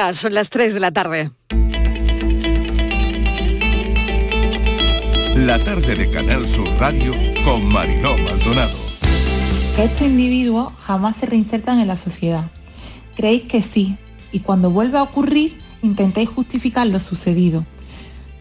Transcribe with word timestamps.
Son 0.00 0.32
las 0.32 0.48
3 0.48 0.72
de 0.72 0.80
la 0.80 0.92
tarde. 0.92 1.30
La 5.36 5.62
tarde 5.62 5.94
de 5.94 6.10
Canal 6.10 6.48
Sur 6.48 6.66
Radio 6.78 7.12
con 7.44 7.66
Mariló 7.66 8.16
Maldonado. 8.16 8.78
Estos 9.76 10.00
individuos 10.00 10.72
jamás 10.78 11.16
se 11.16 11.26
reinsertan 11.26 11.80
en 11.80 11.86
la 11.86 11.96
sociedad. 11.96 12.50
Creéis 13.14 13.42
que 13.42 13.60
sí, 13.60 13.98
y 14.32 14.40
cuando 14.40 14.70
vuelve 14.70 14.96
a 14.96 15.02
ocurrir 15.02 15.58
intentáis 15.82 16.30
justificar 16.30 16.86
lo 16.86 16.98
sucedido. 16.98 17.66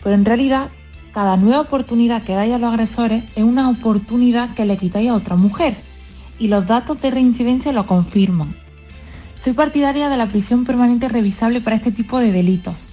Pero 0.01 0.15
en 0.15 0.23
realidad, 0.23 0.69
cada 1.13 1.35
nueva 1.35 1.59
oportunidad 1.59 2.23
que 2.23 2.35
dais 2.35 2.53
a 2.53 2.57
los 2.57 2.71
agresores 2.71 3.25
es 3.35 3.43
una 3.43 3.69
oportunidad 3.69 4.53
que 4.53 4.63
le 4.63 4.77
quitáis 4.77 5.09
a 5.09 5.13
otra 5.13 5.35
mujer. 5.35 5.75
Y 6.39 6.47
los 6.47 6.65
datos 6.65 7.01
de 7.01 7.11
reincidencia 7.11 7.73
lo 7.73 7.85
confirman. 7.85 8.55
Soy 9.41 9.53
partidaria 9.53 10.09
de 10.09 10.17
la 10.17 10.27
prisión 10.27 10.65
permanente 10.65 11.07
revisable 11.07 11.61
para 11.61 11.77
este 11.77 11.93
tipo 11.93 12.19
de 12.19 12.33
delitos, 12.33 12.89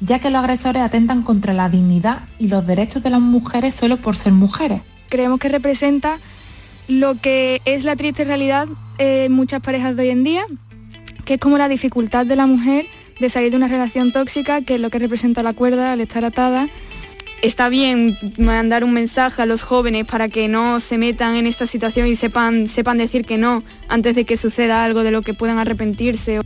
ya 0.00 0.20
que 0.20 0.30
los 0.30 0.38
agresores 0.38 0.82
atentan 0.82 1.22
contra 1.22 1.52
la 1.52 1.68
dignidad 1.68 2.28
y 2.38 2.46
los 2.46 2.64
derechos 2.64 3.02
de 3.02 3.10
las 3.10 3.20
mujeres 3.20 3.74
solo 3.74 3.96
por 3.96 4.16
ser 4.16 4.32
mujeres. 4.32 4.82
Creemos 5.08 5.40
que 5.40 5.48
representa 5.48 6.18
lo 6.86 7.20
que 7.20 7.60
es 7.64 7.82
la 7.82 7.96
triste 7.96 8.22
realidad 8.22 8.68
en 8.98 9.32
muchas 9.32 9.62
parejas 9.62 9.96
de 9.96 10.02
hoy 10.02 10.10
en 10.10 10.22
día, 10.22 10.46
que 11.24 11.34
es 11.34 11.40
como 11.40 11.58
la 11.58 11.68
dificultad 11.68 12.24
de 12.24 12.36
la 12.36 12.46
mujer 12.46 12.86
de 13.18 13.28
salir 13.28 13.50
de 13.50 13.56
una 13.56 13.66
relación 13.66 14.12
tóxica, 14.12 14.60
que 14.62 14.76
es 14.76 14.80
lo 14.80 14.90
que 14.90 15.00
representa 15.00 15.42
la 15.42 15.54
cuerda 15.54 15.92
al 15.92 16.00
estar 16.00 16.24
atada 16.24 16.68
está 17.42 17.68
bien 17.68 18.16
mandar 18.38 18.84
un 18.84 18.92
mensaje 18.92 19.42
a 19.42 19.46
los 19.46 19.62
jóvenes 19.62 20.06
para 20.06 20.28
que 20.28 20.48
no 20.48 20.80
se 20.80 20.98
metan 20.98 21.36
en 21.36 21.46
esta 21.46 21.66
situación 21.66 22.06
y 22.06 22.16
sepan, 22.16 22.68
sepan 22.68 22.98
decir 22.98 23.24
que 23.24 23.38
no 23.38 23.62
antes 23.88 24.14
de 24.14 24.24
que 24.24 24.36
suceda 24.36 24.84
algo 24.84 25.02
de 25.02 25.10
lo 25.10 25.22
que 25.22 25.34
puedan 25.34 25.58
arrepentirse. 25.58 26.40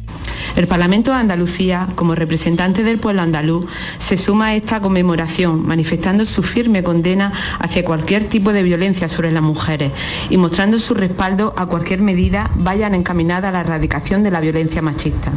El 0.57 0.67
Parlamento 0.67 1.13
de 1.13 1.19
Andalucía, 1.19 1.87
como 1.95 2.17
representante 2.17 2.83
del 2.83 2.99
pueblo 2.99 3.23
andaluz, 3.23 3.67
se 3.99 4.17
suma 4.17 4.47
a 4.47 4.55
esta 4.57 4.81
conmemoración, 4.81 5.65
manifestando 5.65 6.25
su 6.25 6.43
firme 6.43 6.83
condena 6.83 7.33
hacia 7.61 7.85
cualquier 7.85 8.25
tipo 8.25 8.53
de 8.53 8.65
violencia 8.65 9.09
sobre 9.09 9.31
las 9.31 9.43
mujeres 9.43 9.93
y 10.31 10.37
mostrando 10.37 10.81
su 10.81 10.95
respaldo 10.95 11.55
a 11.57 11.67
cualquier 11.67 12.01
medida 12.01 12.51
vayan 12.57 12.97
encaminada 12.97 13.51
a 13.51 13.53
la 13.53 13.61
erradicación 13.61 14.25
de 14.25 14.33
la 14.33 14.41
violencia 14.41 14.83
machista. 14.83 15.31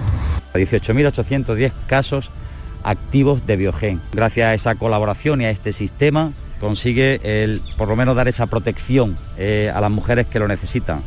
18.810 0.54 1.72
casos 1.88 2.31
activos 2.84 3.46
de 3.46 3.56
Biogen. 3.58 4.02
Gracias 4.12 4.48
a 4.48 4.54
esa 4.54 4.76
colaboración 4.76 5.42
y 5.42 5.46
a 5.46 5.50
este 5.50 5.74
sistema 5.74 6.34
consigue 6.60 7.20
el, 7.23 7.62
por 7.76 7.88
lo 7.88 7.96
menos 7.96 8.16
dar 8.16 8.28
esa 8.28 8.46
protección 8.46 9.18
eh, 9.38 9.72
a 9.73 9.82
las 9.82 9.90
mujeres 9.90 10.28
que 10.28 10.40
lo 10.40 10.48
necesitan. 10.48 11.02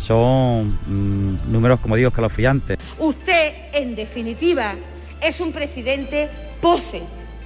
Son 0.00 0.78
mm, 0.86 1.52
números, 1.52 1.80
como 1.80 1.96
digo, 1.96 2.08
escalofriantes. 2.08 2.78
Usted, 2.98 3.52
en 3.72 3.94
definitiva, 3.94 4.74
es 5.20 5.40
un 5.40 5.52
presidente 5.52 6.28
pose, 6.60 7.02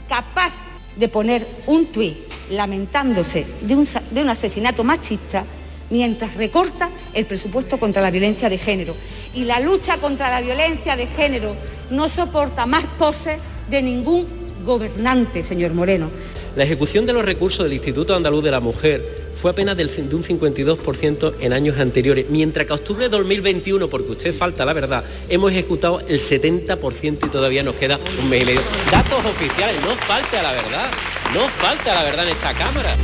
capaz 0.09 0.53
de 0.97 1.09
poner 1.09 1.47
un 1.67 1.87
tuit 1.87 2.17
lamentándose 2.51 3.47
de 3.63 3.75
un, 3.75 3.89
de 4.11 4.23
un 4.23 4.29
asesinato 4.29 4.85
machista 4.85 5.45
mientras 5.91 6.35
recorta 6.35 6.89
el 7.15 7.27
presupuesto 7.27 7.79
contra 7.79 8.03
la 8.03 8.11
violencia 8.11 8.49
de 8.49 8.59
género. 8.59 8.95
Y 9.35 9.45
la 9.45 9.61
lucha 9.61 9.99
contra 9.99 10.31
la 10.31 10.41
violencia 10.41 10.97
de 10.97 11.07
género 11.07 11.57
no 11.91 12.09
soporta 12.09 12.67
más 12.67 12.85
poses 12.99 13.39
de 13.71 13.83
ningún 13.83 14.27
gobernante, 14.65 15.43
señor 15.43 15.73
Moreno. 15.73 16.11
La 16.57 16.65
ejecución 16.65 17.05
de 17.05 17.13
los 17.13 17.25
recursos 17.25 17.65
del 17.65 17.75
Instituto 17.75 18.15
Andaluz 18.15 18.43
de 18.43 18.51
la 18.51 18.61
Mujer 18.61 19.27
fue 19.35 19.51
apenas 19.51 19.77
del, 19.77 19.95
de 19.95 20.17
un 20.17 20.25
52% 20.25 21.35
en 21.41 21.53
años 21.53 21.79
anteriores, 21.79 22.27
mientras 22.31 22.67
que 22.67 22.73
a 22.73 22.77
octubre 22.77 23.05
de 23.05 23.11
2021, 23.11 23.89
porque 23.89 24.13
usted 24.13 24.35
falta 24.35 24.65
la 24.65 24.73
verdad, 24.73 25.05
hemos 25.29 25.53
ejecutado 25.53 26.01
el 26.01 26.19
70% 26.19 27.27
y 27.27 27.29
todavía 27.29 27.63
nos 27.63 27.75
queda 27.75 28.01
un 28.23 28.31
mes 28.31 28.43
y 28.43 28.47
medio. 28.47 28.61
Datos 28.91 29.23
oficiales, 29.27 29.77
no 29.83 29.95
falte 29.97 30.39
a 30.39 30.43
la 30.43 30.53
verdad, 30.53 30.91
no 31.35 31.41
falte 31.49 31.91
a 31.91 31.95
la 31.95 32.05
verdad 32.05 32.27
en 32.27 32.33
esta 32.33 32.55
Cámara. 32.55 32.97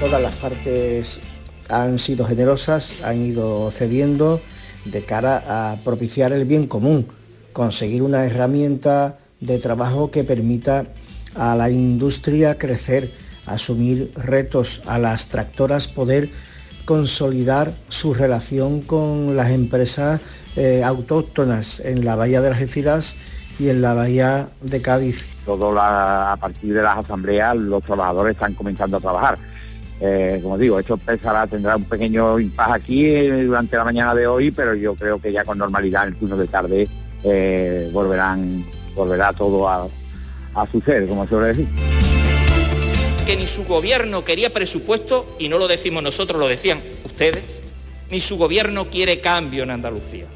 Todas 0.00 0.22
las 0.22 0.36
partes 0.36 1.18
han 1.68 1.98
sido 1.98 2.24
generosas, 2.24 2.92
han 3.02 3.26
ido 3.26 3.70
cediendo 3.72 4.40
de 4.84 5.02
cara 5.02 5.42
a 5.72 5.76
propiciar 5.82 6.32
el 6.32 6.44
bien 6.44 6.68
común, 6.68 7.08
conseguir 7.52 8.02
una 8.02 8.24
herramienta 8.24 9.18
de 9.42 9.58
trabajo 9.58 10.10
que 10.10 10.24
permita 10.24 10.86
a 11.34 11.54
la 11.54 11.68
industria 11.68 12.56
crecer, 12.58 13.10
asumir 13.46 14.12
retos, 14.14 14.82
a 14.86 14.98
las 14.98 15.28
tractoras 15.28 15.88
poder 15.88 16.30
consolidar 16.84 17.72
su 17.88 18.14
relación 18.14 18.80
con 18.80 19.36
las 19.36 19.50
empresas 19.50 20.20
eh, 20.56 20.82
autóctonas 20.84 21.80
en 21.80 22.04
la 22.04 22.16
bahía 22.16 22.40
de 22.40 22.50
las 22.50 22.58
Algeciras 22.58 23.16
y 23.58 23.68
en 23.68 23.82
la 23.82 23.94
bahía 23.94 24.48
de 24.60 24.80
Cádiz. 24.80 25.24
Todo 25.44 25.74
a 25.78 26.36
partir 26.40 26.74
de 26.74 26.82
las 26.82 26.98
asambleas 26.98 27.56
los 27.56 27.82
trabajadores 27.82 28.34
están 28.34 28.54
comenzando 28.54 28.96
a 28.96 29.00
trabajar. 29.00 29.38
Eh, 30.00 30.40
como 30.42 30.58
digo, 30.58 30.78
esto 30.78 30.94
empezará, 30.94 31.46
tendrá 31.46 31.76
un 31.76 31.84
pequeño 31.84 32.38
impasse 32.38 32.72
aquí 32.72 33.06
eh, 33.06 33.44
durante 33.44 33.76
la 33.76 33.84
mañana 33.84 34.14
de 34.14 34.26
hoy, 34.26 34.50
pero 34.50 34.74
yo 34.74 34.94
creo 34.94 35.20
que 35.20 35.32
ya 35.32 35.44
con 35.44 35.58
normalidad 35.58 36.04
en 36.04 36.14
el 36.14 36.18
turno 36.18 36.36
de 36.36 36.46
tarde 36.46 36.88
volverán 37.92 38.64
volverá 38.94 39.32
todo 39.32 39.68
a, 39.68 39.88
a 40.54 40.70
suceder, 40.70 41.06
como 41.06 41.24
se 41.24 41.30
suele 41.30 41.48
decir. 41.48 41.68
Que 43.26 43.36
ni 43.36 43.46
su 43.46 43.64
gobierno 43.64 44.24
quería 44.24 44.52
presupuesto, 44.52 45.36
y 45.38 45.48
no 45.48 45.58
lo 45.58 45.68
decimos 45.68 46.02
nosotros, 46.02 46.38
lo 46.40 46.48
decían 46.48 46.80
ustedes, 47.04 47.60
ni 48.10 48.20
su 48.20 48.36
gobierno 48.36 48.90
quiere 48.90 49.20
cambio 49.20 49.62
en 49.62 49.70
Andalucía. 49.70 50.26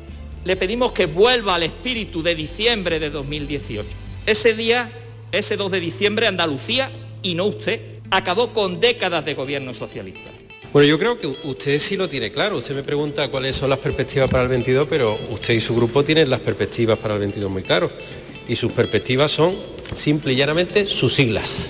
Le 0.45 0.57
pedimos 0.57 0.93
que 0.93 1.07
vuelva 1.07 1.57
al 1.57 1.65
espíritu 1.65 2.23
de 2.23 2.35
diciembre 2.35 3.01
de 3.01 3.11
2018. 3.11 3.89
Ese 4.27 4.55
día, 4.55 4.91
ese 5.33 5.57
2 5.57 5.73
de 5.73 5.81
diciembre, 5.81 6.27
Andalucía, 6.27 6.91
y 7.23 7.35
no 7.35 7.47
usted, 7.47 7.81
acabó 8.11 8.53
con 8.53 8.79
décadas 8.79 9.25
de 9.25 9.35
gobierno 9.35 9.75
socialista. 9.75 10.31
Bueno, 10.73 10.89
yo 10.89 10.99
creo 10.99 11.19
que 11.19 11.27
usted 11.27 11.81
sí 11.81 11.97
lo 11.97 12.09
tiene 12.09 12.31
claro. 12.31 12.59
Usted 12.59 12.75
me 12.75 12.83
pregunta 12.83 13.29
cuáles 13.29 13.57
son 13.57 13.71
las 13.71 13.79
perspectivas 13.79 14.31
para 14.31 14.45
el 14.45 14.49
22, 14.49 14.87
pero 14.89 15.19
usted 15.31 15.55
y 15.55 15.61
su 15.61 15.75
grupo 15.75 16.05
tienen 16.05 16.31
las 16.31 16.41
perspectivas 16.41 16.99
para 16.99 17.15
el 17.15 17.21
22 17.21 17.51
muy 17.51 17.63
claro 17.63 17.91
y 18.49 18.57
sus 18.57 18.73
perspectivas 18.73 19.33
son 19.33 19.55
simple 19.95 20.33
y 20.33 20.37
llanamente 20.37 20.87
sus 20.87 21.15
siglas, 21.15 21.67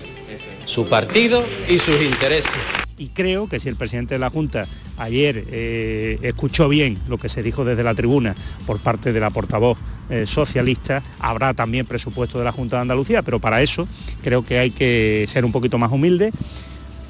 su 0.64 0.88
partido 0.88 1.44
y 1.68 1.78
sus 1.78 2.00
intereses. 2.00 2.52
Y 2.98 3.08
creo 3.08 3.46
que 3.46 3.58
si 3.58 3.68
el 3.68 3.76
presidente 3.76 4.14
de 4.14 4.18
la 4.18 4.30
Junta 4.30 4.64
ayer 4.96 5.44
eh, 5.50 6.18
escuchó 6.22 6.68
bien 6.68 6.98
lo 7.08 7.18
que 7.18 7.28
se 7.28 7.42
dijo 7.42 7.64
desde 7.64 7.82
la 7.82 7.94
tribuna 7.94 8.34
por 8.66 8.78
parte 8.78 9.12
de 9.12 9.20
la 9.20 9.30
portavoz 9.30 9.76
eh, 10.08 10.24
socialista, 10.24 11.02
habrá 11.20 11.52
también 11.52 11.84
presupuesto 11.84 12.38
de 12.38 12.44
la 12.44 12.52
Junta 12.52 12.76
de 12.76 12.82
Andalucía, 12.82 13.20
pero 13.22 13.38
para 13.38 13.60
eso 13.60 13.86
creo 14.22 14.44
que 14.44 14.58
hay 14.58 14.70
que 14.70 15.26
ser 15.28 15.44
un 15.44 15.52
poquito 15.52 15.76
más 15.76 15.92
humilde, 15.92 16.30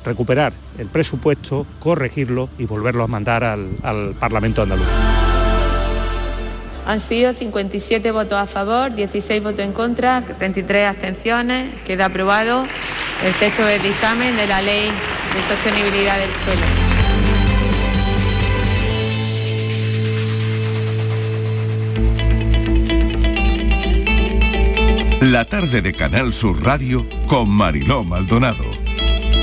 recuperar 0.05 0.53
el 0.79 0.89
presupuesto, 0.89 1.67
corregirlo 1.79 2.49
y 2.59 2.65
volverlo 2.65 3.05
a 3.05 3.07
mandar 3.07 3.45
al, 3.45 3.69
al 3.83 4.15
Parlamento 4.15 4.63
andaluz. 4.63 5.26
Han 6.87 7.01
sido 7.01 7.35
57 7.35 8.13
votos 8.13 8.39
a 8.39 8.47
favor, 8.47 8.95
16 8.95 9.43
votos 9.43 9.61
en 9.61 9.73
contra, 9.73 10.23
33 10.23 10.89
abstenciones. 10.89 11.69
Queda 11.85 12.07
aprobado 12.07 12.63
el 13.25 13.35
texto 13.35 13.65
del 13.67 13.83
dictamen 13.83 14.37
de 14.37 14.47
la 14.47 14.63
Ley 14.63 14.85
de 14.87 15.55
Sostenibilidad 15.55 16.17
del 16.17 16.31
Suelo. 16.45 16.87
La 25.33 25.45
tarde 25.45 25.83
de 25.83 25.93
Canal 25.93 26.33
Sur 26.33 26.63
Radio 26.65 27.05
con 27.27 27.51
Mariló 27.51 28.05
Maldonado. 28.05 28.76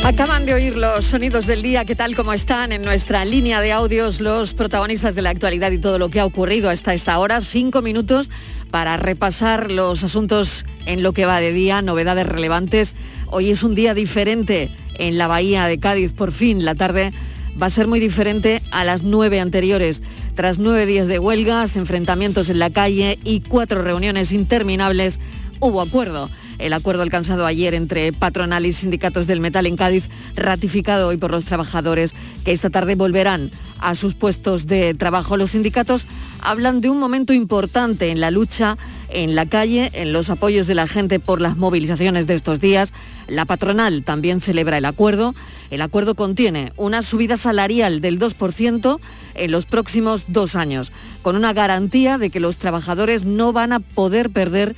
Acaban 0.04 0.46
de 0.46 0.54
oír 0.54 0.76
los 0.76 1.06
sonidos 1.06 1.46
del 1.48 1.62
día, 1.62 1.86
¿qué 1.86 1.96
tal 1.96 2.14
como 2.14 2.34
están 2.34 2.74
en 2.74 2.82
nuestra 2.82 3.24
línea 3.24 3.62
de 3.62 3.72
audios 3.72 4.20
los 4.20 4.54
protagonistas 4.54 5.16
de 5.16 5.22
la 5.22 5.30
actualidad 5.30 5.72
y 5.72 5.78
todo 5.78 5.98
lo 5.98 6.10
que 6.10 6.20
ha 6.20 6.26
ocurrido 6.26 6.70
hasta 6.70 6.94
esta 6.94 7.18
hora? 7.20 7.40
Cinco 7.40 7.82
minutos 7.82 8.30
para 8.70 8.98
repasar 8.98 9.72
los 9.72 10.04
asuntos 10.04 10.66
en 10.86 11.04
lo 11.04 11.14
que 11.14 11.26
va 11.26 11.40
de 11.40 11.54
día, 11.54 11.82
novedades 11.82 12.26
relevantes. 12.26 12.96
Hoy 13.28 13.50
es 13.50 13.64
un 13.64 13.76
día 13.76 13.94
diferente 13.94 14.70
en 15.00 15.18
la 15.18 15.28
bahía 15.28 15.68
de 15.68 15.80
Cádiz, 15.80 16.12
por 16.12 16.34
fin 16.34 16.66
la 16.66 16.76
tarde 16.76 17.14
va 17.60 17.68
a 17.68 17.70
ser 17.70 17.88
muy 17.88 18.02
diferente 18.02 18.62
a 18.72 18.84
las 18.84 19.04
nueve 19.04 19.40
anteriores. 19.40 20.02
Tras 20.36 20.60
nueve 20.60 20.86
días 20.86 21.08
de 21.08 21.20
huelgas, 21.20 21.78
enfrentamientos 21.78 22.50
en 22.50 22.60
la 22.60 22.72
calle 22.72 23.20
y 23.24 23.40
cuatro 23.40 23.82
reuniones 23.82 24.34
interminables, 24.34 25.22
hubo 25.62 25.80
acuerdo. 25.80 26.30
El 26.60 26.74
acuerdo 26.74 27.04
alcanzado 27.04 27.46
ayer 27.46 27.74
entre 27.74 28.14
patronal 28.14 28.66
y 28.66 28.74
sindicatos 28.74 29.28
del 29.28 29.40
metal 29.40 29.66
en 29.66 29.76
Cádiz, 29.76 30.10
ratificado 30.36 31.08
hoy 31.08 31.18
por 31.18 31.32
los 31.32 31.46
trabajadores 31.46 32.14
que 32.46 32.52
esta 32.52 32.70
tarde 32.70 32.96
volverán 32.96 33.52
a 33.80 33.96
sus 33.96 34.16
puestos 34.16 34.68
de 34.68 34.94
trabajo. 34.94 35.38
Los 35.38 35.52
sindicatos 35.52 36.06
hablan 36.42 36.82
de 36.82 36.90
un 36.90 37.00
momento 37.00 37.34
importante 37.34 38.12
en 38.12 38.20
la 38.20 38.32
lucha 38.32 38.78
en 39.10 39.36
la 39.36 39.46
calle, 39.46 39.92
en 39.94 40.12
los 40.12 40.30
apoyos 40.30 40.68
de 40.68 40.76
la 40.76 40.88
gente 40.88 41.20
por 41.20 41.40
las 41.40 41.56
movilizaciones 41.56 42.28
de 42.28 42.34
estos 42.34 42.60
días. 42.60 42.94
La 43.28 43.46
patronal 43.46 44.04
también 44.04 44.42
celebra 44.42 44.78
el 44.78 44.86
acuerdo. 44.86 45.36
El 45.70 45.82
acuerdo 45.82 46.16
contiene 46.16 46.74
una 46.76 47.02
subida 47.02 47.38
salarial 47.38 48.02
del 48.02 48.20
2% 48.20 49.00
en 49.36 49.52
los 49.52 49.66
próximos 49.66 50.26
dos 50.28 50.56
años, 50.56 50.92
con 51.22 51.36
una 51.36 51.54
garantía 51.54 52.18
de 52.18 52.30
que 52.30 52.40
los 52.40 52.58
trabajadores 52.58 53.26
no 53.26 53.54
van 53.54 53.74
a 53.74 53.80
poder 53.80 54.30
perder 54.30 54.76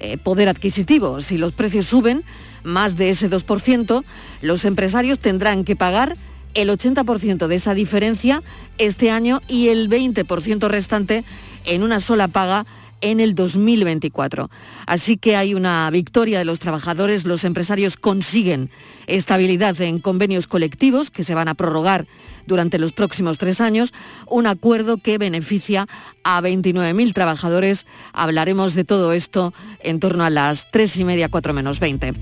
eh, 0.00 0.18
poder 0.18 0.48
adquisitivo. 0.48 1.20
Si 1.20 1.38
los 1.38 1.52
precios 1.52 1.86
suben 1.86 2.24
más 2.64 2.96
de 2.96 3.10
ese 3.10 3.30
2%, 3.30 4.04
los 4.42 4.64
empresarios 4.64 5.18
tendrán 5.18 5.64
que 5.64 5.76
pagar 5.76 6.16
el 6.54 6.70
80% 6.70 7.46
de 7.46 7.54
esa 7.54 7.74
diferencia 7.74 8.42
este 8.78 9.10
año 9.10 9.40
y 9.48 9.68
el 9.68 9.88
20% 9.88 10.68
restante 10.68 11.24
en 11.64 11.82
una 11.82 12.00
sola 12.00 12.28
paga 12.28 12.66
en 13.00 13.20
el 13.20 13.34
2024. 13.34 14.50
Así 14.86 15.16
que 15.16 15.36
hay 15.36 15.54
una 15.54 15.90
victoria 15.90 16.38
de 16.38 16.44
los 16.44 16.58
trabajadores, 16.58 17.24
los 17.24 17.44
empresarios 17.44 17.96
consiguen 17.96 18.70
estabilidad 19.06 19.80
en 19.80 20.00
convenios 20.00 20.46
colectivos 20.46 21.10
que 21.10 21.24
se 21.24 21.34
van 21.34 21.48
a 21.48 21.54
prorrogar 21.54 22.06
durante 22.46 22.78
los 22.78 22.92
próximos 22.92 23.38
tres 23.38 23.60
años, 23.60 23.92
un 24.26 24.46
acuerdo 24.46 24.96
que 24.96 25.18
beneficia 25.18 25.86
a 26.24 26.40
29.000 26.40 27.12
trabajadores. 27.12 27.86
Hablaremos 28.12 28.74
de 28.74 28.84
todo 28.84 29.12
esto 29.12 29.52
en 29.80 30.00
torno 30.00 30.24
a 30.24 30.30
las 30.30 30.70
tres 30.70 30.96
y 30.96 31.04
media, 31.04 31.28
cuatro 31.28 31.52
menos 31.52 31.78
20. 31.78 32.14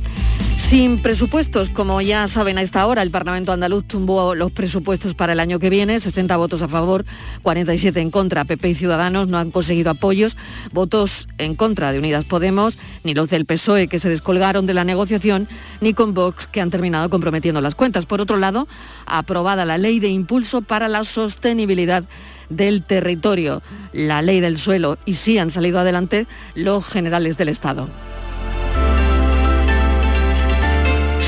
Sin 0.69 1.01
presupuestos, 1.01 1.71
como 1.71 2.01
ya 2.01 2.27
saben 2.27 2.59
a 2.59 2.61
esta 2.61 2.85
hora, 2.89 3.03
el 3.03 3.13
Parlamento 3.13 3.53
andaluz 3.53 3.85
tumbó 3.87 4.35
los 4.35 4.51
presupuestos 4.51 5.15
para 5.15 5.33
el 5.33 5.39
año 5.39 5.61
que 5.61 5.71
viene, 5.71 6.01
60 6.01 6.37
votos 6.37 6.61
a 6.61 6.67
favor, 6.67 7.05
47 7.43 8.01
en 8.01 8.11
contra. 8.11 8.45
PP 8.45 8.71
y 8.71 8.75
Ciudadanos 8.75 9.29
no 9.29 9.39
han 9.39 9.53
conseguido 9.53 9.93
apoyos, 9.93 10.37
votos 10.73 11.29
en 11.39 11.55
contra 11.55 11.93
de 11.93 12.01
Unidas 12.01 12.25
Podemos, 12.25 12.79
ni 13.05 13.15
los 13.15 13.31
del 13.31 13.47
PSOE 13.47 13.87
que 13.87 14.01
se 14.01 14.09
descolgaron 14.09 14.67
de 14.67 14.75
la 14.75 14.83
negociación, 14.83 15.47
ni 15.81 15.95
con 15.95 16.15
Vox 16.15 16.49
que 16.49 16.61
han 16.61 16.71
terminado 16.71 17.11
comprometiendo 17.11 17.61
las 17.61 17.77
cuentas. 17.77 18.05
Por 18.05 18.21
otro 18.21 18.37
lado, 18.37 18.67
aprobada 19.07 19.65
la 19.67 19.79
ley 19.79 20.01
de 20.01 20.09
impulso 20.09 20.63
para 20.63 20.89
la 20.89 21.05
sostenibilidad 21.05 22.03
del 22.51 22.83
territorio, 22.83 23.63
la 23.93 24.21
ley 24.21 24.41
del 24.41 24.59
suelo, 24.59 24.99
y 25.05 25.15
sí 25.15 25.39
han 25.39 25.53
salido 25.53 25.79
adelante 25.79 26.27
los 26.57 26.85
generales 26.89 27.39
del 27.39 27.51
Estado. 27.51 27.89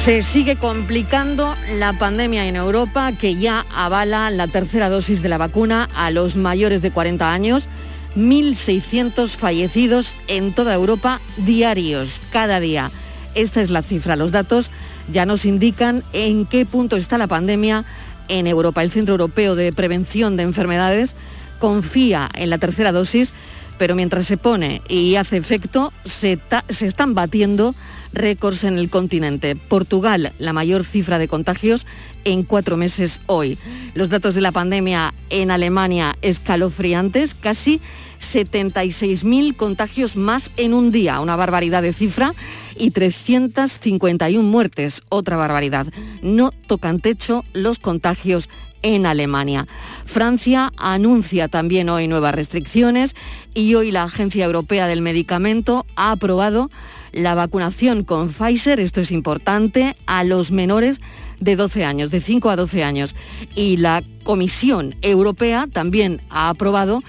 Se 0.09 0.23
sigue 0.23 0.57
complicando 0.57 1.55
la 1.71 1.99
pandemia 1.99 2.47
en 2.47 2.57
Europa, 2.57 3.13
que 3.13 3.35
ya 3.35 3.67
avala 3.77 4.31
la 4.31 4.47
tercera 4.47 4.89
dosis 4.89 5.21
de 5.21 5.29
la 5.29 5.37
vacuna 5.37 5.87
a 5.95 6.11
los 6.11 6.35
mayores 6.35 6.81
de 6.81 6.91
40 6.91 7.31
años. 7.31 7.69
1.600 8.17 9.29
fallecidos 9.37 10.17
en 10.27 10.55
toda 10.55 10.73
Europa 10.73 11.21
diarios, 11.37 12.23
cada 12.33 12.59
día. 12.59 12.91
Esta 13.35 13.61
es 13.61 13.69
la 13.69 13.83
cifra. 13.83 14.17
Los 14.17 14.33
datos 14.33 14.71
ya 15.13 15.27
nos 15.27 15.45
indican 15.45 16.03
en 16.15 16.47
qué 16.47 16.65
punto 16.65 16.97
está 16.97 17.19
la 17.19 17.27
pandemia 17.27 17.85
en 18.29 18.47
Europa. 18.47 18.83
El 18.83 18.91
Centro 18.91 19.13
Europeo 19.13 19.57
de 19.57 19.75
Prevención 19.75 20.39
de 20.39 20.45
Enfermedades 20.45 21.17
confía 21.59 22.31
en 22.33 22.49
la 22.49 22.57
tercera 22.57 22.93
dosis, 22.93 23.35
pero 23.77 23.95
mientras 23.95 24.27
se 24.27 24.39
pone 24.39 24.81
y 24.89 25.17
hace 25.17 25.37
efecto, 25.37 25.93
se, 26.07 26.39
se 26.71 26.87
están 26.87 27.13
batiendo 27.15 27.75
récords 28.13 28.65
en 28.65 28.79
el 28.79 28.91
continente. 28.91 29.57
Portugal, 29.57 30.33
la 30.39 30.53
mayor 30.53 30.85
cifra 30.85 31.19
de 31.19 31.29
contagios 31.29 31.87
en 32.25 32.43
cuatro 32.43 32.77
meses 32.77 33.21
hoy. 33.27 33.59
Los 33.95 34.09
datos 34.09 34.35
de 34.35 34.41
la 34.41 34.53
pandemia 34.53 35.15
en 35.31 35.51
Alemania 35.51 36.17
escalofriantes, 36.23 37.35
casi 37.35 37.81
76.000 38.21 39.57
contagios 39.57 40.17
más 40.17 40.51
en 40.57 40.75
un 40.75 40.91
día, 40.93 41.21
una 41.21 41.37
barbaridad 41.37 41.83
de 41.83 41.93
cifra, 41.93 42.35
y 42.77 42.91
351 42.91 44.49
muertes, 44.49 45.03
otra 45.09 45.37
barbaridad. 45.37 45.87
No 46.23 46.51
tocan 46.67 47.01
techo 47.01 47.45
los 47.53 47.79
contagios 47.79 48.49
en 48.83 49.07
Alemania. 49.07 49.67
Francia 50.05 50.73
anuncia 50.77 51.49
también 51.49 51.89
hoy 51.89 52.09
nuevas 52.09 52.35
restricciones 52.35 53.15
y 53.55 53.75
hoy 53.75 53.91
la 53.91 54.05
Agencia 54.05 54.45
Europea 54.45 54.87
del 54.87 55.03
Medicamento 55.03 55.87
ha 55.97 56.13
aprobado 56.13 56.71
la 57.13 57.35
vacunación 57.35 58.05
con 58.05 58.29
Pfizer, 58.29 58.81
esto 58.81 59.01
es 59.01 59.11
importante, 59.11 59.97
a 60.07 60.25
los 60.25 60.51
menores 60.51 61.01
de 61.41 61.57
12 61.57 61.85
años, 61.85 62.11
de 62.11 62.21
5 62.21 62.51
a 62.51 62.57
12 62.57 62.85
años. 62.85 63.17
Y 63.55 63.79
la 63.79 64.03
Comisión 64.25 64.95
Europea 65.03 65.67
también 65.73 66.21
ha 66.31 66.51
aprobado 66.51 67.03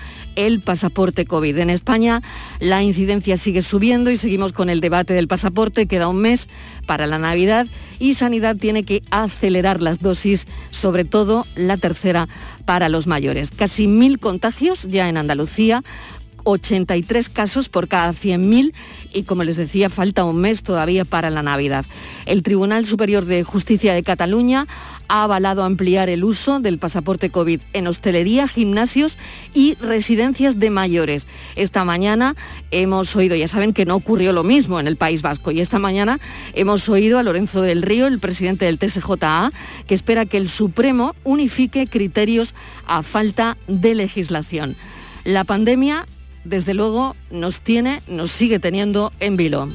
el 0.45 0.61
pasaporte 0.61 1.25
COVID. 1.25 1.57
En 1.57 1.69
España 1.69 2.21
la 2.59 2.81
incidencia 2.81 3.37
sigue 3.37 3.61
subiendo 3.61 4.09
y 4.09 4.17
seguimos 4.17 4.53
con 4.53 4.69
el 4.69 4.79
debate 4.79 5.13
del 5.13 5.27
pasaporte. 5.27 5.85
Queda 5.85 6.07
un 6.07 6.21
mes 6.21 6.47
para 6.85 7.07
la 7.07 7.19
Navidad 7.19 7.67
y 7.99 8.13
Sanidad 8.13 8.55
tiene 8.55 8.83
que 8.83 9.03
acelerar 9.11 9.81
las 9.81 9.99
dosis, 9.99 10.47
sobre 10.69 11.03
todo 11.03 11.45
la 11.55 11.77
tercera 11.77 12.29
para 12.65 12.87
los 12.87 13.05
mayores. 13.05 13.51
Casi 13.51 13.87
mil 13.87 14.19
contagios 14.19 14.87
ya 14.89 15.09
en 15.09 15.17
Andalucía 15.17 15.83
83 16.43 17.29
casos 17.29 17.69
por 17.69 17.87
cada 17.87 18.13
100.000 18.13 18.73
y 19.13 19.23
como 19.23 19.43
les 19.43 19.57
decía, 19.57 19.89
falta 19.89 20.23
un 20.23 20.37
mes 20.37 20.63
todavía 20.63 21.05
para 21.05 21.29
la 21.29 21.43
Navidad. 21.43 21.85
El 22.25 22.43
Tribunal 22.43 22.85
Superior 22.85 23.25
de 23.25 23.43
Justicia 23.43 23.93
de 23.93 24.03
Cataluña 24.03 24.67
ha 25.09 25.23
avalado 25.23 25.63
ampliar 25.63 26.07
el 26.07 26.23
uso 26.23 26.59
del 26.59 26.77
pasaporte 26.77 27.31
COVID 27.31 27.59
en 27.73 27.87
hostelería, 27.87 28.47
gimnasios 28.47 29.17
y 29.53 29.73
residencias 29.75 30.59
de 30.59 30.69
mayores. 30.69 31.27
Esta 31.55 31.83
mañana 31.83 32.35
hemos 32.71 33.15
oído, 33.15 33.35
ya 33.35 33.47
saben 33.47 33.73
que 33.73 33.85
no 33.85 33.95
ocurrió 33.95 34.31
lo 34.31 34.43
mismo 34.43 34.79
en 34.79 34.87
el 34.87 34.95
País 34.95 35.21
Vasco, 35.23 35.51
y 35.51 35.59
esta 35.59 35.79
mañana 35.79 36.19
hemos 36.53 36.87
oído 36.87 37.17
a 37.17 37.23
Lorenzo 37.23 37.61
del 37.61 37.81
Río, 37.81 38.05
el 38.05 38.19
presidente 38.19 38.65
del 38.65 38.77
TSJA, 38.77 39.51
que 39.87 39.95
espera 39.95 40.27
que 40.27 40.37
el 40.37 40.47
Supremo 40.47 41.15
unifique 41.23 41.87
criterios 41.87 42.53
a 42.85 43.01
falta 43.01 43.57
de 43.67 43.95
legislación. 43.95 44.75
La 45.25 45.43
pandemia 45.43 46.05
desde 46.43 46.73
luego 46.73 47.15
nos 47.31 47.59
tiene, 47.59 48.01
nos 48.07 48.31
sigue 48.31 48.59
teniendo 48.59 49.11
en 49.19 49.37
vilo. 49.37 49.69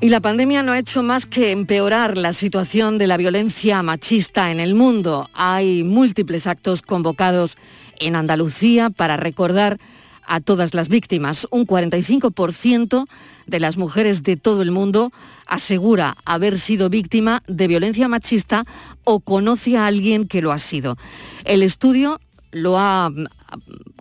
Y 0.00 0.10
la 0.10 0.20
pandemia 0.20 0.62
no 0.62 0.70
ha 0.70 0.78
hecho 0.78 1.02
más 1.02 1.26
que 1.26 1.50
empeorar 1.50 2.16
la 2.16 2.32
situación 2.32 2.98
de 2.98 3.08
la 3.08 3.16
violencia 3.16 3.82
machista 3.82 4.52
en 4.52 4.60
el 4.60 4.76
mundo. 4.76 5.28
Hay 5.34 5.82
múltiples 5.82 6.46
actos 6.46 6.82
convocados 6.82 7.56
en 7.98 8.14
Andalucía 8.14 8.90
para 8.90 9.16
recordar 9.16 9.78
a 10.24 10.40
todas 10.40 10.72
las 10.72 10.88
víctimas. 10.88 11.48
Un 11.50 11.66
45% 11.66 13.06
de 13.48 13.60
las 13.60 13.76
mujeres 13.76 14.22
de 14.22 14.36
todo 14.36 14.62
el 14.62 14.70
mundo 14.70 15.10
asegura 15.46 16.16
haber 16.24 16.58
sido 16.58 16.90
víctima 16.90 17.42
de 17.48 17.66
violencia 17.66 18.06
machista 18.06 18.64
o 19.04 19.20
conoce 19.20 19.76
a 19.76 19.86
alguien 19.86 20.28
que 20.28 20.42
lo 20.42 20.52
ha 20.52 20.58
sido. 20.58 20.96
El 21.44 21.62
estudio 21.62 22.20
lo 22.52 22.78
ha 22.78 23.10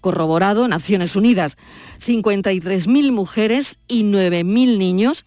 corroborado 0.02 0.68
Naciones 0.68 1.16
Unidas. 1.16 1.58
53.000 2.06 3.12
mujeres 3.12 3.80
y 3.88 4.04
9.000 4.04 4.78
niños 4.78 5.26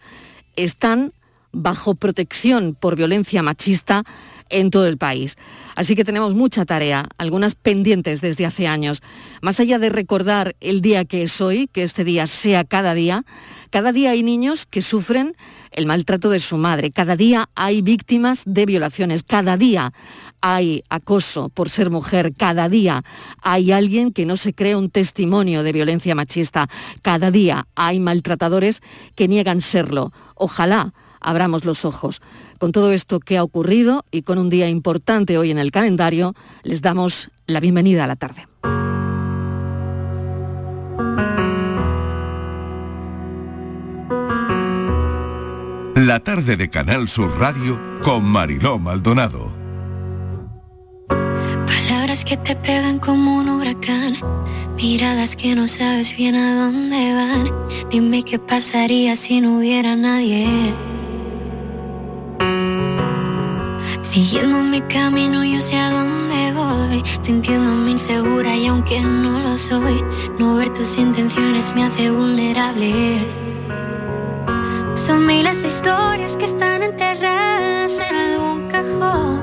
están 0.55 1.13
bajo 1.51 1.95
protección 1.95 2.77
por 2.79 2.95
violencia 2.95 3.43
machista 3.43 4.03
en 4.49 4.69
todo 4.69 4.87
el 4.87 4.97
país. 4.97 5.37
Así 5.75 5.95
que 5.95 6.03
tenemos 6.03 6.35
mucha 6.35 6.65
tarea, 6.65 7.07
algunas 7.17 7.55
pendientes 7.55 8.21
desde 8.21 8.45
hace 8.45 8.67
años. 8.67 9.01
Más 9.41 9.59
allá 9.59 9.79
de 9.79 9.89
recordar 9.89 10.55
el 10.59 10.81
día 10.81 11.05
que 11.05 11.23
es 11.23 11.41
hoy, 11.41 11.67
que 11.71 11.83
este 11.83 12.03
día 12.03 12.27
sea 12.27 12.63
cada 12.63 12.93
día, 12.93 13.25
cada 13.71 13.91
día 13.91 14.11
hay 14.11 14.21
niños 14.21 14.67
que 14.67 14.81
sufren 14.81 15.35
el 15.71 15.87
maltrato 15.87 16.29
de 16.29 16.39
su 16.39 16.57
madre, 16.57 16.91
cada 16.91 17.15
día 17.15 17.49
hay 17.55 17.81
víctimas 17.81 18.43
de 18.45 18.65
violaciones, 18.65 19.23
cada 19.23 19.57
día 19.57 19.93
hay 20.41 20.83
acoso 20.89 21.49
por 21.49 21.69
ser 21.69 21.89
mujer, 21.89 22.33
cada 22.35 22.67
día 22.67 23.03
hay 23.41 23.71
alguien 23.71 24.11
que 24.11 24.25
no 24.25 24.37
se 24.37 24.53
cree 24.53 24.75
un 24.75 24.89
testimonio 24.89 25.63
de 25.63 25.71
violencia 25.71 26.15
machista, 26.15 26.69
cada 27.01 27.31
día 27.31 27.67
hay 27.75 27.99
maltratadores 27.99 28.81
que 29.15 29.27
niegan 29.27 29.61
serlo. 29.61 30.11
Ojalá 30.35 30.93
abramos 31.21 31.63
los 31.63 31.85
ojos. 31.85 32.21
Con 32.59 32.71
todo 32.71 32.91
esto 32.91 33.19
que 33.19 33.37
ha 33.37 33.43
ocurrido 33.43 34.03
y 34.11 34.23
con 34.23 34.37
un 34.37 34.49
día 34.49 34.67
importante 34.67 35.37
hoy 35.37 35.51
en 35.51 35.59
el 35.59 35.71
calendario, 35.71 36.35
les 36.63 36.81
damos 36.81 37.29
la 37.47 37.59
bienvenida 37.59 38.03
a 38.03 38.07
la 38.07 38.15
tarde. 38.15 38.47
La 46.03 46.19
tarde 46.19 46.57
de 46.57 46.67
Canal 46.67 47.07
Sur 47.07 47.39
Radio 47.39 47.79
con 48.01 48.23
Mariló 48.23 48.79
Maldonado 48.79 49.51
palabras 51.07 52.25
que 52.25 52.37
te 52.37 52.55
pegan 52.55 52.97
como 52.97 53.37
un 53.37 53.49
huracán. 53.49 54.15
Miradas 54.77 55.35
que 55.35 55.53
no 55.53 55.67
sabes 55.67 56.17
bien 56.17 56.33
a 56.33 56.55
dónde 56.55 57.13
van. 57.13 57.51
Dime 57.91 58.23
qué 58.23 58.39
pasaría 58.39 59.15
si 59.15 59.41
no 59.41 59.57
hubiera 59.59 59.95
nadie. 59.95 60.73
Siguiendo 64.01 64.57
mi 64.57 64.81
camino 64.81 65.45
yo 65.45 65.61
sé 65.61 65.77
a 65.77 65.91
dónde 65.91 66.51
voy 66.53 67.03
Sintiéndome 67.21 67.91
insegura 67.91 68.55
y 68.55 68.65
aunque 68.65 68.99
no 68.99 69.39
lo 69.39 69.57
soy 69.57 70.03
No 70.39 70.55
ver 70.55 70.73
tus 70.73 70.97
intenciones 70.97 71.73
me 71.75 71.83
hace 71.83 72.09
vulnerable 72.09 73.19
Son 74.95 75.25
miles 75.25 75.60
historias 75.81 76.37
que 76.37 76.45
están 76.45 76.83
enterradas 76.83 77.99
en 78.07 78.15
algún 78.15 78.69
cajón 78.69 79.40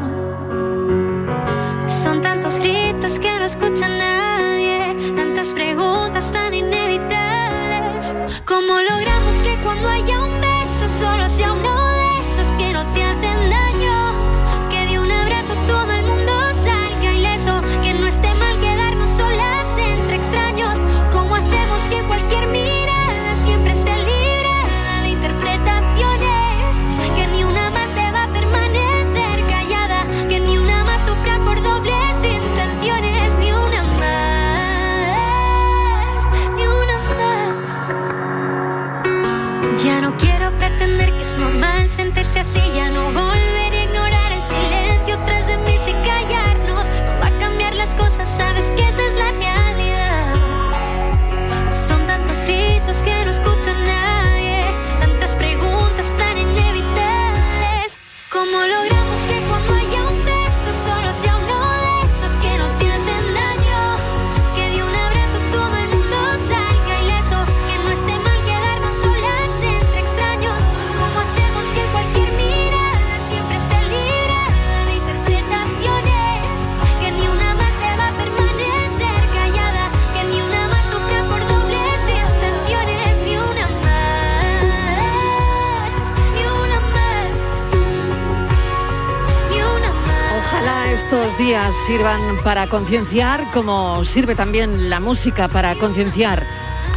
días 91.39 91.73
sirvan 91.87 92.21
para 92.43 92.67
concienciar, 92.67 93.49
como 93.53 94.05
sirve 94.05 94.35
también 94.35 94.91
la 94.91 94.99
música 94.99 95.47
para 95.47 95.77
concienciar 95.77 96.43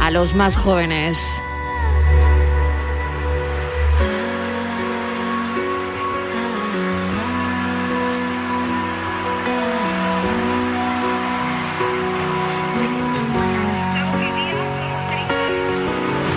a 0.00 0.10
los 0.10 0.34
más 0.34 0.56
jóvenes. 0.56 1.16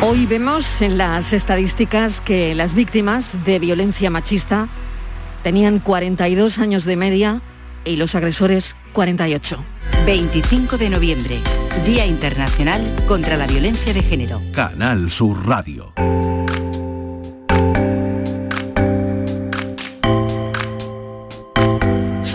Hoy 0.01 0.27
vemos 0.27 0.83
en 0.83 0.99
las 0.99 1.33
estadísticas 1.33 2.21
que 2.21 2.53
las 2.53 2.75
víctimas 2.75 3.43
de 3.45 3.57
violencia 3.57 4.11
machista 4.11 4.67
tenían 5.41 5.79
42 5.79 6.59
años 6.59 6.85
de 6.85 6.97
media 6.97 7.41
y 7.85 7.95
los 7.95 8.15
agresores 8.15 8.75
48. 8.93 9.63
25 10.05 10.77
de 10.77 10.89
noviembre, 10.89 11.39
Día 11.85 12.05
Internacional 12.05 12.81
contra 13.07 13.37
la 13.37 13.47
Violencia 13.47 13.93
de 13.93 14.03
Género. 14.03 14.41
Canal 14.53 15.09
Sur 15.09 15.47
Radio. 15.47 15.93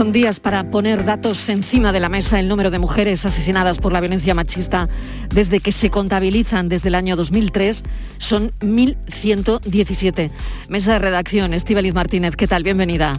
Son 0.01 0.13
días 0.13 0.41
para 0.41 0.71
poner 0.71 1.05
datos 1.05 1.47
encima 1.51 1.93
de 1.93 2.01
la 2.01 2.09
mesa. 2.09 2.41
El 2.41 2.49
número 2.49 2.71
de 2.71 2.79
mujeres 2.79 3.27
asesinadas 3.27 3.79
por 3.79 3.93
la 3.93 4.01
violencia 4.01 4.35
machista 4.35 4.89
desde 5.29 5.61
que 5.61 5.73
se 5.73 5.91
contabilizan 5.91 6.71
desde 6.71 6.89
el 6.89 6.95
año 6.95 7.17
2003 7.17 7.83
son 8.17 8.53
1.117. 8.61 10.31
Mesa 10.71 10.95
de 10.95 10.99
redacción, 11.01 11.53
Estíbaliz 11.53 11.93
Martínez, 11.93 12.35
¿qué 12.35 12.49
tal? 12.49 12.63
Bienvenida. 12.63 13.13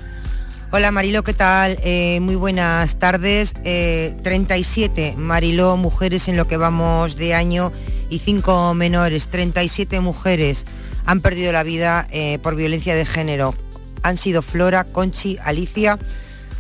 Hola 0.74 0.90
Marilo, 0.94 1.22
¿qué 1.24 1.34
tal? 1.34 1.78
Eh, 1.84 2.20
muy 2.22 2.36
buenas 2.36 2.98
tardes. 2.98 3.54
Eh, 3.66 4.16
37 4.24 5.16
Mariló 5.18 5.76
mujeres 5.76 6.30
en 6.30 6.38
lo 6.38 6.48
que 6.48 6.56
vamos 6.56 7.18
de 7.18 7.34
año 7.34 7.74
y 8.10 8.20
5 8.20 8.74
menores. 8.74 9.28
37 9.28 10.00
mujeres 10.00 10.66
han 11.06 11.20
perdido 11.20 11.52
la 11.52 11.64
vida 11.64 12.08
eh, 12.10 12.40
por 12.42 12.56
violencia 12.56 12.96
de 12.96 13.04
género. 13.06 13.54
Han 14.02 14.16
sido 14.16 14.42
Flora, 14.42 14.86
Conchi, 14.86 15.38
Alicia, 15.44 16.00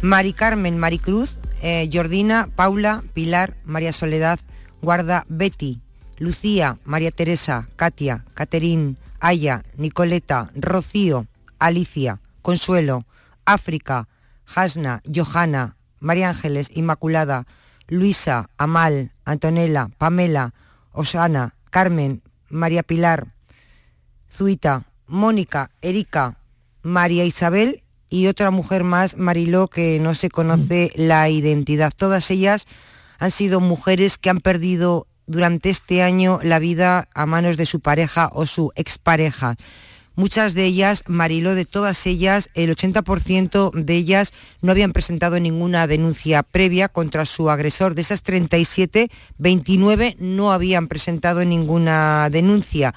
Mari 0.01 0.33
Carmen, 0.33 0.77
Maricruz, 0.77 1.37
eh, 1.61 1.89
Jordina, 1.91 2.49
Paula, 2.53 3.03
Pilar, 3.13 3.55
María 3.63 3.93
Soledad, 3.93 4.41
Guarda, 4.81 5.25
Betty, 5.29 5.79
Lucía, 6.17 6.79
María 6.83 7.11
Teresa, 7.11 7.69
Katia, 7.77 8.25
Caterín, 8.33 8.97
Aya, 9.21 9.63
Nicoleta, 9.77 10.51
Rocío, 10.53 11.27
Alicia, 11.59 12.19
Consuelo, 12.41 13.05
África, 13.45 14.07
Hasna, 14.45 15.01
Johanna, 15.05 15.77
María 15.99 16.29
Ángeles, 16.29 16.69
Inmaculada, 16.73 17.45
Luisa, 17.87 18.49
Amal, 18.57 19.11
Antonella, 19.25 19.89
Pamela, 19.97 20.53
Osana, 20.91 21.55
Carmen, 21.69 22.21
María 22.49 22.83
Pilar, 22.83 23.27
Zuita, 24.29 24.85
Mónica, 25.07 25.71
Erika, 25.81 26.37
María 26.81 27.25
Isabel 27.25 27.83
y 28.09 28.27
otra 28.27 28.51
mujer 28.51 28.83
más, 28.83 29.17
Mariló, 29.17 29.67
que 29.67 29.99
no 29.99 30.13
se 30.15 30.29
conoce 30.29 30.91
la 30.95 31.29
identidad. 31.29 31.91
Todas 31.95 32.29
ellas 32.31 32.65
han 33.19 33.31
sido 33.31 33.59
mujeres 33.59 34.17
que 34.17 34.29
han 34.29 34.39
perdido 34.39 35.07
durante 35.27 35.69
este 35.69 36.01
año 36.01 36.39
la 36.43 36.59
vida 36.59 37.07
a 37.13 37.25
manos 37.25 37.55
de 37.57 37.65
su 37.65 37.79
pareja 37.79 38.29
o 38.33 38.45
su 38.45 38.71
expareja. 38.75 39.55
Muchas 40.15 40.53
de 40.53 40.65
ellas, 40.65 41.03
Mariló, 41.07 41.55
de 41.55 41.65
todas 41.65 42.05
ellas, 42.05 42.49
el 42.53 42.75
80% 42.75 43.71
de 43.71 43.95
ellas 43.95 44.33
no 44.61 44.71
habían 44.71 44.91
presentado 44.91 45.39
ninguna 45.39 45.87
denuncia 45.87 46.43
previa 46.43 46.89
contra 46.89 47.25
su 47.25 47.49
agresor. 47.49 47.95
De 47.95 48.01
esas 48.01 48.21
37, 48.21 49.09
29 49.37 50.17
no 50.19 50.51
habían 50.51 50.87
presentado 50.87 51.45
ninguna 51.45 52.29
denuncia. 52.29 52.93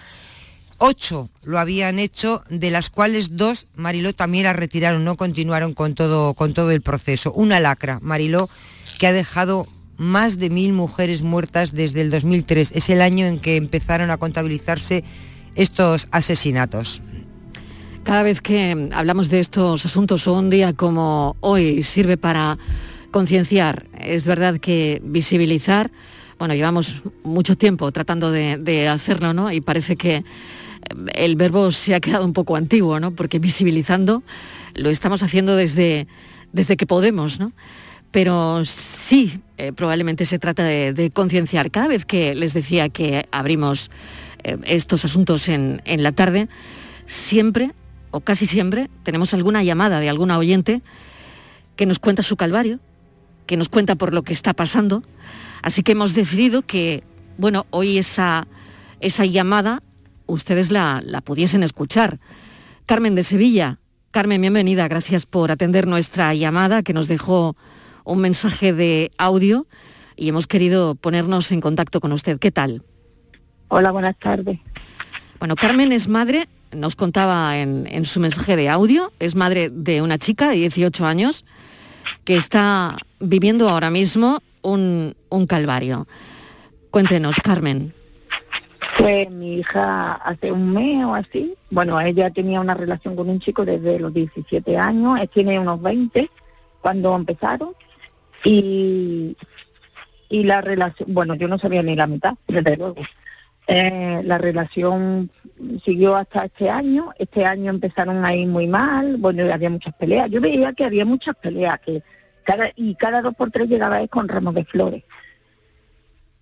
Ocho 0.79 1.31
lo 1.45 1.61
habían 1.61 2.01
hecho, 2.01 2.43
de 2.51 2.73
las 2.73 2.91
cuales 2.91 3.37
dos, 3.37 3.69
Mariló, 3.77 4.13
también 4.13 4.45
la 4.45 4.53
retiraron, 4.53 5.05
no 5.05 5.17
continuaron 5.17 5.73
con 5.73 5.95
todo, 5.95 6.35
con 6.35 6.53
todo 6.53 6.73
el 6.73 6.83
proceso. 6.83 7.33
Una 7.33 7.61
lacra, 7.61 8.01
Mariló, 8.03 8.51
que 8.99 9.07
ha 9.07 9.13
dejado 9.13 9.69
más 9.97 10.37
de 10.39 10.51
mil 10.51 10.73
mujeres 10.73 11.23
muertas 11.23 11.73
desde 11.73 12.01
el 12.01 12.11
2003. 12.11 12.73
Es 12.73 12.91
el 12.91 13.01
año 13.01 13.27
en 13.27 13.39
que 13.39 13.57
empezaron 13.57 14.11
a 14.11 14.17
contabilizarse 14.17 15.05
estos 15.55 16.09
asesinatos. 16.11 17.03
Cada 18.05 18.23
vez 18.23 18.41
que 18.41 18.91
hablamos 18.93 19.31
de 19.31 19.41
estos 19.41 19.87
asuntos 19.87 20.27
o 20.27 20.35
un 20.35 20.51
día 20.51 20.75
como 20.75 21.37
hoy 21.41 21.83
sirve 21.83 22.17
para 22.17 22.59
concienciar, 23.11 23.87
es 23.99 24.25
verdad 24.25 24.59
que 24.59 25.01
visibilizar, 25.05 25.91
bueno, 26.39 26.55
llevamos 26.55 27.03
mucho 27.23 27.57
tiempo 27.57 27.91
tratando 27.93 28.31
de, 28.31 28.89
hacerlo, 28.89 29.33
¿no? 29.33 29.51
Y 29.51 29.61
parece 29.61 29.97
que 29.97 30.25
el 31.15 31.37
verbo 31.37 31.73
se 31.73 31.95
ha 31.95 32.01
quedado 32.01 32.27
un 32.27 32.35
poco 32.35 32.57
antiguo, 32.57 33.01
¿no? 33.01 33.13
Porque 33.13 33.39
visibilizando 33.39 34.23
lo 34.75 34.91
estamos 34.91 35.23
haciendo 35.23 35.57
desde, 35.57 36.07
desde 36.53 36.77
que 36.77 36.87
podemos, 36.87 37.41
¿no? 37.41 37.53
Pero 38.11 38.65
sí, 38.65 39.41
eh, 39.57 39.73
probablemente 39.73 40.27
se 40.27 40.39
trata 40.39 40.63
de, 40.63 41.11
concienciar. 41.13 41.71
Cada 41.71 41.89
vez 41.89 42.05
que 42.05 42.35
les 42.35 42.55
decía 42.55 42.89
que 42.89 43.27
abrimos 43.33 43.89
eh, 43.89 44.24
estos 44.65 45.05
asuntos 45.05 45.49
en, 45.49 45.83
en 45.85 46.03
la 46.03 46.13
tarde, 46.13 46.49
siempre 47.07 47.73
o 48.11 48.21
casi 48.21 48.47
siempre 48.47 48.89
tenemos 49.03 49.35
alguna 49.35 49.65
llamada 49.65 49.99
de 49.99 50.09
alguna 50.09 50.39
oyente 50.39 50.83
que 51.77 51.87
nos 51.87 51.99
cuenta 51.99 52.23
su 52.23 52.37
calvario, 52.37 52.79
que 53.47 53.57
nos 53.57 53.69
cuenta 53.69 53.97
por 53.97 54.15
lo 54.15 54.23
que 54.23 54.33
está 54.33 54.55
pasando. 54.55 55.03
Así 55.63 55.83
que 55.83 55.93
hemos 55.93 56.15
decidido 56.15 56.63
que, 56.63 57.03
bueno, 57.39 57.67
hoy 57.71 57.99
esa, 57.99 58.47
esa 59.01 59.25
llamada 59.25 59.83
ustedes 60.27 60.71
la, 60.71 61.03
la 61.05 61.21
pudiesen 61.21 61.63
escuchar. 61.63 62.21
Carmen 62.87 63.15
de 63.15 63.25
Sevilla. 63.25 63.79
Carmen, 64.11 64.41
bienvenida. 64.41 64.87
Gracias 64.87 65.27
por 65.27 65.51
atender 65.51 65.89
nuestra 65.89 66.35
llamada 66.35 66.83
que 66.83 66.93
nos 66.93 67.09
dejó 67.09 67.57
un 68.05 68.21
mensaje 68.21 68.73
de 68.73 69.11
audio 69.19 69.67
y 70.17 70.29
hemos 70.29 70.47
querido 70.47 70.95
ponernos 70.95 71.51
en 71.51 71.61
contacto 71.61 72.01
con 72.01 72.13
usted. 72.13 72.39
¿Qué 72.39 72.53
tal? 72.53 72.83
Hola, 73.77 73.91
buenas 73.91 74.17
tardes. 74.21 74.61
Bueno, 75.41 75.57
Carmen 75.57 75.91
es 75.91 76.07
madre, 76.07 76.45
nos 76.71 76.95
contaba 76.95 77.59
en, 77.59 77.89
en 77.91 78.05
su 78.05 78.21
mensaje 78.21 78.55
de 78.55 78.69
audio, 78.69 79.11
es 79.19 79.35
madre 79.35 79.69
de 79.69 80.01
una 80.01 80.17
chica 80.17 80.49
de 80.49 80.55
18 80.55 81.05
años 81.05 81.45
que 82.23 82.37
está 82.37 82.97
viviendo 83.19 83.69
ahora 83.69 83.91
mismo 83.91 84.39
un, 84.63 85.17
un 85.29 85.47
calvario. 85.49 86.07
Cuéntenos, 86.93 87.41
Carmen. 87.43 87.93
Pues 88.97 89.29
mi 89.33 89.57
hija 89.57 90.13
hace 90.25 90.53
un 90.53 90.73
mes 90.73 91.05
o 91.05 91.13
así, 91.17 91.57
bueno, 91.69 92.01
ella 92.01 92.31
tenía 92.31 92.61
una 92.61 92.75
relación 92.75 93.17
con 93.17 93.29
un 93.29 93.41
chico 93.41 93.65
desde 93.65 93.99
los 93.99 94.15
17 94.15 94.79
años, 94.79 95.19
él 95.19 95.29
tiene 95.31 95.59
unos 95.59 95.83
20 95.83 96.31
cuando 96.81 97.17
empezaron 97.17 97.71
y, 98.45 99.37
y 100.29 100.45
la 100.45 100.61
relación, 100.61 101.13
bueno, 101.13 101.35
yo 101.35 101.49
no 101.49 101.59
sabía 101.59 101.83
ni 101.83 101.97
la 101.97 102.07
mitad, 102.07 102.35
desde 102.47 102.77
luego. 102.77 103.03
Eh, 103.67 104.21
la 104.25 104.37
relación 104.37 105.31
siguió 105.85 106.17
hasta 106.17 106.45
este 106.45 106.69
año, 106.69 107.13
este 107.19 107.47
año 107.47 107.71
empezaron 107.71 108.25
a 108.25 108.35
ir 108.35 108.47
muy 108.47 108.67
mal, 108.67 109.17
bueno, 109.17 109.51
había 109.53 109.71
muchas 109.71 109.95
peleas, 109.95 110.31
yo 110.31 110.41
veía 110.41 110.75
que 110.75 110.85
había 110.85 111.07
muchas 111.07 111.35
peleas, 111.37 111.81
que 111.81 112.03
cada, 112.43 112.71
y 112.77 112.95
cada 112.95 113.23
dos 113.23 113.35
por 113.35 113.51
tres 113.51 113.69
llegaba 113.69 114.07
con 114.09 114.29
ramos 114.29 114.55
de 114.55 114.65
flores. 114.67 115.05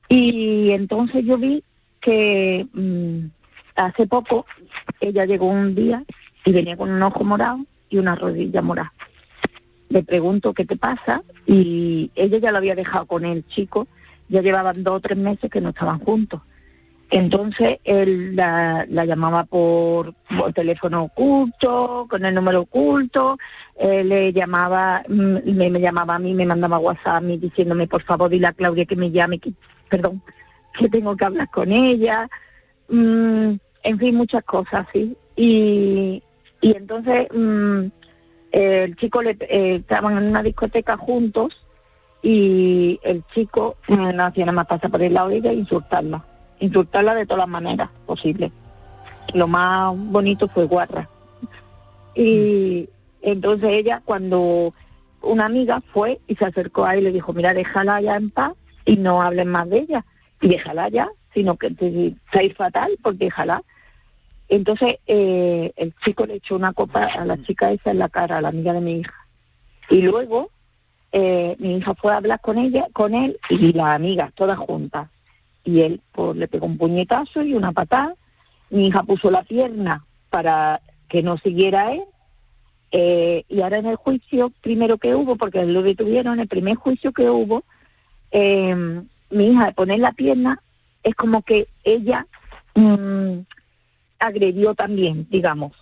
Y 0.08 0.72
entonces 0.72 1.24
yo 1.24 1.38
vi 1.38 1.62
que 2.00 2.66
mm, 2.72 3.26
hace 3.76 4.06
poco 4.06 4.44
ella 5.00 5.24
llegó 5.24 5.46
un 5.46 5.74
día 5.74 6.04
y 6.44 6.52
venía 6.52 6.76
con 6.76 6.90
un 6.90 7.02
ojo 7.02 7.22
morado 7.24 7.64
y 7.88 7.98
una 7.98 8.16
rodilla 8.16 8.62
morada. 8.62 8.92
Le 9.88 10.02
pregunto 10.02 10.54
qué 10.54 10.64
te 10.64 10.76
pasa 10.76 11.22
y 11.46 12.10
ella 12.14 12.38
ya 12.38 12.50
lo 12.50 12.58
había 12.58 12.74
dejado 12.74 13.06
con 13.06 13.24
el 13.24 13.46
chico, 13.46 13.86
ya 14.28 14.42
llevaban 14.42 14.82
dos 14.82 14.96
o 14.96 15.00
tres 15.00 15.18
meses 15.18 15.50
que 15.50 15.60
no 15.60 15.68
estaban 15.68 16.00
juntos. 16.00 16.42
Entonces 17.12 17.78
él 17.84 18.34
la, 18.34 18.86
la 18.88 19.04
llamaba 19.04 19.44
por, 19.44 20.14
teléfono 20.54 21.02
oculto, 21.02 22.06
con 22.08 22.24
el 22.24 22.34
número 22.34 22.62
oculto, 22.62 23.36
eh, 23.78 24.02
le 24.02 24.32
llamaba, 24.32 25.02
mm, 25.06 25.36
me, 25.44 25.68
me 25.68 25.78
llamaba 25.78 26.14
a 26.14 26.18
mí, 26.18 26.32
me 26.32 26.46
mandaba 26.46 26.78
WhatsApp 26.78 27.16
a 27.16 27.20
mí 27.20 27.36
diciéndome 27.36 27.86
por 27.86 28.02
favor 28.02 28.30
dile 28.30 28.46
a 28.46 28.54
Claudia 28.54 28.86
que 28.86 28.96
me 28.96 29.10
llame, 29.10 29.38
que, 29.38 29.52
perdón, 29.90 30.22
que 30.72 30.88
tengo 30.88 31.14
que 31.14 31.26
hablar 31.26 31.50
con 31.50 31.70
ella, 31.70 32.30
mm, 32.88 33.52
en 33.82 33.98
fin, 33.98 34.14
muchas 34.14 34.42
cosas, 34.44 34.86
sí. 34.90 35.14
Y, 35.36 36.22
entonces 36.62 37.28
mm, 37.30 37.88
el 38.52 38.96
chico 38.96 39.22
le, 39.22 39.36
eh, 39.50 39.74
estaban 39.76 40.16
en 40.16 40.28
una 40.28 40.42
discoteca 40.42 40.96
juntos 40.96 41.62
y 42.22 42.98
el 43.02 43.22
chico 43.34 43.76
mm, 43.88 44.16
no 44.16 44.24
hacía 44.24 44.46
nada 44.46 44.56
más 44.56 44.66
pasar 44.66 44.90
por 44.90 45.02
el 45.02 45.12
lado 45.12 45.28
de 45.28 45.46
e 45.46 45.52
insultarla, 45.52 46.24
insultarla 46.62 47.14
de 47.14 47.26
todas 47.26 47.40
las 47.40 47.48
maneras 47.48 47.90
posibles. 48.06 48.52
Lo 49.34 49.48
más 49.48 49.92
bonito 49.96 50.48
fue 50.48 50.64
guarra. 50.64 51.08
Y 52.14 52.88
entonces 53.20 53.70
ella 53.70 54.00
cuando 54.04 54.72
una 55.22 55.46
amiga 55.46 55.82
fue 55.92 56.20
y 56.28 56.36
se 56.36 56.44
acercó 56.44 56.84
a 56.84 56.94
él 56.94 57.00
y 57.00 57.04
le 57.04 57.12
dijo, 57.12 57.32
mira, 57.32 57.52
déjala 57.52 58.00
ya 58.00 58.16
en 58.16 58.30
paz 58.30 58.52
y 58.84 58.96
no 58.96 59.22
hablen 59.22 59.48
más 59.48 59.68
de 59.68 59.78
ella 59.78 60.04
y 60.40 60.48
déjala 60.48 60.88
ya, 60.88 61.10
sino 61.34 61.56
que 61.56 61.70
te, 61.70 62.14
te 62.30 62.54
fatal, 62.54 62.96
pues 63.02 63.18
déjala. 63.18 63.62
Entonces 64.48 64.96
eh, 65.06 65.72
el 65.76 65.94
chico 66.04 66.26
le 66.26 66.34
echó 66.34 66.56
una 66.56 66.72
copa 66.72 67.06
a 67.06 67.24
la 67.24 67.42
chica 67.42 67.72
esa 67.72 67.90
en 67.90 67.98
la 67.98 68.08
cara, 68.08 68.38
a 68.38 68.40
la 68.40 68.48
amiga 68.48 68.72
de 68.72 68.80
mi 68.80 69.00
hija. 69.00 69.26
Y 69.88 70.02
luego 70.02 70.50
eh, 71.10 71.56
mi 71.58 71.76
hija 71.76 71.94
fue 71.94 72.12
a 72.12 72.18
hablar 72.18 72.40
con 72.40 72.58
ella, 72.58 72.86
con 72.92 73.14
él 73.14 73.38
y 73.48 73.72
las 73.72 73.88
amigas, 73.88 74.32
todas 74.34 74.58
juntas. 74.58 75.08
Y 75.64 75.80
él 75.80 76.00
pues, 76.12 76.36
le 76.36 76.48
pegó 76.48 76.66
un 76.66 76.78
puñetazo 76.78 77.42
y 77.42 77.54
una 77.54 77.72
patada. 77.72 78.14
Mi 78.70 78.86
hija 78.86 79.02
puso 79.02 79.30
la 79.30 79.42
pierna 79.42 80.04
para 80.30 80.80
que 81.08 81.22
no 81.22 81.38
siguiera 81.38 81.92
él. 81.92 82.02
Eh, 82.90 83.44
y 83.48 83.62
ahora 83.62 83.78
en 83.78 83.86
el 83.86 83.96
juicio 83.96 84.52
primero 84.60 84.98
que 84.98 85.14
hubo, 85.14 85.36
porque 85.36 85.64
lo 85.64 85.82
detuvieron, 85.82 86.40
el 86.40 86.48
primer 86.48 86.76
juicio 86.76 87.12
que 87.12 87.30
hubo, 87.30 87.64
eh, 88.30 89.02
mi 89.30 89.46
hija 89.46 89.66
de 89.66 89.72
poner 89.72 89.98
la 89.98 90.12
pierna 90.12 90.60
es 91.02 91.14
como 91.14 91.42
que 91.42 91.68
ella 91.84 92.26
mm, 92.74 93.38
agredió 94.18 94.74
también, 94.74 95.26
digamos. 95.30 95.72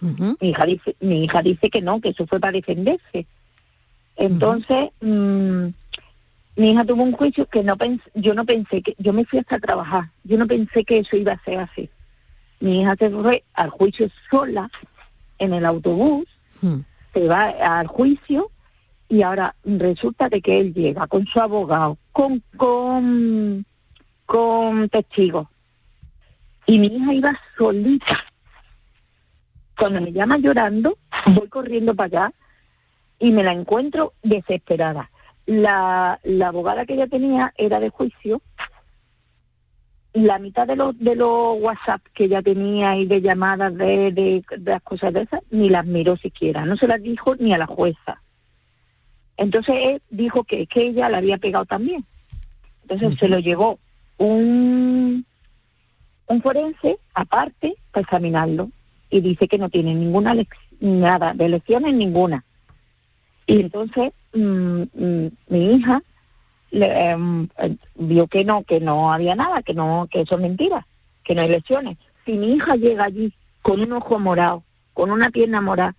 mi, 0.00 0.50
hija 0.50 0.66
dice, 0.66 0.96
mi 1.00 1.24
hija 1.24 1.42
dice 1.42 1.70
que 1.70 1.80
no, 1.80 2.00
que 2.00 2.10
eso 2.10 2.26
fue 2.26 2.40
para 2.40 2.52
defenderse. 2.52 3.26
Entonces, 4.16 4.90
mm, 5.00 5.68
mi 6.56 6.70
hija 6.70 6.84
tuvo 6.84 7.02
un 7.02 7.12
juicio 7.12 7.46
que 7.46 7.62
no 7.64 7.76
pens 7.76 8.00
yo 8.14 8.34
no 8.34 8.44
pensé 8.44 8.82
que, 8.82 8.94
yo 8.98 9.12
me 9.12 9.24
fui 9.24 9.40
hasta 9.40 9.58
trabajar, 9.58 10.10
yo 10.22 10.38
no 10.38 10.46
pensé 10.46 10.84
que 10.84 10.98
eso 10.98 11.16
iba 11.16 11.32
a 11.32 11.44
ser 11.44 11.58
así. 11.58 11.90
Mi 12.60 12.80
hija 12.80 12.94
se 12.96 13.10
fue 13.10 13.44
al 13.54 13.70
juicio 13.70 14.08
sola 14.30 14.70
en 15.38 15.52
el 15.52 15.64
autobús, 15.66 16.26
se 17.12 17.26
va 17.26 17.46
al 17.78 17.86
juicio 17.88 18.50
y 19.08 19.22
ahora 19.22 19.54
resulta 19.64 20.28
de 20.28 20.40
que 20.40 20.60
él 20.60 20.72
llega 20.72 21.06
con 21.06 21.26
su 21.26 21.40
abogado, 21.40 21.98
con, 22.12 22.42
con, 22.56 23.66
con 24.24 24.88
testigos. 24.88 25.48
Y 26.66 26.78
mi 26.78 26.86
hija 26.86 27.12
iba 27.12 27.40
solita. 27.58 28.24
Cuando 29.76 30.00
me 30.00 30.12
llama 30.12 30.38
llorando, 30.38 30.96
voy 31.26 31.48
corriendo 31.48 31.94
para 31.94 32.06
allá 32.06 32.32
y 33.18 33.32
me 33.32 33.42
la 33.42 33.52
encuentro 33.52 34.14
desesperada. 34.22 35.10
La, 35.46 36.18
la 36.22 36.48
abogada 36.48 36.86
que 36.86 36.94
ella 36.94 37.06
tenía 37.06 37.52
era 37.56 37.80
de 37.80 37.90
juicio. 37.90 38.40
La 40.12 40.38
mitad 40.38 40.66
de 40.66 40.76
los 40.76 40.98
de 40.98 41.16
los 41.16 41.56
WhatsApp 41.60 42.00
que 42.14 42.24
ella 42.24 42.40
tenía 42.40 42.96
y 42.96 43.04
de 43.04 43.20
llamadas 43.20 43.74
de, 43.74 44.12
de, 44.12 44.44
de 44.58 44.70
las 44.70 44.82
cosas 44.82 45.12
de 45.12 45.22
esas, 45.22 45.40
ni 45.50 45.68
las 45.68 45.84
miró 45.86 46.16
siquiera. 46.16 46.64
No 46.64 46.76
se 46.76 46.86
las 46.86 47.02
dijo 47.02 47.34
ni 47.36 47.52
a 47.52 47.58
la 47.58 47.66
jueza. 47.66 48.22
Entonces 49.36 49.74
él 49.82 50.02
dijo 50.10 50.44
que, 50.44 50.66
que 50.66 50.86
ella 50.86 51.08
la 51.08 51.18
había 51.18 51.38
pegado 51.38 51.64
también. 51.64 52.04
Entonces 52.82 53.18
se 53.18 53.28
lo 53.28 53.38
llevó 53.38 53.78
un, 54.18 55.26
un 56.28 56.42
forense 56.42 56.98
aparte 57.14 57.74
para 57.90 58.02
examinarlo 58.02 58.70
y 59.10 59.20
dice 59.20 59.48
que 59.48 59.58
no 59.58 59.68
tiene 59.68 59.94
ninguna 59.94 60.34
nada 60.80 61.34
de 61.34 61.48
lesiones 61.48 61.94
ninguna. 61.94 62.44
Y 63.46 63.60
entonces 63.60 64.12
mm, 64.34 64.82
mm, 64.94 65.30
mi 65.48 65.74
hija 65.74 66.02
le, 66.70 67.10
em, 67.10 67.48
eh, 67.58 67.76
vio 67.94 68.26
que 68.26 68.44
no, 68.44 68.64
que 68.64 68.80
no 68.80 69.12
había 69.12 69.34
nada, 69.34 69.62
que 69.62 69.74
no, 69.74 70.08
que 70.10 70.22
eso 70.22 70.34
es 70.34 70.40
mentira, 70.40 70.86
que 71.22 71.34
no 71.34 71.42
hay 71.42 71.48
lesiones. 71.48 71.98
Si 72.24 72.32
mi 72.32 72.54
hija 72.54 72.76
llega 72.76 73.04
allí 73.04 73.32
con 73.62 73.80
un 73.80 73.92
ojo 73.92 74.18
morado, 74.18 74.64
con 74.92 75.10
una 75.10 75.30
pierna 75.30 75.60
morada, 75.60 75.94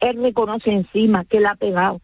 él 0.00 0.20
reconoce 0.20 0.72
encima 0.72 1.24
que 1.24 1.40
la 1.40 1.52
ha 1.52 1.56
pegado, 1.56 2.00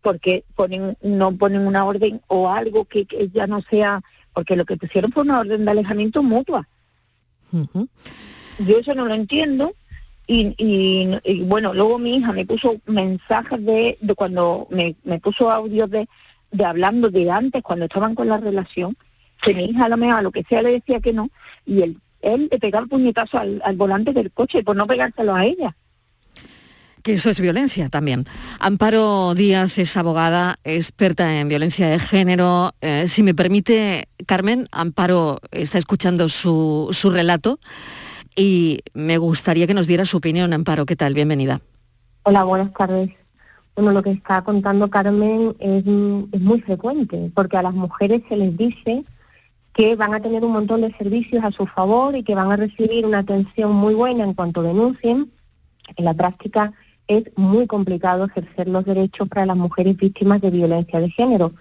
porque 0.00 0.44
ponen, 0.54 0.96
no 1.02 1.32
ponen 1.36 1.66
una 1.66 1.84
orden 1.84 2.20
o 2.28 2.48
algo 2.48 2.84
que, 2.84 3.06
que 3.06 3.28
ya 3.28 3.46
no 3.46 3.62
sea, 3.62 4.02
porque 4.32 4.56
lo 4.56 4.64
que 4.64 4.76
pusieron 4.76 5.12
fue 5.12 5.24
una 5.24 5.40
orden 5.40 5.64
de 5.64 5.70
alejamiento 5.70 6.22
mutua. 6.22 6.68
Yo 8.58 8.78
eso 8.78 8.94
no 8.94 9.06
lo 9.06 9.14
entiendo. 9.14 9.74
Y, 10.26 10.54
y, 10.58 11.40
bueno, 11.42 11.72
luego 11.72 11.98
mi 11.98 12.16
hija 12.16 12.32
me 12.32 12.44
puso 12.44 12.76
mensajes 12.86 13.64
de, 13.64 13.96
de 14.00 14.14
cuando 14.14 14.66
me, 14.70 14.96
me 15.04 15.20
puso 15.20 15.50
audios 15.50 15.88
de, 15.88 16.08
de 16.50 16.64
hablando 16.64 17.10
de 17.10 17.30
antes, 17.30 17.62
cuando 17.62 17.84
estaban 17.84 18.14
con 18.14 18.28
la 18.28 18.38
relación, 18.38 18.96
que 19.40 19.54
mi 19.54 19.66
hija 19.66 19.84
a 19.84 19.88
lo 19.88 19.96
mejor 19.96 20.16
a 20.16 20.22
lo 20.22 20.32
que 20.32 20.42
sea 20.48 20.62
le 20.62 20.72
decía 20.72 21.00
que 21.00 21.12
no, 21.12 21.30
y 21.64 21.82
él, 21.82 22.00
él 22.22 22.48
le 22.50 22.58
pegaba 22.58 22.82
el 22.84 22.88
puñetazo 22.88 23.38
al, 23.38 23.60
al 23.64 23.76
volante 23.76 24.12
del 24.12 24.32
coche 24.32 24.64
por 24.64 24.74
no 24.74 24.86
pegárselo 24.86 25.34
a 25.34 25.44
ella. 25.44 25.76
que 27.02 27.12
eso 27.12 27.30
es 27.30 27.38
violencia 27.40 27.88
también. 27.88 28.24
Amparo 28.58 29.34
Díaz 29.34 29.78
es 29.78 29.96
abogada, 29.96 30.56
experta 30.64 31.38
en 31.38 31.48
violencia 31.48 31.86
de 31.88 32.00
género. 32.00 32.72
Eh, 32.80 33.06
si 33.06 33.22
me 33.22 33.32
permite, 33.32 34.08
Carmen, 34.26 34.66
Amparo 34.72 35.38
está 35.52 35.78
escuchando 35.78 36.28
su, 36.28 36.88
su 36.90 37.10
relato 37.10 37.60
y 38.36 38.80
me 38.92 39.16
gustaría 39.18 39.66
que 39.66 39.74
nos 39.74 39.86
diera 39.86 40.04
su 40.04 40.18
opinión. 40.18 40.52
Amparo, 40.52 40.86
¿qué 40.86 40.94
tal? 40.94 41.14
Bienvenida. 41.14 41.62
Hola, 42.22 42.44
buenas 42.44 42.72
tardes. 42.74 43.10
Bueno, 43.74 43.92
lo 43.92 44.02
que 44.02 44.10
está 44.10 44.42
contando 44.42 44.88
Carmen 44.88 45.56
es, 45.58 45.84
muy 45.84 46.60
frecuente, 46.60 47.30
porque 47.34 47.56
a 47.56 47.62
las 47.62 47.74
mujeres 47.74 48.22
se 48.28 48.36
les 48.36 48.56
dice 48.56 49.04
que 49.74 49.96
van 49.96 50.14
a 50.14 50.20
tener 50.20 50.44
un 50.44 50.52
montón 50.52 50.82
de 50.82 50.92
servicios 50.96 51.44
a 51.44 51.50
su 51.50 51.66
favor 51.66 52.16
y 52.16 52.22
que 52.22 52.34
van 52.34 52.50
a 52.52 52.56
recibir 52.56 53.04
una 53.04 53.18
atención 53.18 53.72
muy 53.72 53.94
buena 53.94 54.24
en 54.24 54.34
cuanto 54.34 54.62
denuncien. 54.62 55.30
En 55.96 56.04
la 56.04 56.14
práctica 56.14 56.72
es 57.06 57.24
muy 57.36 57.66
complicado 57.66 58.24
ejercer 58.24 58.68
los 58.68 58.84
derechos 58.84 59.28
para 59.28 59.46
las 59.46 59.56
mujeres 59.56 59.96
víctimas 59.96 60.40
de 60.40 60.50
violencia 60.50 60.98
de 60.98 61.10
género. 61.10 61.52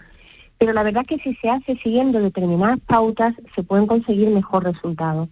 Pero 0.57 0.71
la 0.71 0.83
verdad 0.83 1.03
es 1.07 1.17
que 1.17 1.23
si 1.23 1.35
se 1.35 1.49
hace 1.49 1.75
siguiendo 1.77 2.19
determinadas 2.19 2.79
pautas, 2.79 3.33
se 3.55 3.63
pueden 3.63 3.87
conseguir 3.87 4.29
mejor 4.29 4.63
resultados. 4.63 5.27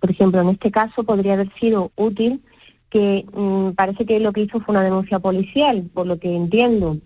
Por 0.00 0.10
ejemplo, 0.10 0.40
en 0.40 0.50
este 0.50 0.70
caso 0.70 1.04
podría 1.04 1.34
haber 1.34 1.52
sido 1.54 1.92
útil 1.96 2.42
que 2.90 3.26
mm, 3.32 3.70
parece 3.72 4.06
que 4.06 4.20
lo 4.20 4.32
que 4.32 4.42
hizo 4.42 4.60
fue 4.60 4.72
una 4.72 4.82
denuncia 4.82 5.18
policial, 5.18 5.90
por 5.92 6.06
lo 6.06 6.18
que 6.18 6.34
entiendo, 6.34 6.98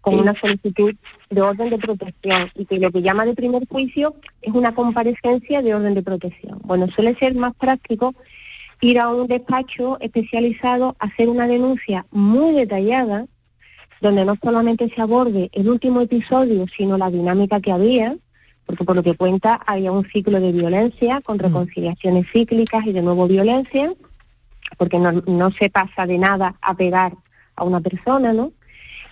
con 0.00 0.18
una 0.18 0.34
solicitud 0.34 0.94
de 1.30 1.40
orden 1.40 1.70
de 1.70 1.78
protección 1.78 2.50
y 2.56 2.66
que 2.66 2.78
lo 2.78 2.90
que 2.90 3.02
llama 3.02 3.24
de 3.24 3.34
primer 3.34 3.66
juicio 3.68 4.16
es 4.42 4.52
una 4.52 4.74
comparecencia 4.74 5.62
de 5.62 5.74
orden 5.74 5.94
de 5.94 6.02
protección. 6.02 6.58
Bueno, 6.64 6.88
suele 6.88 7.14
ser 7.14 7.34
más 7.34 7.54
práctico 7.54 8.14
ir 8.80 8.98
a 8.98 9.08
un 9.08 9.28
despacho 9.28 9.98
especializado, 10.00 10.96
hacer 10.98 11.28
una 11.28 11.46
denuncia 11.46 12.04
muy 12.10 12.52
detallada, 12.52 13.26
donde 14.00 14.24
no 14.24 14.34
solamente 14.42 14.90
se 14.92 15.00
aborde 15.00 15.48
el 15.52 15.68
último 15.68 16.00
episodio, 16.00 16.66
sino 16.76 16.98
la 16.98 17.08
dinámica 17.08 17.60
que 17.60 17.70
había, 17.70 18.16
porque 18.66 18.84
por 18.84 18.96
lo 18.96 19.02
que 19.02 19.14
cuenta 19.14 19.60
había 19.66 19.92
un 19.92 20.04
ciclo 20.10 20.40
de 20.40 20.52
violencia 20.52 21.20
con 21.20 21.38
reconciliaciones 21.38 22.26
cíclicas 22.32 22.86
y 22.86 22.92
de 22.92 23.02
nuevo 23.02 23.26
violencia, 23.26 23.92
porque 24.78 24.98
no, 24.98 25.12
no 25.12 25.50
se 25.52 25.70
pasa 25.70 26.06
de 26.06 26.18
nada 26.18 26.56
a 26.60 26.74
pegar 26.74 27.14
a 27.56 27.64
una 27.64 27.80
persona, 27.80 28.32
¿no? 28.32 28.52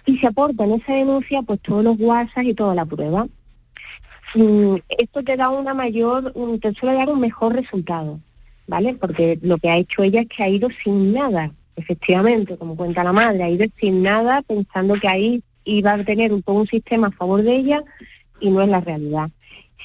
y 0.07 0.19
se 0.19 0.27
aporta 0.27 0.65
en 0.65 0.73
esa 0.73 0.95
denuncia 0.95 1.43
pues 1.43 1.61
todos 1.61 1.85
los 1.85 1.99
WhatsApp 1.99 2.45
y 2.45 2.55
toda 2.55 2.75
la 2.75 2.85
prueba. 2.85 3.27
Mm, 4.35 4.77
esto 4.89 5.23
te 5.23 5.37
da 5.37 5.51
una 5.51 5.75
mayor, 5.75 6.33
te 6.61 6.73
suele 6.75 6.99
dar 6.99 7.11
un 7.11 7.21
mejor 7.21 7.55
resultado, 7.55 8.21
¿vale? 8.67 8.95
Porque 8.95 9.39
lo 9.43 9.59
que 9.59 9.71
ha 9.71 9.77
hecho 9.77 10.03
ella 10.03 10.23
es 10.23 10.29
que 10.29 10.43
ha 10.43 10.49
ido 10.49 10.69
sin 10.83 11.13
nada, 11.13 11.53
efectivamente, 11.77 12.57
como 12.57 12.77
cuenta 12.77 13.05
la 13.05 13.13
madre, 13.13 13.43
ha 13.43 13.51
ido 13.51 13.67
sin 13.81 14.03
nada 14.03 14.43
pensando 14.43 14.95
que 14.95 15.09
ahí 15.09 15.43
iba 15.65 15.93
a 15.93 16.05
tener 16.05 16.33
un, 16.33 16.43
todo 16.43 16.57
un 16.57 16.67
sistema 16.67 17.09
a 17.09 17.13
favor 17.13 17.43
de 17.43 17.57
ella 17.57 17.83
y 18.41 18.51
no 18.51 18.63
es 18.63 18.69
la 18.69 18.81
realidad. 18.81 19.31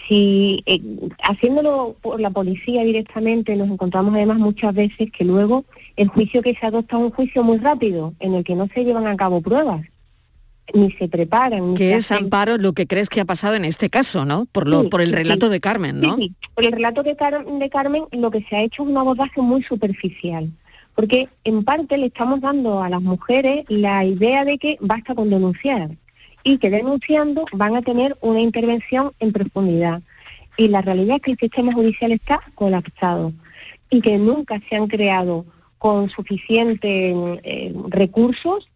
Si 0.08 0.62
eh, 0.66 0.82
haciéndolo 1.24 1.96
por 2.02 2.20
la 2.20 2.30
policía 2.30 2.84
directamente 2.84 3.56
nos 3.56 3.70
encontramos 3.70 4.14
además 4.14 4.38
muchas 4.38 4.74
veces 4.74 5.12
que 5.12 5.24
luego 5.24 5.66
el 5.96 6.10
juicio 6.10 6.42
que 6.42 6.54
se 6.54 6.66
adopta 6.66 6.98
es 6.98 7.04
un 7.04 7.12
juicio 7.12 7.44
muy 7.44 7.58
rápido 7.58 8.14
en 8.20 8.36
el 8.36 8.44
que 8.44 8.56
no 8.56 8.68
se 8.68 8.84
llevan 8.84 9.08
a 9.08 9.16
cabo 9.16 9.42
pruebas 9.42 9.86
ni 10.74 10.92
se 10.92 11.08
preparan. 11.08 11.72
Ni 11.72 11.78
que 11.78 11.96
es, 11.96 12.12
Amparo, 12.12 12.58
lo 12.58 12.74
que 12.74 12.88
crees 12.88 13.10
que 13.10 13.22
ha 13.22 13.26
pasado 13.26 13.56
en 13.56 13.66
este 13.66 13.90
caso, 13.90 14.26
¿no? 14.26 14.46
Por, 14.46 14.68
lo, 14.68 14.90
por 14.90 15.02
el 15.02 15.14
relato 15.14 15.50
de 15.50 15.60
Carmen, 15.60 16.00
¿no? 16.02 16.16
Sí, 16.18 16.34
por 16.54 16.66
el 16.66 16.72
relato 16.72 17.04
de, 17.04 17.16
de 17.16 17.70
Carmen 17.70 18.06
lo 18.12 18.32
que 18.32 18.44
se 18.44 18.56
ha 18.56 18.62
hecho 18.62 18.84
es 18.84 18.90
un 18.90 18.98
abordaje 18.98 19.42
muy 19.42 19.64
superficial, 19.64 20.52
porque 20.96 21.30
en 21.44 21.64
parte 21.64 21.98
le 21.98 22.08
estamos 22.08 22.42
dando 22.42 22.82
a 22.82 22.90
las 22.90 23.02
mujeres 23.02 23.66
la 23.70 24.06
idea 24.06 24.44
de 24.46 24.58
que 24.58 24.78
basta 24.82 25.14
con 25.14 25.30
denunciar 25.30 25.92
y 26.46 26.60
que 26.60 26.70
denunciando 26.70 27.44
van 27.52 27.76
a 27.76 27.82
tener 27.82 28.16
una 28.22 28.40
intervención 28.40 29.12
en 29.20 29.34
profundidad. 29.34 30.02
Y 30.56 30.70
la 30.70 30.82
realidad 30.82 31.18
es 31.18 31.22
que 31.24 31.32
el 31.32 31.40
sistema 31.40 31.74
judicial 31.74 32.14
está 32.14 32.40
colapsado 32.54 33.34
y 33.90 34.00
que 34.00 34.18
nunca 34.18 34.62
se 34.70 34.76
han 34.76 34.88
creado 34.88 35.46
con 35.80 36.10
suficientes 36.10 37.16
eh, 37.44 37.74
recursos 37.90 38.70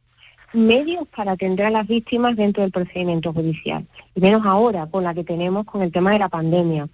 medios 0.52 1.08
para 1.16 1.34
atender 1.34 1.68
a 1.68 1.70
las 1.70 1.88
víctimas 1.88 2.36
dentro 2.36 2.64
del 2.64 2.72
procedimiento 2.72 3.32
judicial, 3.34 3.86
y 4.16 4.20
menos 4.20 4.44
ahora 4.48 4.88
con 4.88 5.04
la 5.04 5.14
que 5.14 5.24
tenemos 5.24 5.66
con 5.66 5.84
el 5.84 5.92
tema 5.92 6.12
de 6.12 6.20
la 6.20 6.28
pandemia. 6.28 6.90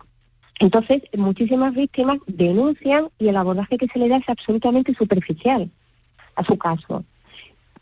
Entonces, 0.59 1.03
muchísimas 1.15 1.73
víctimas 1.73 2.17
denuncian 2.27 3.07
y 3.17 3.29
el 3.29 3.37
abordaje 3.37 3.77
que 3.77 3.87
se 3.87 3.97
le 3.97 4.09
da 4.09 4.17
es 4.17 4.27
absolutamente 4.27 4.93
superficial 4.93 5.69
a 6.35 6.43
su 6.43 6.57
caso. 6.57 7.05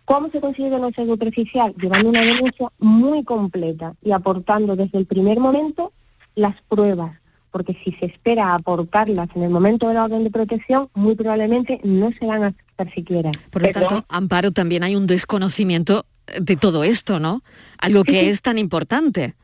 ¿Cómo 0.06 0.30
se 0.30 0.42
consigue 0.42 0.70
denuncia 0.70 1.06
superficial? 1.06 1.74
Llevando 1.80 2.10
una 2.10 2.22
denuncia 2.22 2.70
muy 2.80 3.24
completa 3.24 3.94
y 4.02 4.12
aportando 4.12 4.76
desde 4.76 4.98
el 4.98 5.06
primer 5.06 5.40
momento 5.40 5.94
las 6.36 6.56
pruebas, 6.64 7.18
porque 7.52 7.78
si 7.84 7.92
se 7.94 8.08
espera 8.08 8.54
aportarlas 8.54 9.30
en 9.36 9.44
el 9.44 9.50
momento 9.50 9.88
de 9.88 9.94
la 9.94 10.06
orden 10.06 10.24
de 10.24 10.32
protección, 10.32 10.90
muy 10.94 11.16
probablemente 11.16 11.80
no 11.84 12.12
se 12.20 12.26
van 12.26 12.44
a 12.44 12.48
aceptar 12.48 12.94
siquiera. 12.94 13.32
Por 13.50 13.62
lo 13.62 13.72
tanto, 13.72 14.06
Amparo, 14.10 14.52
también 14.52 14.84
hay 14.84 14.96
un 14.96 15.08
desconocimiento 15.08 16.06
de 16.40 16.56
todo 16.56 16.84
esto, 16.84 17.20
¿no? 17.20 17.44
Algo 17.80 18.04
que 18.04 18.30
es 18.30 18.42
tan 18.42 18.58
importante. 18.58 19.36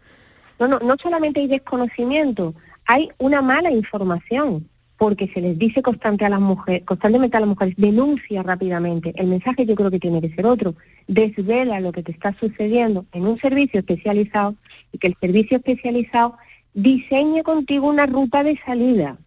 No, 0.60 0.68
no, 0.68 0.80
no 0.80 0.96
solamente 1.02 1.40
hay 1.40 1.48
desconocimiento, 1.48 2.54
hay 2.86 3.10
una 3.18 3.42
mala 3.42 3.72
información, 3.72 4.68
porque 5.00 5.30
se 5.30 5.40
les 5.40 5.58
dice 5.58 5.82
constante 5.82 6.26
a 6.26 6.30
las 6.30 6.42
mujeres, 6.42 6.84
constantemente 6.86 7.38
a 7.38 7.40
las 7.40 7.48
mujeres, 7.48 7.74
denuncia 7.78 8.44
rápidamente. 8.44 9.14
El 9.16 9.28
mensaje 9.28 9.66
yo 9.66 9.74
creo 9.74 9.90
que 9.90 9.98
tiene 9.98 10.20
que 10.20 10.30
ser 10.36 10.46
otro. 10.46 10.76
Desvela 11.08 11.80
lo 11.80 11.94
que 11.94 12.04
te 12.04 12.12
está 12.12 12.36
sucediendo 12.38 13.06
en 13.14 13.26
un 13.26 13.40
servicio 13.40 13.80
especializado 13.80 14.56
y 14.92 14.98
que 14.98 15.08
el 15.08 15.16
servicio 15.22 15.56
especializado 15.56 16.36
diseñe 16.74 17.44
contigo 17.44 17.88
una 17.88 18.08
ruta 18.08 18.44
de 18.44 18.58
salida. 18.58 19.18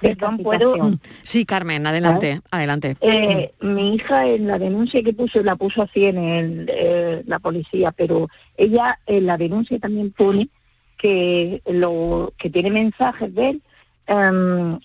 Perdón, 0.00 0.38
¿puedo? 0.38 0.76
Sí, 1.24 1.44
Carmen, 1.44 1.88
adelante, 1.88 2.40
adelante. 2.52 2.96
Eh, 3.00 3.52
mi 3.60 3.96
hija 3.96 4.28
en 4.28 4.46
la 4.46 4.60
denuncia 4.60 5.02
que 5.02 5.12
puso, 5.12 5.42
la 5.42 5.56
puso 5.56 5.82
así 5.82 6.04
en 6.04 6.18
el, 6.18 6.70
eh, 6.72 7.22
la 7.26 7.40
policía, 7.40 7.90
pero 7.90 8.28
ella 8.56 9.00
en 9.06 9.26
la 9.26 9.36
denuncia 9.36 9.76
también 9.80 10.12
pone 10.12 10.48
que 10.96 11.62
lo 11.66 12.32
que 12.38 12.48
tiene 12.48 12.70
mensajes 12.70 13.34
de 13.34 13.48
él 13.50 13.62
em, 14.06 14.78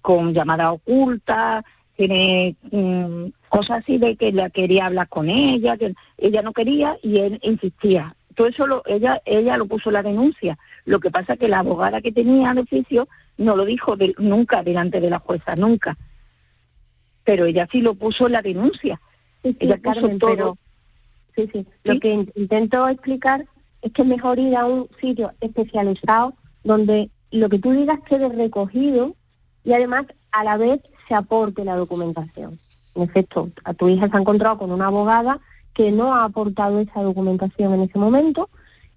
con 0.00 0.32
llamada 0.32 0.72
oculta, 0.72 1.64
tiene 1.96 2.56
mm, 2.70 3.26
cosas 3.50 3.82
así 3.82 3.98
de 3.98 4.16
que 4.16 4.28
ella 4.28 4.48
quería 4.48 4.86
hablar 4.86 5.08
con 5.08 5.28
ella, 5.28 5.76
que 5.76 5.94
ella 6.16 6.40
no 6.40 6.52
quería 6.52 6.96
y 7.02 7.18
él 7.18 7.38
insistía. 7.42 8.16
Todo 8.34 8.46
eso 8.46 8.66
lo, 8.66 8.82
ella, 8.86 9.20
ella 9.26 9.58
lo 9.58 9.66
puso 9.66 9.90
en 9.90 9.94
la 9.94 10.02
denuncia. 10.02 10.58
Lo 10.86 10.98
que 11.00 11.10
pasa 11.10 11.36
que 11.36 11.48
la 11.48 11.58
abogada 11.58 12.00
que 12.00 12.12
tenía 12.12 12.54
de 12.54 12.62
oficio 12.62 13.08
no 13.36 13.56
lo 13.56 13.64
dijo 13.64 13.96
nunca 14.18 14.62
delante 14.62 15.00
de 15.00 15.10
la 15.10 15.18
jueza, 15.18 15.56
nunca. 15.56 15.98
Pero 17.24 17.44
ella 17.44 17.68
sí 17.70 17.82
lo 17.82 17.94
puso 17.94 18.26
en 18.26 18.32
la 18.32 18.42
denuncia. 18.42 19.00
Sí, 19.42 19.56
ella 19.60 19.78
todo. 20.18 20.56
sí, 21.36 21.50
sí. 21.52 21.66
Lo 21.84 22.00
que 22.00 22.26
intento 22.34 22.88
explicar 22.88 23.46
es 23.82 23.92
que 23.92 24.02
es 24.02 24.08
mejor 24.08 24.38
ir 24.38 24.56
a 24.56 24.64
un 24.64 24.88
sitio 25.00 25.32
especializado 25.40 26.34
donde 26.64 27.10
lo 27.30 27.48
que 27.48 27.58
tú 27.58 27.72
digas 27.72 28.00
quede 28.08 28.28
recogido 28.28 29.14
y 29.64 29.72
además 29.72 30.04
a 30.32 30.44
la 30.44 30.56
vez 30.56 30.80
se 31.08 31.14
aporte 31.14 31.64
la 31.64 31.76
documentación. 31.76 32.58
En 32.94 33.02
efecto, 33.02 33.50
a 33.64 33.74
tu 33.74 33.88
hija 33.88 34.08
se 34.08 34.16
ha 34.16 34.20
encontrado 34.20 34.58
con 34.58 34.72
una 34.72 34.86
abogada 34.86 35.40
que 35.74 35.92
no 35.92 36.14
ha 36.14 36.24
aportado 36.24 36.80
esa 36.80 37.02
documentación 37.02 37.74
en 37.74 37.82
ese 37.82 37.98
momento 37.98 38.48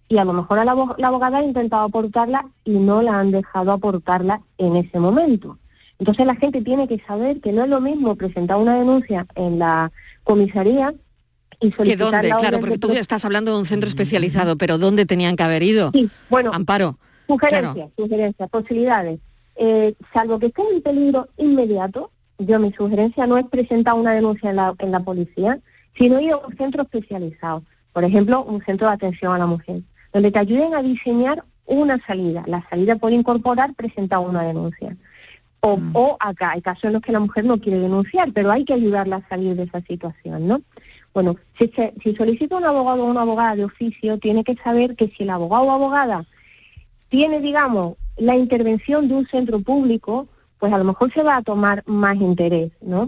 y 0.10 0.18
a 0.18 0.26
lo 0.26 0.34
mejor 0.34 0.64
la, 0.64 0.72
abogada 1.08 1.40
ha 1.40 1.44
intentado 1.44 1.84
aportarla 1.84 2.48
y 2.66 2.72
no 2.72 3.02
la 3.02 3.20
han 3.20 3.32
dejado 3.32 3.72
aportarla 3.72 4.42
en 4.58 4.76
ese 4.76 5.00
momento. 5.00 5.58
Entonces 6.00 6.26
la 6.26 6.36
gente 6.36 6.62
tiene 6.62 6.88
que 6.88 7.00
saber 7.08 7.40
que 7.40 7.52
no 7.52 7.64
es 7.64 7.70
lo 7.70 7.80
mismo 7.80 8.16
presentar 8.16 8.58
una 8.58 8.76
denuncia 8.76 9.26
en 9.36 9.60
la 9.60 9.92
comisaría 10.24 10.94
y 11.62 11.72
solicitar 11.72 12.22
¿Que 12.22 12.28
dónde? 12.28 12.42
Claro, 12.42 12.60
porque 12.60 12.78
tú 12.78 12.92
estás 12.92 13.24
hablando 13.26 13.54
de 13.54 13.60
un 13.60 13.66
centro 13.66 13.88
especializado, 13.88 14.58
pero 14.58 14.78
¿dónde 14.78 15.06
tenían 15.06 15.36
que 15.36 15.44
haber 15.44 15.64
ido? 15.64 15.92
Sí, 15.94 16.10
bueno, 16.30 16.52
Amparo. 16.54 16.98
Sugerencias, 17.40 17.90
sugerencias, 17.98 18.50
posibilidades. 18.50 19.20
Eh, 19.56 19.94
salvo 20.14 20.40
que 20.40 20.48
esté 20.48 20.62
en 20.74 20.82
peligro 20.82 21.28
inmediato, 21.38 22.12
yo 22.40 22.60
mi 22.60 22.72
sugerencia 22.74 23.28
no 23.28 23.38
es 23.38 23.46
presentar 23.46 23.94
una 23.96 24.12
denuncia 24.12 24.50
en 24.50 24.56
la, 24.56 24.74
en 24.80 24.92
la 24.92 25.00
policía, 25.00 25.60
sino 25.96 26.20
ir 26.20 26.32
a 26.32 26.38
un 26.38 26.56
centro 26.58 26.84
especializado, 26.84 27.64
por 27.92 28.04
ejemplo, 28.04 28.44
un 28.44 28.64
centro 28.64 28.88
de 28.88 28.94
atención 28.94 29.34
a 29.34 29.38
la 29.38 29.46
mujer, 29.46 29.82
donde 30.12 30.32
te 30.32 30.40
ayuden 30.40 30.74
a 30.74 30.82
diseñar 30.82 31.44
una 31.66 32.04
salida. 32.06 32.44
La 32.48 32.68
salida 32.70 32.96
puede 32.96 33.16
incorporar 33.16 33.74
presentar 33.76 34.20
una 34.20 34.44
denuncia. 34.44 34.96
O, 35.60 35.78
mm. 35.78 35.92
o 35.94 36.18
acá, 36.20 36.52
hay 36.52 36.62
casos 36.62 36.86
en 36.86 36.94
los 36.94 37.02
que 37.02 37.14
la 37.14 37.20
mujer 37.20 37.46
no 37.46 37.60
quiere 37.60 37.80
denunciar, 37.80 38.32
pero 38.34 38.52
hay 38.52 38.66
que 38.66 38.74
ayudarla 38.74 39.18
a 39.18 39.30
salir 39.30 39.56
de 39.56 39.64
esa 39.64 39.82
situación, 39.82 40.48
¿no? 40.48 40.62
Bueno, 41.14 41.36
si, 41.60 41.72
si 42.04 42.16
solicita 42.16 42.58
un 42.58 42.66
abogado 42.66 43.04
o 43.04 43.10
una 43.10 43.22
abogada 43.22 43.56
de 43.56 43.66
oficio, 43.66 44.18
tiene 44.18 44.44
que 44.44 44.56
saber 44.56 44.96
que 44.96 45.10
si 45.10 45.24
el 45.24 45.30
abogado 45.30 45.66
o 45.66 45.72
abogada 45.72 46.26
tiene, 47.14 47.42
digamos, 47.42 47.98
la 48.18 48.36
intervención 48.36 49.08
de 49.08 49.14
un 49.14 49.28
centro 49.28 49.60
público, 49.60 50.28
pues 50.58 50.74
a 50.74 50.80
lo 50.80 50.84
mejor 50.84 51.14
se 51.14 51.22
va 51.22 51.38
a 51.38 51.44
tomar 51.44 51.84
más 51.86 52.16
interés, 52.16 52.72
¿no? 52.82 53.08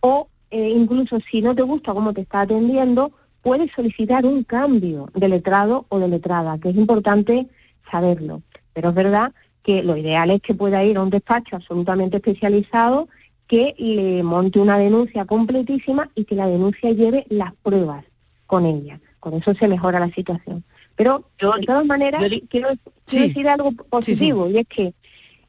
O 0.00 0.28
eh, 0.50 0.70
incluso 0.70 1.18
si 1.30 1.42
no 1.42 1.54
te 1.54 1.60
gusta 1.60 1.92
cómo 1.92 2.14
te 2.14 2.22
está 2.22 2.40
atendiendo, 2.40 3.12
puedes 3.42 3.70
solicitar 3.72 4.24
un 4.24 4.44
cambio 4.44 5.10
de 5.12 5.28
letrado 5.28 5.84
o 5.90 5.98
de 5.98 6.08
letrada, 6.08 6.56
que 6.56 6.70
es 6.70 6.76
importante 6.76 7.46
saberlo. 7.92 8.40
Pero 8.72 8.88
es 8.88 8.94
verdad 8.94 9.34
que 9.62 9.82
lo 9.82 9.98
ideal 9.98 10.30
es 10.30 10.40
que 10.40 10.54
pueda 10.54 10.82
ir 10.82 10.96
a 10.96 11.02
un 11.02 11.10
despacho 11.10 11.56
absolutamente 11.56 12.16
especializado 12.16 13.08
que 13.46 13.74
le 13.76 14.22
monte 14.22 14.58
una 14.58 14.78
denuncia 14.78 15.26
completísima 15.26 16.08
y 16.14 16.24
que 16.24 16.34
la 16.34 16.46
denuncia 16.46 16.92
lleve 16.92 17.26
las 17.28 17.52
pruebas 17.56 18.06
con 18.46 18.64
ella. 18.64 19.00
Con 19.20 19.34
eso 19.34 19.52
se 19.52 19.68
mejora 19.68 20.00
la 20.00 20.08
situación. 20.14 20.64
Pero, 20.96 21.28
de 21.40 21.66
todas 21.66 21.86
maneras, 21.86 22.22
quiero, 22.48 22.68
decir 23.10 23.48
algo 23.48 23.72
positivo, 23.72 24.48
y 24.48 24.58
es 24.58 24.66
que 24.68 24.94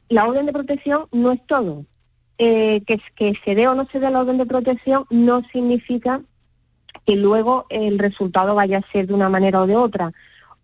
la 0.08 0.26
orden 0.26 0.46
de 0.46 0.52
protección 0.52 1.06
no 1.12 1.32
es 1.32 1.40
todo. 1.46 1.84
Eh, 2.38 2.82
que, 2.86 3.00
que 3.14 3.32
se 3.44 3.54
dé 3.54 3.66
o 3.66 3.74
no 3.74 3.86
se 3.90 3.98
dé 3.98 4.10
la 4.10 4.20
orden 4.20 4.36
de 4.36 4.44
protección 4.44 5.06
no 5.08 5.42
significa 5.52 6.20
que 7.06 7.16
luego 7.16 7.64
el 7.70 7.98
resultado 7.98 8.54
vaya 8.54 8.78
a 8.78 8.92
ser 8.92 9.06
de 9.06 9.14
una 9.14 9.30
manera 9.30 9.62
o 9.62 9.66
de 9.66 9.76
otra. 9.76 10.12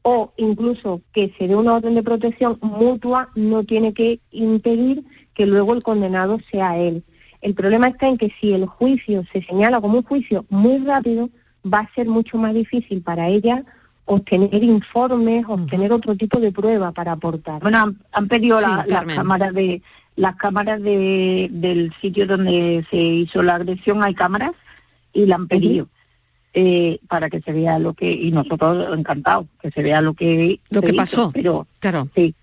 O 0.03 0.33
incluso 0.37 1.01
que 1.12 1.33
se 1.38 1.49
dé 1.49 1.55
una 1.55 1.75
orden 1.75 1.95
de 1.95 2.03
protección 2.03 2.59
mutua 2.61 3.31
no 3.37 3.64
tiene 3.64 3.95
que 3.95 4.21
impedir 4.33 5.05
que 5.35 5.47
luego 5.47 5.73
el 5.73 5.83
condenado 5.83 6.40
sea 6.51 6.77
él. 6.77 7.05
El 7.40 7.55
problema 7.55 7.88
está 7.88 8.09
en 8.09 8.18
que 8.18 8.33
si 8.40 8.53
el 8.53 8.66
juicio 8.66 9.25
se 9.33 9.42
señala 9.42 9.81
como 9.81 9.99
un 9.99 10.05
juicio 10.05 10.45
muy 10.49 10.79
rápido, 10.79 11.31
va 11.64 11.81
a 11.81 11.95
ser 11.95 12.07
mucho 12.07 12.37
más 12.37 12.53
difícil 12.55 13.03
para 13.03 13.29
ella 13.29 13.64
obtener 14.05 14.62
informes, 14.62 15.45
obtener 15.49 15.93
otro 15.93 16.17
tipo 16.17 16.41
de 16.41 16.53
prueba 16.53 16.93
para 16.93 17.12
aportar. 17.12 17.61
Bueno, 17.62 17.79
han, 17.79 17.99
han 18.12 18.29
pedido 18.29 18.59
Sí, 18.59 18.65
la- 18.67 18.85
las 18.87 19.05
cámaras 19.17 19.55
de 19.55 19.83
las 20.17 20.37
cámaras 20.37 20.83
de, 20.83 21.49
del 21.51 21.93
sitio 22.03 22.27
donde 22.27 22.85
se 22.91 22.97
hizo 22.99 23.43
la 23.43 23.55
agresión, 23.55 24.03
hay 24.03 24.15
cámaras 24.15 24.53
y 25.15 25.25
la 25.25 25.37
han 25.37 25.49
pedido 25.49 25.88
eh, 26.53 26.99
para 27.09 27.31
que 27.31 27.41
se 27.41 27.51
vea 27.53 27.79
lo 27.79 27.95
que 27.95 28.12
y 28.12 28.31
nosotros 28.31 28.87
encantados 28.99 29.47
que 29.62 29.71
se 29.71 29.83
vea 29.83 30.03
lo 30.03 30.12
que 30.12 30.61
Lo 30.69 30.83
que 30.83 30.88
hizo, 30.88 30.97
pasó. 30.97 31.31
pero 31.33 31.67
Claro. 31.81 32.09
sí. 32.15 32.35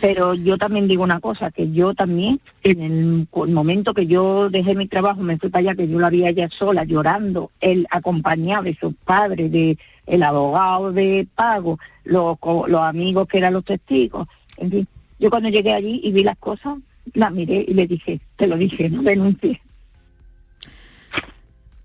Pero 0.00 0.34
yo 0.34 0.56
también 0.56 0.86
digo 0.86 1.02
una 1.02 1.20
cosa, 1.20 1.50
que 1.50 1.70
yo 1.70 1.94
también, 1.94 2.40
en 2.62 2.80
el, 2.80 3.52
momento 3.52 3.94
que 3.94 4.06
yo 4.06 4.50
dejé 4.50 4.74
mi 4.74 4.86
trabajo, 4.86 5.20
me 5.20 5.38
fui 5.38 5.50
para 5.50 5.60
allá, 5.60 5.74
que 5.74 5.88
yo 5.88 5.98
la 5.98 6.10
vi 6.10 6.26
ella 6.26 6.48
sola, 6.50 6.84
llorando, 6.84 7.50
él 7.60 7.86
acompañado 7.90 8.64
de 8.64 8.76
sus 8.76 8.94
padres, 9.04 9.50
de 9.50 9.78
el 10.06 10.22
abogado 10.22 10.92
de 10.92 11.26
pago, 11.34 11.78
los, 12.04 12.38
los 12.68 12.80
amigos 12.80 13.28
que 13.28 13.38
eran 13.38 13.54
los 13.54 13.64
testigos, 13.64 14.26
en 14.56 14.70
fin. 14.70 14.88
Yo 15.18 15.30
cuando 15.30 15.48
llegué 15.48 15.74
allí 15.74 16.00
y 16.04 16.12
vi 16.12 16.22
las 16.22 16.38
cosas, 16.38 16.78
la 17.14 17.30
miré 17.30 17.64
y 17.66 17.74
le 17.74 17.86
dije, 17.86 18.20
te 18.36 18.46
lo 18.46 18.56
dije, 18.56 18.88
no 18.88 19.02
denuncies. 19.02 19.58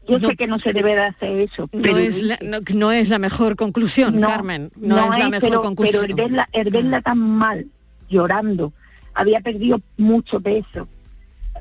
Yo 0.07 0.19
sé 0.19 0.35
que 0.35 0.47
no 0.47 0.59
se 0.59 0.73
debe 0.73 0.95
de 0.95 1.01
hacer 1.01 1.39
eso, 1.39 1.69
No 1.71 1.81
pero 1.81 1.97
es, 1.97 2.21
la, 2.21 2.37
no, 2.41 2.59
no 2.73 2.91
es 2.91 3.07
la 3.09 3.19
mejor 3.19 3.55
conclusión, 3.55 4.19
No, 4.19 4.27
Carmen. 4.27 4.71
No, 4.75 5.13
es 5.13 5.19
la 5.19 5.29
mejor 5.29 5.49
pero, 5.49 5.61
conclusión. 5.61 6.01
Pero 6.01 6.13
el 6.13 6.15
verla, 6.15 6.49
el 6.51 6.69
verla 6.71 7.01
tan 7.01 7.19
mal, 7.19 7.67
llorando, 8.09 8.73
había 9.13 9.39
perdido 9.39 9.79
mucho 9.97 10.41
peso, 10.41 10.87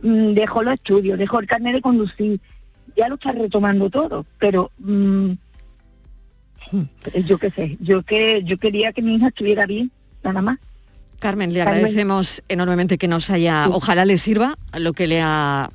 mm, 0.03 0.33
dejó 0.35 0.63
los 0.63 0.75
estudios, 0.75 1.19
dejó 1.19 1.39
el 1.39 1.47
carnet 1.47 1.75
de 1.75 1.83
conducir, 1.83 2.41
ya 2.97 3.09
lo 3.09 3.15
está 3.15 3.33
retomando 3.33 3.89
todo, 3.91 4.27
pero 4.39 4.73
mm, 4.79 5.33
yo 7.25 7.39
qué 7.39 7.51
sé, 7.51 7.77
yo 7.81 8.03
que 8.03 8.43
yo 8.45 8.59
quería 8.59 8.93
que 8.93 9.03
mi 9.03 9.15
hija 9.15 9.29
estuviera 9.29 9.67
bien, 9.67 9.91
nada 10.23 10.43
más. 10.43 10.59
Carmen, 11.19 11.53
le 11.53 11.61
Carmen. 11.61 11.77
agradecemos 11.77 12.43
enormemente 12.49 12.99
que 12.99 13.07
nos 13.07 13.31
haya, 13.31 13.69
ojalá 13.69 14.05
le 14.05 14.19
sirva 14.19 14.57
lo 14.77 14.93
que 14.93 15.07
le 15.07 15.21
ha 15.23 15.71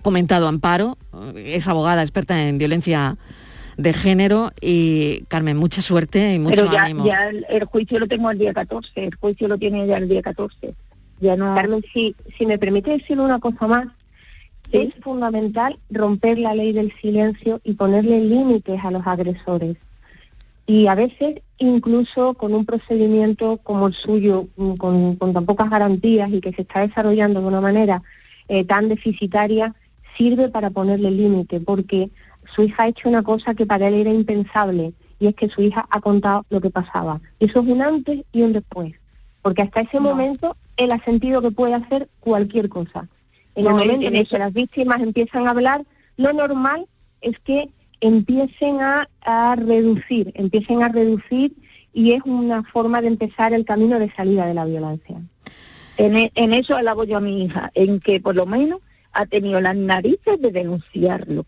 comentado 0.00 0.48
Amparo, 0.48 0.98
es 1.36 1.68
abogada 1.68 2.02
experta 2.02 2.46
en 2.46 2.58
violencia 2.58 3.16
de 3.76 3.92
género 3.92 4.52
y 4.60 5.22
Carmen, 5.28 5.56
mucha 5.56 5.80
suerte 5.80 6.34
y 6.34 6.38
mucho 6.38 6.62
pero 6.62 6.72
ya, 6.72 6.84
ánimo. 6.84 7.06
ya 7.06 7.28
el, 7.28 7.46
el 7.48 7.64
juicio 7.64 7.98
lo 7.98 8.06
tengo 8.06 8.30
el 8.30 8.38
día 8.38 8.52
14, 8.52 9.04
el 9.04 9.14
juicio 9.14 9.48
lo 9.48 9.56
tiene 9.58 9.86
ya 9.86 9.96
el 9.96 10.08
día 10.08 10.22
14. 10.22 10.74
Ya 11.20 11.36
no... 11.36 11.54
Carmen, 11.54 11.84
si, 11.92 12.14
si 12.36 12.46
me 12.46 12.58
permite 12.58 12.90
decirle 12.90 13.22
una 13.22 13.38
cosa 13.38 13.66
más, 13.66 13.86
es 14.72 14.94
fundamental 15.02 15.78
romper 15.90 16.38
la 16.38 16.54
ley 16.54 16.72
del 16.72 16.92
silencio 17.00 17.60
y 17.64 17.74
ponerle 17.74 18.20
límites 18.20 18.84
a 18.84 18.90
los 18.90 19.06
agresores. 19.06 19.76
Y 20.66 20.86
a 20.86 20.94
veces, 20.94 21.40
incluso 21.58 22.34
con 22.34 22.54
un 22.54 22.64
procedimiento 22.64 23.56
como 23.58 23.88
el 23.88 23.94
suyo, 23.94 24.46
con, 24.78 25.16
con 25.16 25.32
tan 25.32 25.44
pocas 25.44 25.68
garantías 25.68 26.30
y 26.30 26.40
que 26.40 26.52
se 26.52 26.62
está 26.62 26.86
desarrollando 26.86 27.40
de 27.40 27.46
una 27.46 27.60
manera 27.60 28.02
eh, 28.48 28.64
tan 28.64 28.88
deficitaria, 28.88 29.74
sirve 30.16 30.48
para 30.48 30.70
ponerle 30.70 31.10
límite, 31.10 31.60
porque 31.60 32.10
su 32.54 32.62
hija 32.62 32.84
ha 32.84 32.88
hecho 32.88 33.08
una 33.08 33.22
cosa 33.22 33.54
que 33.54 33.66
para 33.66 33.88
él 33.88 33.94
era 33.94 34.12
impensable, 34.12 34.92
y 35.18 35.26
es 35.26 35.34
que 35.34 35.48
su 35.48 35.62
hija 35.62 35.86
ha 35.90 36.00
contado 36.00 36.44
lo 36.50 36.60
que 36.60 36.70
pasaba. 36.70 37.20
Eso 37.38 37.60
es 37.60 37.68
un 37.68 37.82
antes 37.82 38.22
y 38.32 38.42
un 38.42 38.52
después, 38.52 38.94
porque 39.42 39.62
hasta 39.62 39.82
ese 39.82 40.00
momento 40.00 40.56
él 40.76 40.92
ha 40.92 41.04
sentido 41.04 41.42
que 41.42 41.50
puede 41.50 41.74
hacer 41.74 42.08
cualquier 42.20 42.68
cosa. 42.68 43.08
En 43.54 43.64
No, 43.64 43.70
el 43.70 43.76
momento 43.76 44.06
en 44.06 44.16
el 44.16 44.26
que 44.28 44.38
las 44.38 44.52
víctimas 44.52 45.00
empiezan 45.00 45.46
a 45.46 45.50
hablar, 45.50 45.84
lo 46.16 46.32
normal 46.32 46.86
es 47.20 47.38
que 47.40 47.68
empiecen 48.00 48.80
a, 48.80 49.08
a 49.22 49.56
reducir, 49.56 50.32
empiecen 50.34 50.82
a 50.82 50.88
reducir 50.88 51.52
y 51.92 52.12
es 52.12 52.22
una 52.24 52.62
forma 52.62 53.02
de 53.02 53.08
empezar 53.08 53.52
el 53.52 53.64
camino 53.64 53.98
de 53.98 54.10
salida 54.14 54.46
de 54.46 54.54
la 54.54 54.64
violencia. 54.64 55.16
En, 55.98 56.16
e- 56.16 56.32
en 56.34 56.54
eso 56.54 56.76
alabo 56.76 57.04
yo 57.04 57.18
a 57.18 57.20
mi 57.20 57.44
hija, 57.44 57.70
en 57.74 58.00
que 58.00 58.20
por 58.20 58.34
lo 58.36 58.46
menos 58.46 58.80
ha 59.12 59.26
tenido 59.26 59.60
las 59.60 59.76
narices 59.76 60.40
de 60.40 60.50
denunciarlo. 60.52 61.46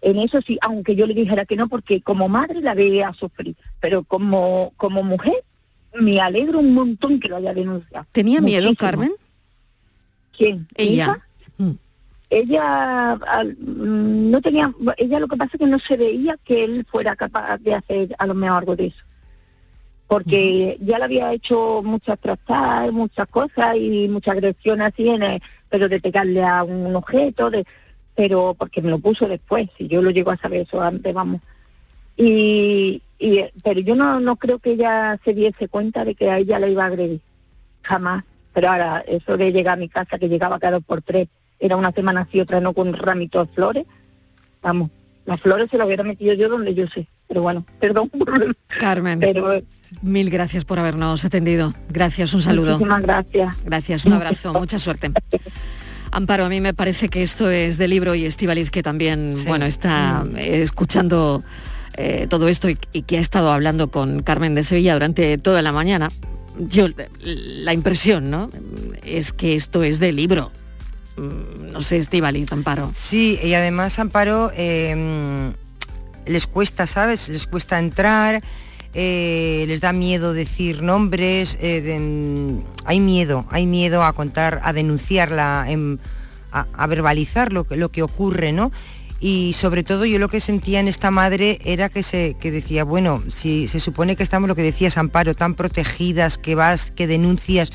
En 0.00 0.18
eso 0.18 0.40
sí, 0.42 0.58
aunque 0.62 0.96
yo 0.96 1.06
le 1.06 1.14
dijera 1.14 1.44
que 1.44 1.56
no, 1.56 1.68
porque 1.68 2.00
como 2.02 2.28
madre 2.28 2.60
la 2.60 2.74
veía 2.74 3.12
sufrir, 3.12 3.54
pero 3.80 4.02
como, 4.02 4.72
como 4.76 5.02
mujer 5.02 5.44
me 5.94 6.20
alegro 6.20 6.58
un 6.58 6.74
montón 6.74 7.20
que 7.20 7.28
lo 7.28 7.36
haya 7.36 7.54
denunciado. 7.54 8.06
¿Tenía 8.12 8.40
miedo, 8.40 8.62
Muchísimo. 8.68 8.90
Carmen? 8.90 9.12
¿Quién? 10.36 10.58
¿Mi 10.78 10.84
Ella. 10.84 10.94
hija? 11.04 11.26
Ella 12.30 13.12
al- 13.12 13.56
mm, 13.58 14.30
no 14.30 14.40
tenía, 14.40 14.72
ella 14.96 15.20
lo 15.20 15.28
que 15.28 15.36
pasa 15.36 15.50
es 15.52 15.58
que 15.60 15.66
no 15.66 15.78
se 15.78 15.98
veía 15.98 16.38
que 16.42 16.64
él 16.64 16.86
fuera 16.90 17.14
capaz 17.14 17.58
de 17.58 17.74
hacer 17.74 18.16
a 18.18 18.26
lo 18.26 18.32
mejor 18.34 18.58
algo 18.60 18.74
de 18.74 18.86
eso. 18.86 19.04
Porque 20.08 20.78
ya 20.80 20.98
le 20.98 21.04
había 21.04 21.32
hecho 21.32 21.82
muchas 21.84 22.18
trastadas, 22.18 22.90
muchas 22.92 23.26
cosas 23.28 23.76
y 23.76 24.08
muchas 24.08 24.32
agresiones 24.32 24.92
así, 24.92 25.08
en 25.10 25.22
el- 25.22 25.42
pero 25.72 25.88
de 25.88 26.00
pegarle 26.00 26.44
a 26.44 26.62
un 26.64 26.94
objeto, 26.94 27.50
de, 27.50 27.64
pero 28.14 28.54
porque 28.58 28.82
me 28.82 28.90
lo 28.90 28.98
puso 28.98 29.26
después, 29.26 29.70
si 29.78 29.88
yo 29.88 30.02
lo 30.02 30.10
llego 30.10 30.30
a 30.30 30.36
saber 30.36 30.66
eso 30.68 30.82
antes, 30.82 31.14
vamos. 31.14 31.40
Y, 32.14 33.00
y 33.18 33.38
eh, 33.38 33.52
pero 33.64 33.80
yo 33.80 33.96
no, 33.96 34.20
no 34.20 34.36
creo 34.36 34.58
que 34.58 34.72
ella 34.72 35.18
se 35.24 35.32
diese 35.32 35.68
cuenta 35.68 36.04
de 36.04 36.14
que 36.14 36.30
a 36.30 36.36
ella 36.36 36.58
la 36.58 36.68
iba 36.68 36.84
a 36.84 36.88
agredir, 36.88 37.22
jamás. 37.80 38.22
Pero 38.52 38.68
ahora, 38.68 39.02
eso 39.08 39.38
de 39.38 39.50
llegar 39.50 39.78
a 39.78 39.80
mi 39.80 39.88
casa, 39.88 40.18
que 40.18 40.28
llegaba 40.28 40.58
cada 40.58 40.72
dos 40.72 40.84
por 40.84 41.00
tres, 41.00 41.28
era 41.58 41.76
una 41.76 41.92
semana 41.92 42.20
así, 42.28 42.38
otra 42.38 42.60
no, 42.60 42.74
con 42.74 42.88
un 42.88 42.94
ramito 42.94 43.42
de 43.42 43.52
flores, 43.54 43.86
vamos, 44.60 44.90
las 45.24 45.40
flores 45.40 45.70
se 45.70 45.78
las 45.78 45.86
hubiera 45.86 46.04
metido 46.04 46.34
yo 46.34 46.50
donde 46.50 46.74
yo 46.74 46.86
sé, 46.88 47.06
pero 47.26 47.40
bueno, 47.40 47.64
perdón. 47.80 48.10
Carmen, 48.78 49.20
Pero 49.20 49.62
mil 50.00 50.30
gracias 50.30 50.64
por 50.64 50.78
habernos 50.78 51.24
atendido. 51.24 51.74
Gracias, 51.90 52.32
un 52.34 52.42
saludo. 52.42 52.72
muchísimas 52.72 53.02
gracias. 53.02 53.56
Gracias, 53.64 54.04
un 54.06 54.12
abrazo, 54.14 54.52
mucha 54.58 54.78
suerte. 54.78 55.12
Amparo, 56.10 56.44
a 56.44 56.48
mí 56.48 56.60
me 56.60 56.74
parece 56.74 57.08
que 57.08 57.22
esto 57.22 57.50
es 57.50 57.78
de 57.78 57.88
libro 57.88 58.14
y 58.14 58.26
Estivaliz 58.26 58.70
que 58.70 58.82
también, 58.82 59.34
bueno, 59.46 59.64
está 59.64 60.24
eh, 60.36 60.62
escuchando 60.62 61.42
eh, 61.96 62.26
todo 62.28 62.48
esto 62.48 62.68
y, 62.68 62.78
y 62.92 63.02
que 63.02 63.18
ha 63.18 63.20
estado 63.20 63.50
hablando 63.50 63.90
con 63.90 64.22
Carmen 64.22 64.54
de 64.54 64.64
Sevilla 64.64 64.92
durante 64.94 65.38
toda 65.38 65.62
la 65.62 65.72
mañana. 65.72 66.10
Yo, 66.58 66.86
la 67.20 67.72
impresión, 67.72 68.30
¿no? 68.30 68.50
Es 69.02 69.32
que 69.32 69.56
esto 69.56 69.82
es 69.82 70.00
de 70.00 70.12
libro. 70.12 70.52
Mm, 71.16 71.72
No 71.72 71.80
sé, 71.80 71.96
Estivaliz, 71.96 72.52
Amparo. 72.52 72.90
Sí, 72.94 73.38
y 73.42 73.54
además, 73.54 73.98
Amparo, 73.98 74.50
eh, 74.54 75.50
les 76.26 76.46
cuesta, 76.46 76.86
¿sabes? 76.86 77.30
Les 77.30 77.46
cuesta 77.46 77.78
entrar, 77.78 78.42
eh, 78.94 79.64
les 79.68 79.80
da 79.80 79.92
miedo 79.92 80.32
decir 80.34 80.82
nombres, 80.82 81.56
eh, 81.60 81.80
de- 81.80 81.98
mm, 81.98 82.62
hay 82.84 83.00
miedo, 83.00 83.46
hay 83.50 83.66
miedo 83.66 84.02
a 84.04 84.12
contar, 84.12 84.60
a 84.64 84.72
denunciarla, 84.72 85.64
em, 85.68 85.98
a, 86.52 86.66
a 86.74 86.86
verbalizar 86.86 87.52
lo 87.52 87.64
que, 87.64 87.76
lo 87.76 87.90
que 87.90 88.02
ocurre, 88.02 88.52
¿no? 88.52 88.70
Y 89.20 89.52
sobre 89.54 89.84
todo 89.84 90.04
yo 90.04 90.18
lo 90.18 90.28
que 90.28 90.40
sentía 90.40 90.80
en 90.80 90.88
esta 90.88 91.10
madre 91.12 91.58
era 91.64 91.88
que 91.88 92.02
se 92.02 92.34
que 92.40 92.50
decía, 92.50 92.82
bueno, 92.84 93.22
si 93.28 93.68
se 93.68 93.78
supone 93.78 94.16
que 94.16 94.24
estamos 94.24 94.48
lo 94.48 94.56
que 94.56 94.62
decías, 94.64 94.98
Amparo, 94.98 95.34
tan 95.36 95.54
protegidas, 95.54 96.38
que 96.38 96.56
vas, 96.56 96.90
que 96.90 97.06
denuncias, 97.06 97.70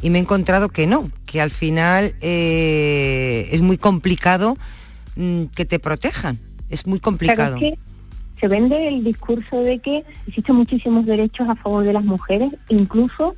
y 0.00 0.08
me 0.10 0.18
he 0.18 0.22
encontrado 0.22 0.68
que 0.70 0.86
no, 0.86 1.10
que 1.26 1.40
al 1.42 1.50
final 1.50 2.14
eh, 2.22 3.48
es 3.52 3.60
muy 3.62 3.76
complicado 3.78 4.56
mm, 5.16 5.44
que 5.54 5.64
te 5.66 5.78
protejan, 5.78 6.38
es 6.70 6.86
muy 6.86 6.98
complicado. 6.98 7.58
Claro, 7.58 7.66
es 7.66 7.78
que 7.78 7.85
se 8.38 8.48
vende 8.48 8.88
el 8.88 9.04
discurso 9.04 9.60
de 9.60 9.78
que 9.78 10.04
existen 10.26 10.56
muchísimos 10.56 11.06
derechos 11.06 11.48
a 11.48 11.56
favor 11.56 11.84
de 11.84 11.92
las 11.92 12.04
mujeres, 12.04 12.52
incluso 12.68 13.36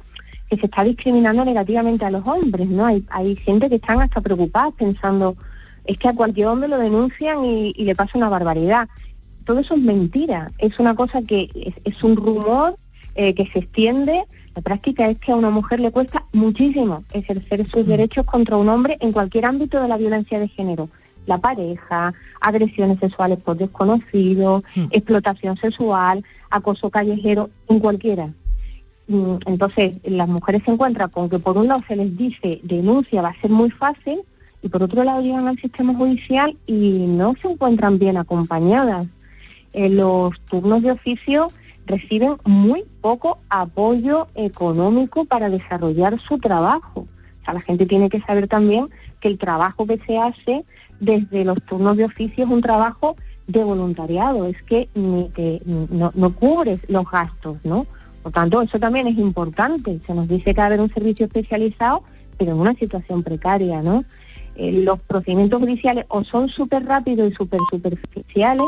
que 0.49 0.57
se 0.57 0.67
está 0.67 0.83
discriminando 0.83 1.45
negativamente 1.45 2.05
a 2.05 2.11
los 2.11 2.27
hombres, 2.27 2.69
¿no? 2.69 2.87
Hay, 2.87 3.05
hay 3.11 3.37
gente 3.37 3.69
que 3.69 3.77
están 3.77 4.01
hasta 4.01 4.21
preocupadas 4.21 4.73
pensando, 4.75 5.37
es 5.85 5.99
que 5.99 6.09
a 6.09 6.15
cualquier 6.15 6.47
hombre 6.47 6.69
lo 6.69 6.79
denuncian 6.79 7.45
y, 7.45 7.73
y 7.77 7.85
le 7.85 7.95
pasa 7.95 8.13
una 8.15 8.29
barbaridad. 8.29 8.89
Todo 9.45 9.61
eso 9.61 9.75
es 9.75 9.81
mentira, 9.81 10.53
es 10.59 10.79
una 10.79 10.95
cosa 10.95 11.23
que 11.23 11.51
es, 11.55 11.75
es 11.85 12.03
un 12.03 12.17
rumor 12.17 12.77
eh, 13.15 13.35
que 13.35 13.47
se 13.47 13.61
extiende. 13.61 14.25
La 14.55 14.63
práctica 14.63 15.09
es 15.09 15.19
que 15.19 15.33
a 15.33 15.37
una 15.37 15.51
mujer 15.51 15.81
le 15.81 15.91
cuesta 15.91 16.25
muchísimo 16.33 17.05
ejercer 17.13 17.69
sus 17.69 17.87
derechos 17.87 18.25
contra 18.27 18.57
un 18.57 18.69
hombre 18.69 18.97
en 19.01 19.13
cualquier 19.13 19.45
ámbito 19.45 19.81
de 19.81 19.89
la 19.89 19.97
violencia 19.97 20.39
de 20.39 20.49
género. 20.49 20.89
La 21.29 21.39
pareja, 21.39 22.13
agresiones 22.41 22.99
sexuales 22.99 23.39
por 23.45 23.57
desconocido, 23.57 24.65
explotación 24.91 25.57
sexual, 25.59 26.25
acoso 26.51 26.89
callejero, 26.91 27.51
en 27.69 27.79
cualquiera. 27.81 28.27
Mm, 29.09 29.37
Entonces, 29.47 29.87
las 30.05 30.29
mujeres 30.29 30.63
se 30.65 30.71
encuentran 30.73 31.11
con 31.11 31.29
que 31.31 31.39
por 31.39 31.57
un 31.59 31.69
lado 31.69 31.83
se 31.87 31.97
les 31.97 32.17
dice 32.17 32.61
denuncia 32.63 33.23
va 33.23 33.29
a 33.31 33.41
ser 33.41 33.51
muy 33.51 33.71
fácil 33.71 34.21
y 34.63 34.69
por 34.69 34.83
otro 34.83 35.05
lado 35.05 35.21
llegan 35.23 35.47
al 35.49 35.59
sistema 35.59 35.95
judicial 35.95 36.57
y 36.67 37.07
no 37.21 37.35
se 37.41 37.49
encuentran 37.53 37.99
bien 37.99 38.17
acompañadas. 38.17 39.07
eh, 39.75 39.89
los 39.91 40.33
turnos 40.51 40.83
de 40.83 40.91
oficio 40.93 41.53
reciben 41.87 42.37
muy 42.45 42.85
poco 43.03 43.39
apoyo 43.51 44.29
económico 44.35 45.25
para 45.27 45.49
desarrollar 45.51 46.19
su 46.21 46.39
trabajo. 46.39 47.01
O 47.41 47.45
sea, 47.45 47.55
la 47.55 47.61
gente 47.61 47.85
tiene 47.87 48.09
que 48.09 48.21
saber 48.23 48.49
también 48.49 48.89
que 49.21 49.29
el 49.29 49.37
trabajo 49.39 49.87
que 49.87 49.99
se 50.07 50.19
hace 50.19 50.65
desde 51.01 51.45
los 51.45 51.63
turnos 51.63 51.97
de 51.97 52.05
oficio 52.05 52.45
es 52.45 52.51
un 52.51 52.61
trabajo 52.61 53.17
de 53.47 53.65
voluntariado, 53.65 54.45
es 54.47 54.63
que 54.63 54.89
no, 54.95 56.35
cubres 56.35 56.81
los 56.89 57.11
gastos, 57.11 57.57
¿no? 57.65 57.87
Por 58.23 58.33
tanto, 58.33 58.61
eso 58.61 58.79
también 58.79 59.07
es 59.07 59.17
importante. 59.17 60.01
Se 60.07 60.15
nos 60.15 60.29
dice 60.29 60.53
que 60.53 60.59
va 60.59 60.65
a 60.65 60.67
haber 60.67 60.81
un 60.81 60.93
servicio 60.93 61.27
especializado, 61.27 62.03
pero 62.37 62.53
en 62.53 62.59
una 62.59 62.75
situación 62.75 63.23
precaria, 63.23 63.81
¿no? 63.81 64.05
Eh, 64.57 64.73
los 64.73 65.01
procedimientos 65.01 65.61
judiciales 65.61 66.05
o 66.09 66.25
son 66.25 66.49
súper 66.49 66.85
rápidos 66.85 67.31
y 67.31 67.35
súper 67.35 67.61
superficiales 67.71 68.67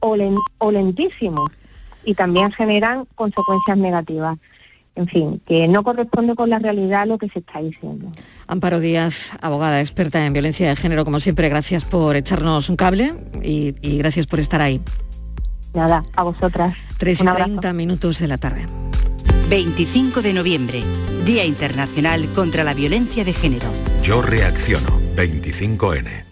o 0.00 0.70
lentísimos 0.70 1.50
y 2.04 2.14
también 2.14 2.52
generan 2.52 3.06
consecuencias 3.14 3.76
negativas 3.76 4.38
en 4.96 5.06
fin, 5.06 5.40
que 5.46 5.68
no 5.68 5.82
corresponde 5.82 6.34
con 6.34 6.50
la 6.50 6.58
realidad 6.58 7.06
lo 7.06 7.18
que 7.18 7.28
se 7.28 7.40
está 7.40 7.60
diciendo. 7.60 8.10
Amparo 8.46 8.80
Díaz, 8.80 9.30
abogada 9.40 9.80
experta 9.80 10.24
en 10.24 10.32
violencia 10.32 10.68
de 10.70 10.76
género, 10.76 11.04
como 11.04 11.20
siempre, 11.20 11.48
gracias 11.48 11.84
por 11.84 12.16
echarnos 12.16 12.70
un 12.70 12.76
cable 12.76 13.14
y, 13.42 13.72
gracias 13.98 14.26
por 14.26 14.40
estar 14.40 14.60
ahí. 14.62 14.80
Nada, 15.74 16.02
a 16.16 16.22
vosotras. 16.22 16.74
3 16.98 17.20
y 17.20 17.24
30 17.24 17.72
minutos 17.74 18.18
de 18.18 18.26
la 18.26 18.38
tarde. 18.38 18.66
25 19.50 20.22
de 20.22 20.32
noviembre, 20.32 20.82
Día 21.24 21.44
Internacional 21.44 22.26
contra 22.34 22.64
la 22.64 22.72
Violencia 22.72 23.24
de 23.24 23.34
Género. 23.34 23.66
Yo 24.02 24.22
reacciono, 24.22 24.98
25N. 25.14 26.24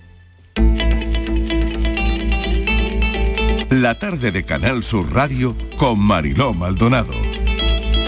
La 3.70 3.98
tarde 3.98 4.32
de 4.32 4.44
Canal 4.44 4.82
Sur 4.82 5.12
Radio 5.12 5.56
con 5.76 5.98
Mariló 5.98 6.54
Maldonado. 6.54 7.33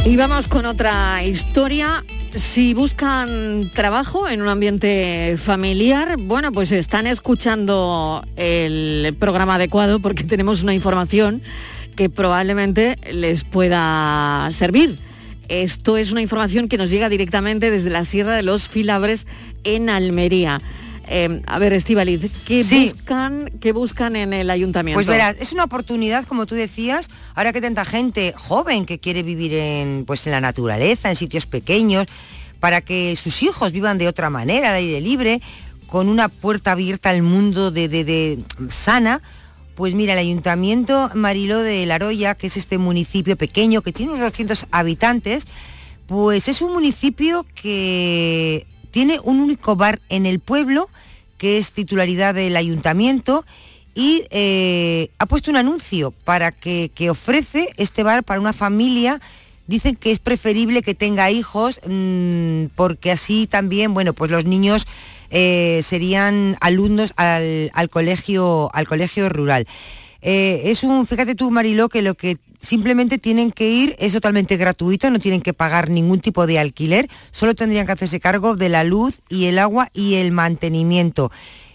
Y 0.07 0.15
vamos 0.15 0.47
con 0.47 0.67
otra 0.67 1.25
historia. 1.25 2.05
Si 2.31 2.75
buscan 2.75 3.73
trabajo 3.75 4.29
en 4.29 4.41
un 4.41 4.47
ambiente 4.47 5.35
familiar, 5.37 6.17
bueno, 6.17 6.53
pues 6.53 6.71
están 6.71 7.09
escuchando 7.09 8.25
el 8.37 9.17
programa 9.19 9.57
adecuado 9.57 9.99
porque 9.99 10.23
tenemos 10.25 10.63
una 10.63 10.75
información 10.75 11.43
que 11.97 12.09
probablemente 12.09 13.01
les 13.13 13.43
pueda 13.43 14.49
servir. 14.53 14.97
Esto 15.49 15.97
es 15.97 16.13
una 16.13 16.23
información 16.23 16.69
que 16.69 16.79
nos 16.79 16.89
llega 16.89 17.09
directamente 17.09 17.73
desde 17.73 17.91
la 17.91 18.05
Sierra 18.05 18.37
de 18.37 18.45
los 18.45 18.69
Filabres 18.69 19.27
en 19.65 19.91
Almería. 19.91 20.61
Em, 21.09 21.43
a 21.47 21.59
ver, 21.59 21.73
Estivaliz, 21.73 22.33
¿qué, 22.45 22.65
buscan, 22.65 23.51
¿qué 23.61 23.73
buscan 23.73 24.17
en 24.17 24.33
el 24.33 24.51
ayuntamiento? 24.51 24.97
Pues 24.97 25.07
verás, 25.07 25.37
es 25.39 25.53
una 25.53 25.65
oportunidad, 25.65 26.25
como 26.25 26.47
tú 26.47 26.55
decías, 26.55 27.09
ahora 27.35 27.53
que 27.53 27.61
tanta 27.61 27.85
gente 27.85 28.35
joven 28.37 28.87
que 28.87 28.99
quiere 28.99 29.23
vivir 29.23 29.55
en, 29.55 30.05
pues, 30.05 30.27
en 30.27 30.33
la 30.33 30.41
naturaleza, 30.41 31.09
en 31.09 31.17
sitios 31.17 31.47
pequeños, 31.47 32.07
para 32.59 32.81
que 32.81 33.15
sus 33.17 33.43
hijos 33.43 33.71
vivan 33.73 33.99
de 33.99 34.09
otra 34.09 34.31
manera, 34.31 34.71
al 34.71 34.77
aire 34.77 35.01
libre, 35.01 35.41
con 35.87 36.09
una 36.09 36.29
puerta 36.29 36.73
abierta 36.73 37.11
al 37.11 37.23
mundo 37.23 37.71
de, 37.71 37.89
de 37.89 38.39
sana, 38.69 39.23
pues 39.77 39.95
mira, 39.95 40.15
el 40.15 40.19
Ayuntamiento 40.19 41.11
Mariló 41.15 41.61
de 41.61 41.85
Laroya, 41.87 42.35
que 42.35 42.49
es 42.49 42.57
este 42.57 42.79
municipio 42.79 43.37
pequeño 43.37 43.83
que 43.83 43.93
tiene 43.93 44.13
unos 44.13 44.25
200 44.25 44.67
habitantes, 44.71 45.47
pues 46.07 46.49
es 46.49 46.63
un 46.63 46.73
municipio 46.73 47.47
que 47.55 48.67
tiene 48.97 49.21
un 49.23 49.41
único 49.41 49.77
bar 49.77 50.01
en 50.09 50.25
el 50.25 50.41
pueblo, 50.41 50.89
que 51.37 51.59
es 51.59 51.73
titularidad 51.73 52.35
del 52.35 52.57
ayuntamiento, 52.57 53.45
y 53.95 54.25
eh, 54.31 55.11
ha 55.19 55.27
puesto 55.27 55.51
un 55.51 55.59
anuncio 55.59 56.13
para 56.25 56.51
que, 56.51 56.91
ofrece 57.11 57.69
este 57.77 58.03
bar 58.03 58.25
para 58.25 58.41
una 58.41 58.55
familia. 58.55 59.21
Dicen 59.67 59.97
que 59.97 60.13
es 60.13 60.19
preferible 60.19 60.81
que 60.81 60.95
tenga 60.95 61.31
hijos 61.31 61.79
mm, 61.87 62.69
porque 62.75 63.11
así 63.11 63.47
también, 63.47 63.93
bueno, 63.93 64.15
pues 64.15 64.31
los 64.31 64.47
niños 64.47 64.87
eh, 65.29 65.83
serían 65.85 66.57
alumnos 66.63 67.13
al, 67.17 67.91
colegio, 67.91 68.71
al 68.73 68.89
colegio 68.89 69.29
rural. 69.29 69.67
Eh, 70.29 70.73
es 70.73 70.83
un, 70.83 71.07
fíjate 71.07 71.37
tú, 71.37 71.53
Mariló, 71.53 71.89
que 71.89 72.03
lo 72.03 72.17
que 72.17 72.39
simplemente 72.59 73.17
tienen 73.17 73.53
que 73.53 73.71
ir, 73.71 73.95
es 74.01 74.13
totalmente 74.13 74.57
gratuito, 74.57 75.09
no 75.09 75.21
tienen 75.21 75.41
que 75.41 75.53
pagar 75.53 75.89
ningún 75.89 76.19
tipo 76.19 76.49
de 76.49 76.59
alquiler, 76.59 77.09
solo 77.31 77.55
tendrían 77.55 77.87
que 77.87 77.93
hacerse 77.93 78.19
cargo 78.19 78.57
de 78.57 78.69
la 78.69 78.83
luz 78.83 79.23
y 79.29 79.45
el 79.45 79.61
agua 79.61 79.89
y 79.95 80.15
el 80.15 80.33
mantenimiento. 80.33 81.31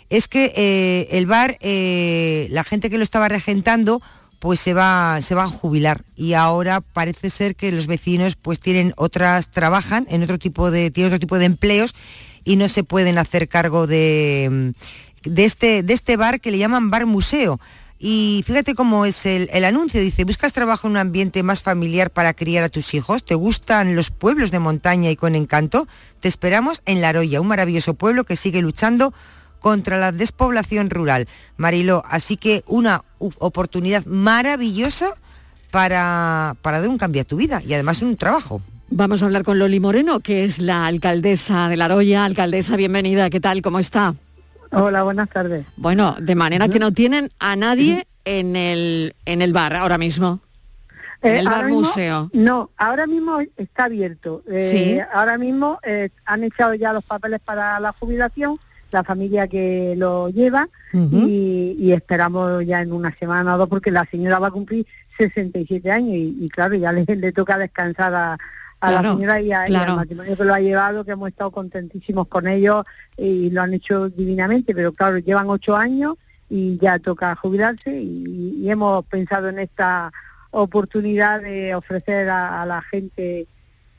Es 0.09 0.27
que 0.27 0.51
eh, 0.53 1.07
el 1.11 1.27
bar, 1.27 1.59
eh, 1.61 2.49
la 2.51 2.65
gente 2.65 2.89
que 2.89 2.97
lo 2.97 3.03
estaba 3.03 3.29
regentando, 3.29 4.01
pues 4.39 4.59
se 4.59 4.73
va, 4.73 5.19
se 5.21 5.33
va 5.33 5.43
a 5.43 5.47
jubilar 5.47 6.03
y 6.17 6.33
ahora 6.33 6.81
parece 6.81 7.29
ser 7.29 7.55
que 7.55 7.71
los 7.71 7.87
vecinos 7.87 8.35
pues 8.35 8.59
tienen 8.59 8.93
otras, 8.97 9.49
trabajan 9.49 10.07
en 10.09 10.23
otro 10.23 10.37
tipo 10.37 10.71
de, 10.71 10.91
tienen 10.91 11.13
otro 11.13 11.21
tipo 11.21 11.39
de 11.39 11.45
empleos 11.45 11.95
y 12.43 12.57
no 12.57 12.67
se 12.67 12.83
pueden 12.83 13.17
hacer 13.17 13.47
cargo 13.47 13.87
de, 13.87 14.73
de, 15.23 15.45
este, 15.45 15.83
de 15.83 15.93
este 15.93 16.17
bar 16.17 16.41
que 16.41 16.51
le 16.51 16.57
llaman 16.57 16.89
bar 16.89 17.05
museo 17.05 17.61
y 18.03 18.41
fíjate 18.47 18.73
cómo 18.73 19.05
es 19.05 19.27
el, 19.27 19.63
anuncio. 19.63 20.01
Dice, 20.01 20.25
¿buscas 20.25 20.53
trabajo 20.53 20.87
en 20.87 20.93
un 20.93 20.97
ambiente 20.97 21.43
más 21.43 21.61
familiar 21.61 22.09
para 22.09 22.33
criar 22.33 22.63
a 22.63 22.69
tus 22.69 22.95
hijos? 22.95 23.23
¿Te 23.23 23.35
gustan 23.35 23.95
los 23.95 24.09
pueblos 24.09 24.49
de 24.49 24.57
montaña 24.57 25.11
y 25.11 25.15
con 25.15 25.35
encanto? 25.35 25.87
Te 26.19 26.27
esperamos 26.27 26.81
en 26.87 26.99
La 26.99 27.13
un 27.39 27.47
maravilloso 27.47 27.93
pueblo 27.93 28.23
que 28.23 28.35
sigue 28.35 28.63
luchando 28.63 29.13
contra 29.59 29.99
la 29.99 30.11
despoblación 30.11 30.89
rural. 30.89 31.27
Mariló, 31.57 32.03
así 32.09 32.37
que 32.37 32.63
una 32.65 33.03
oportunidad 33.19 34.03
maravillosa 34.07 35.13
para, 35.69 36.55
para 36.63 36.79
dar 36.79 36.89
un 36.89 36.97
cambio 36.97 37.21
a 37.21 37.25
tu 37.25 37.35
vida 37.35 37.61
y 37.63 37.75
además 37.75 38.01
un 38.01 38.17
trabajo. 38.17 38.63
Vamos 38.89 39.21
a 39.21 39.25
hablar 39.25 39.43
con 39.43 39.59
Loli 39.59 39.79
Moreno, 39.79 40.21
que 40.21 40.43
es 40.43 40.57
la 40.57 40.87
alcaldesa 40.87 41.69
de 41.69 41.77
La 41.77 41.85
Alcaldesa, 41.85 42.75
bienvenida, 42.77 43.29
¿qué 43.29 43.39
tal? 43.39 43.61
¿Cómo 43.61 43.77
está? 43.77 44.15
Hola, 44.71 45.03
buenas 45.03 45.29
tardes. 45.29 45.65
Bueno, 45.75 46.15
de 46.19 46.35
manera 46.35 46.69
que 46.69 46.79
no 46.79 46.93
tienen 46.93 47.29
a 47.39 47.55
nadie 47.55 48.07
en 48.23 48.55
el, 48.55 49.15
en 49.25 49.41
el 49.41 49.51
bar 49.51 49.75
ahora 49.75 49.97
mismo. 49.97 50.39
En 51.21 51.35
el 51.35 51.45
eh, 51.45 51.49
bar 51.49 51.69
museo. 51.69 52.29
No, 52.33 52.69
ahora 52.77 53.05
mismo 53.05 53.39
está 53.57 53.85
abierto. 53.85 54.43
Eh, 54.49 55.05
ahora 55.11 55.37
mismo 55.37 55.79
eh, 55.83 56.09
han 56.25 56.43
echado 56.43 56.73
ya 56.73 56.93
los 56.93 57.03
papeles 57.03 57.41
para 57.41 57.79
la 57.81 57.91
jubilación, 57.91 58.59
la 58.91 59.03
familia 59.03 59.47
que 59.47 59.93
lo 59.97 60.29
lleva, 60.29 60.69
y, 60.93 61.91
esperamos 61.91 62.65
ya 62.65 62.81
en 62.81 62.93
una 62.93 63.15
semana 63.17 63.55
o 63.55 63.57
dos, 63.57 63.69
porque 63.69 63.91
la 63.91 64.05
señora 64.05 64.39
va 64.39 64.47
a 64.47 64.51
cumplir 64.51 64.85
67 65.17 65.91
años 65.91 66.15
y, 66.15 66.49
claro, 66.49 66.75
ya 66.75 66.91
le, 66.91 67.05
le 67.05 67.31
toca 67.31 67.57
descansar 67.57 68.13
a, 68.13 68.37
a 68.81 68.91
la 68.91 69.01
señora 69.03 69.39
y, 69.39 69.51
al 69.51 69.95
matrimonio 69.95 70.35
que 70.35 70.43
lo 70.43 70.53
ha 70.53 70.59
llevado, 70.59 71.05
que 71.05 71.11
hemos 71.11 71.29
estado 71.29 71.51
contentísimos 71.51 72.27
con 72.27 72.47
ellos 72.47 72.83
y 73.15 73.51
lo 73.51 73.61
han 73.61 73.73
hecho 73.73 74.09
divinamente, 74.09 74.73
pero 74.73 74.91
claro, 74.91 75.19
llevan 75.19 75.49
ocho 75.49 75.75
años 75.75 76.15
y 76.49 76.77
ya 76.79 76.97
toca 76.99 77.35
jubilarse 77.35 77.95
y, 77.95 78.69
hemos 78.69 79.05
pensado 79.05 79.49
en 79.49 79.59
esta 79.59 80.11
oportunidad 80.49 81.41
de 81.41 81.75
ofrecer 81.75 82.29
a, 82.29 82.65
la 82.65 82.81
gente, 82.81 83.47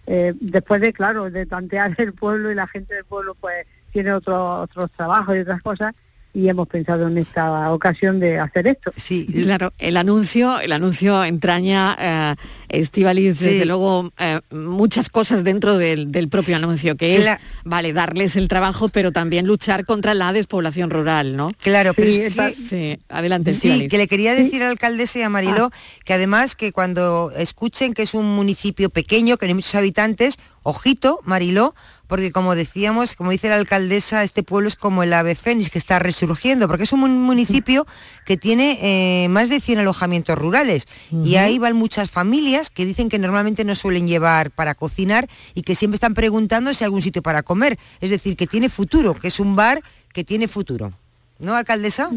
eh, 0.06 0.34
después 0.40 0.80
de, 0.80 0.92
claro, 0.92 1.30
de 1.30 1.46
tantear 1.46 1.94
el 1.98 2.12
pueblo 2.12 2.50
y 2.50 2.54
la 2.54 2.66
gente 2.66 2.94
del 2.94 3.04
pueblo 3.04 3.34
pues 3.40 3.66
tiene 3.92 4.12
otros 4.12 4.64
otros 4.64 4.90
trabajos 4.92 5.36
y 5.36 5.40
otras 5.40 5.62
cosas, 5.62 5.94
y 6.34 6.48
hemos 6.48 6.68
pensado 6.68 7.08
en 7.08 7.18
esta 7.18 7.72
ocasión 7.72 8.18
de 8.18 8.38
hacer 8.38 8.66
esto. 8.66 8.92
Sí, 8.96 9.26
claro, 9.26 9.72
el 9.78 9.96
anuncio, 9.96 10.60
el 10.60 10.72
anuncio 10.72 11.24
entraña, 11.24 11.96
eh, 12.00 12.34
Estivaliz, 12.68 13.38
desde 13.38 13.66
luego, 13.66 14.10
eh, 14.18 14.40
muchas 14.50 15.10
cosas 15.10 15.44
dentro 15.44 15.76
del, 15.76 16.28
propio 16.30 16.56
anuncio, 16.56 16.96
que 16.96 17.16
es, 17.16 17.26
vale, 17.64 17.92
darles 17.92 18.36
el 18.36 18.48
trabajo, 18.48 18.88
pero 18.88 19.12
también 19.12 19.46
luchar 19.46 19.84
contra 19.84 20.14
la 20.14 20.32
despoblación 20.32 20.88
rural, 20.88 21.36
¿no? 21.36 21.52
Claro, 21.60 21.92
pero 21.94 22.10
sí, 22.10 22.98
adelante, 23.08 23.52
Sí, 23.52 23.88
que 23.88 23.98
le 23.98 24.08
quería 24.08 24.34
decir 24.34 24.62
al 24.62 24.70
alcaldesa 24.70 25.18
y 25.18 25.22
a 25.22 25.28
Mariló 25.28 25.70
ah. 25.72 25.76
que 26.04 26.14
además 26.14 26.56
que 26.56 26.72
cuando 26.72 27.30
escuchen 27.36 27.92
que 27.94 28.02
es 28.02 28.14
un 28.14 28.34
municipio 28.34 28.90
pequeño, 28.90 29.36
que 29.36 29.46
no 29.46 29.50
hay 29.50 29.54
muchos 29.54 29.74
habitantes, 29.74 30.38
ojito, 30.62 31.20
Mariló, 31.24 31.74
porque 32.06 32.30
como 32.30 32.54
decíamos, 32.54 33.14
como 33.14 33.30
dice 33.30 33.48
la 33.48 33.56
alcaldesa, 33.56 34.22
este 34.22 34.42
pueblo 34.42 34.68
es 34.68 34.76
como 34.76 35.02
el 35.02 35.12
ave 35.12 35.34
fénix 35.34 35.70
que 35.70 35.78
está 35.78 35.98
resurgiendo, 35.98 36.68
porque 36.68 36.84
es 36.84 36.92
un 36.92 37.22
municipio 37.22 37.86
que 38.26 38.36
tiene 38.36 38.78
eh, 38.82 39.28
más 39.28 39.48
de 39.48 39.60
100 39.60 39.78
alojamientos 39.78 40.36
rurales 40.36 40.86
y 41.10 41.36
ahí 41.36 41.58
van 41.58 41.74
muchas 41.74 42.10
familias 42.10 42.70
que 42.70 42.84
dicen 42.84 43.08
que 43.08 43.18
normalmente 43.18 43.64
no 43.64 43.74
suelen 43.74 44.06
llevar 44.06 44.50
para 44.50 44.74
cocinar 44.74 45.28
y 45.54 45.62
que 45.62 45.74
siempre 45.74 45.94
están 45.94 46.14
preguntando 46.14 46.74
si 46.74 46.84
hay 46.84 46.86
algún 46.86 47.02
sitio 47.02 47.22
para 47.22 47.42
comer, 47.42 47.78
es 48.00 48.10
decir, 48.10 48.36
que 48.36 48.46
tiene 48.46 48.68
futuro, 48.68 49.14
que 49.14 49.28
es 49.28 49.40
un 49.40 49.56
bar 49.56 49.80
que 50.12 50.24
tiene 50.24 50.48
futuro. 50.48 50.92
¿No, 51.38 51.54
alcaldesa? 51.56 52.10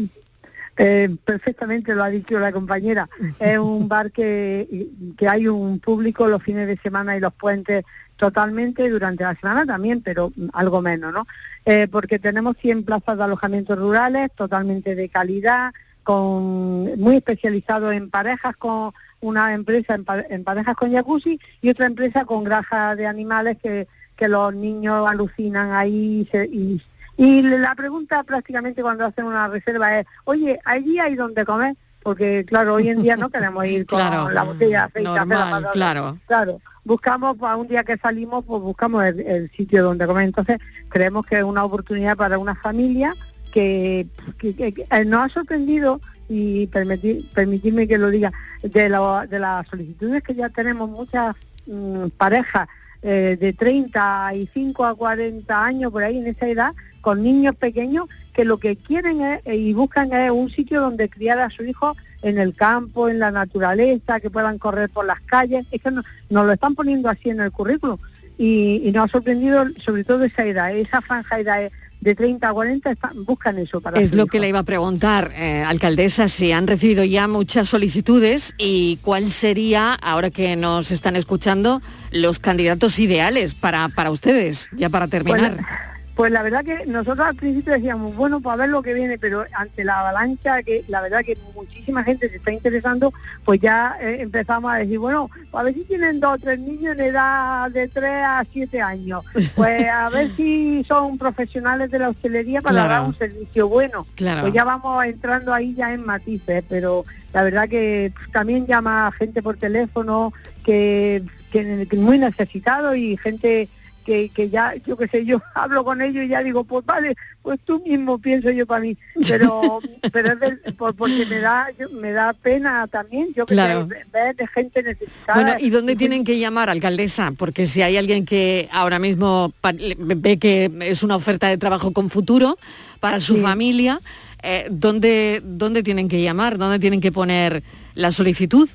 Eh, 0.78 1.16
perfectamente 1.24 1.94
lo 1.94 2.04
ha 2.04 2.10
dicho 2.10 2.38
la 2.38 2.52
compañera. 2.52 3.08
Es 3.40 3.58
un 3.58 3.88
bar 3.88 4.12
que, 4.12 4.88
que 5.16 5.26
hay 5.28 5.48
un 5.48 5.80
público 5.80 6.26
los 6.26 6.42
fines 6.42 6.66
de 6.66 6.76
semana 6.76 7.16
y 7.16 7.20
los 7.20 7.32
puentes 7.32 7.84
totalmente 8.16 8.88
durante 8.88 9.24
la 9.24 9.34
semana 9.34 9.66
también, 9.66 10.02
pero 10.02 10.32
algo 10.52 10.82
menos, 10.82 11.12
¿no? 11.12 11.26
Eh, 11.64 11.88
porque 11.90 12.18
tenemos 12.18 12.56
100 12.58 12.84
plazas 12.84 13.16
de 13.18 13.24
alojamientos 13.24 13.78
rurales 13.78 14.30
totalmente 14.34 14.94
de 14.94 15.08
calidad, 15.08 15.72
con 16.02 17.00
muy 17.00 17.16
especializado 17.16 17.90
en 17.90 18.10
parejas 18.10 18.56
con 18.56 18.92
una 19.20 19.52
empresa 19.54 19.98
en, 20.28 20.44
parejas 20.44 20.76
con 20.76 20.92
jacuzzi 20.92 21.40
y 21.60 21.70
otra 21.70 21.86
empresa 21.86 22.24
con 22.24 22.44
granja 22.44 22.94
de 22.94 23.08
animales 23.08 23.58
que, 23.60 23.88
que 24.16 24.28
los 24.28 24.54
niños 24.54 25.08
alucinan 25.08 25.72
ahí 25.72 26.28
y, 26.32 26.80
y, 27.16 27.42
la 27.42 27.74
pregunta 27.74 28.22
prácticamente 28.22 28.82
cuando 28.82 29.04
hacen 29.04 29.24
una 29.24 29.48
reserva 29.48 29.98
es, 29.98 30.06
oye, 30.24 30.60
¿allí 30.64 31.00
hay 31.00 31.16
donde 31.16 31.44
comer? 31.44 31.74
Porque 32.06 32.44
claro, 32.44 32.74
hoy 32.74 32.88
en 32.88 33.02
día 33.02 33.16
no 33.16 33.30
queremos 33.32 33.66
ir 33.66 33.84
con 33.84 33.98
la 33.98 34.44
botella 34.44 34.88
de 34.94 35.00
aceite. 35.00 35.02
Normal, 35.02 35.66
claro. 35.72 36.16
Claro, 36.26 36.60
buscamos, 36.84 37.36
para 37.36 37.56
un 37.56 37.66
día 37.66 37.82
que 37.82 37.96
salimos, 37.96 38.44
pues 38.44 38.62
buscamos 38.62 39.04
el, 39.04 39.50
sitio 39.56 39.82
donde 39.82 40.06
comer. 40.06 40.26
Entonces 40.26 40.58
creemos 40.88 41.26
que 41.26 41.38
es 41.38 41.42
una 41.42 41.64
oportunidad 41.64 42.16
para 42.16 42.38
una 42.38 42.54
familia 42.54 43.12
que, 43.52 44.06
eh, 44.40 45.04
nos 45.04 45.26
ha 45.26 45.34
sorprendido 45.34 46.00
y 46.28 46.68
permitir, 46.68 47.28
permitirme 47.34 47.88
que 47.88 47.98
lo 47.98 48.08
diga, 48.08 48.32
de, 48.62 48.88
de 49.28 49.38
las 49.40 49.66
solicitudes 49.66 50.22
que 50.22 50.36
ya 50.36 50.48
tenemos 50.48 50.88
muchas 50.88 51.34
mm, 51.66 52.06
parejas 52.16 52.68
eh, 53.02 53.36
de 53.40 53.52
35 53.52 54.84
a 54.84 54.94
40 54.94 55.64
años, 55.64 55.90
por 55.90 56.04
ahí 56.04 56.18
en 56.18 56.28
esa 56.28 56.46
edad, 56.46 56.72
con 57.06 57.22
niños 57.22 57.54
pequeños 57.54 58.08
que 58.34 58.44
lo 58.44 58.58
que 58.58 58.74
quieren 58.74 59.20
es, 59.20 59.40
eh, 59.46 59.54
y 59.54 59.72
buscan 59.74 60.12
es 60.12 60.28
un 60.32 60.50
sitio 60.50 60.80
donde 60.80 61.08
criar 61.08 61.38
a 61.38 61.50
su 61.50 61.62
hijo 61.62 61.96
en 62.20 62.36
el 62.36 62.52
campo, 62.52 63.08
en 63.08 63.20
la 63.20 63.30
naturaleza, 63.30 64.18
que 64.18 64.28
puedan 64.28 64.58
correr 64.58 64.90
por 64.90 65.06
las 65.06 65.20
calles. 65.20 65.64
Es 65.70 65.80
que 65.80 65.92
nos, 65.92 66.04
lo 66.28 66.50
están 66.50 66.74
poniendo 66.74 67.08
así 67.08 67.30
en 67.30 67.38
el 67.38 67.52
currículum 67.52 67.96
y, 68.38 68.82
y, 68.84 68.90
nos 68.90 69.04
ha 69.04 69.12
sorprendido 69.12 69.66
sobre 69.84 70.02
todo 70.02 70.24
esa 70.24 70.44
edad, 70.46 70.76
esa 70.76 71.00
franja 71.00 71.36
de 71.36 71.42
edad 71.42 71.70
de 72.00 72.14
30 72.16 72.48
a 72.48 72.52
40 72.52 72.96
buscan 73.24 73.56
eso 73.58 73.80
para 73.80 74.00
Es 74.00 74.12
lo 74.12 74.26
que 74.26 74.40
le 74.40 74.48
iba 74.48 74.58
a 74.58 74.64
preguntar, 74.64 75.30
eh, 75.36 75.62
alcaldesa, 75.64 76.26
si 76.28 76.50
han 76.50 76.66
recibido 76.66 77.04
ya 77.04 77.28
muchas 77.28 77.68
solicitudes 77.68 78.52
y 78.58 78.98
cuál 79.02 79.30
sería, 79.30 79.94
ahora 79.94 80.30
que 80.30 80.56
nos 80.56 80.90
están 80.90 81.14
escuchando, 81.14 81.82
los 82.10 82.40
candidatos 82.40 82.98
ideales 82.98 83.54
para, 83.54 83.90
para 83.90 84.10
ustedes, 84.10 84.70
ya 84.72 84.90
para 84.90 85.06
terminar. 85.06 85.95
Pues 86.16 86.32
la 86.32 86.42
verdad 86.42 86.64
que 86.64 86.86
nosotros 86.86 87.26
al 87.26 87.36
principio 87.36 87.74
decíamos, 87.74 88.16
bueno, 88.16 88.40
pues 88.40 88.54
a 88.54 88.56
ver 88.56 88.70
lo 88.70 88.80
que 88.80 88.94
viene, 88.94 89.18
pero 89.18 89.44
ante 89.52 89.84
la 89.84 90.00
avalancha, 90.00 90.62
que 90.62 90.82
la 90.88 91.02
verdad 91.02 91.22
que 91.22 91.36
muchísima 91.54 92.02
gente 92.04 92.30
se 92.30 92.36
está 92.36 92.50
interesando, 92.52 93.12
pues 93.44 93.60
ya 93.60 93.98
eh, 94.00 94.22
empezamos 94.22 94.72
a 94.72 94.76
decir, 94.76 94.98
bueno, 94.98 95.30
pues 95.50 95.60
a 95.60 95.62
ver 95.62 95.74
si 95.74 95.84
tienen 95.84 96.18
dos 96.18 96.36
o 96.36 96.38
tres 96.38 96.58
niños 96.58 96.94
en 96.94 97.00
edad 97.00 97.70
de 97.70 97.86
3 97.88 98.10
a 98.24 98.44
7 98.50 98.80
años, 98.80 99.24
pues 99.54 99.86
a 99.90 100.08
ver 100.08 100.34
si 100.36 100.82
son 100.88 101.18
profesionales 101.18 101.90
de 101.90 101.98
la 101.98 102.08
hostelería 102.08 102.62
para 102.62 102.88
dar 102.88 103.04
un 103.04 103.14
servicio 103.14 103.68
bueno. 103.68 104.06
Pues 104.16 104.54
ya 104.54 104.64
vamos 104.64 105.04
entrando 105.04 105.52
ahí 105.52 105.74
ya 105.74 105.92
en 105.92 106.06
matices, 106.06 106.64
pero 106.66 107.04
la 107.34 107.42
verdad 107.42 107.68
que 107.68 108.14
también 108.32 108.66
llama 108.66 109.12
gente 109.18 109.42
por 109.42 109.58
teléfono 109.58 110.32
que, 110.64 111.22
que 111.52 111.86
muy 111.92 112.18
necesitado 112.18 112.94
y 112.94 113.18
gente 113.18 113.68
que, 114.06 114.48
ya, 114.50 114.74
yo 114.86 114.96
qué 114.96 115.08
sé, 115.08 115.24
yo 115.24 115.42
hablo 115.54 115.84
con 115.84 116.00
ellos 116.00 116.24
y 116.24 116.28
ya 116.28 116.42
digo, 116.42 116.64
pues 116.64 116.84
vale, 116.86 117.16
pues 117.42 117.58
tú 117.64 117.82
mismo 117.84 118.18
pienso 118.18 118.50
yo 118.50 118.66
para 118.66 118.80
mí, 118.80 118.96
pero 119.28 119.80
pero 120.12 120.32
es 120.32 120.74
porque 120.74 121.26
me 121.26 121.40
da 121.40 121.68
me 121.92 122.12
da 122.12 122.32
pena 122.32 122.86
también, 122.86 123.28
yo 123.34 123.46
que 123.46 123.54
sé, 123.54 124.04
ver 124.12 124.36
de 124.36 124.46
gente 124.46 124.82
necesitada. 124.82 125.42
Bueno, 125.42 125.56
¿y 125.58 125.70
dónde 125.70 125.96
tienen 125.96 126.24
que 126.24 126.38
llamar, 126.38 126.70
alcaldesa? 126.70 127.32
Porque 127.36 127.66
si 127.66 127.82
hay 127.82 127.96
alguien 127.96 128.24
que 128.24 128.68
ahora 128.72 128.98
mismo 128.98 129.52
ve 129.62 130.38
que 130.38 130.70
es 130.82 131.02
una 131.02 131.16
oferta 131.16 131.48
de 131.48 131.58
trabajo 131.58 131.92
con 131.92 132.10
futuro 132.10 132.58
para 133.00 133.20
su 133.20 133.36
familia, 133.38 134.00
eh, 134.42 134.66
¿dónde, 134.70 135.42
¿dónde 135.44 135.82
tienen 135.82 136.08
que 136.08 136.22
llamar? 136.22 136.58
¿Dónde 136.58 136.78
tienen 136.78 137.00
que 137.00 137.12
poner 137.12 137.62
la 137.94 138.12
solicitud? 138.12 138.68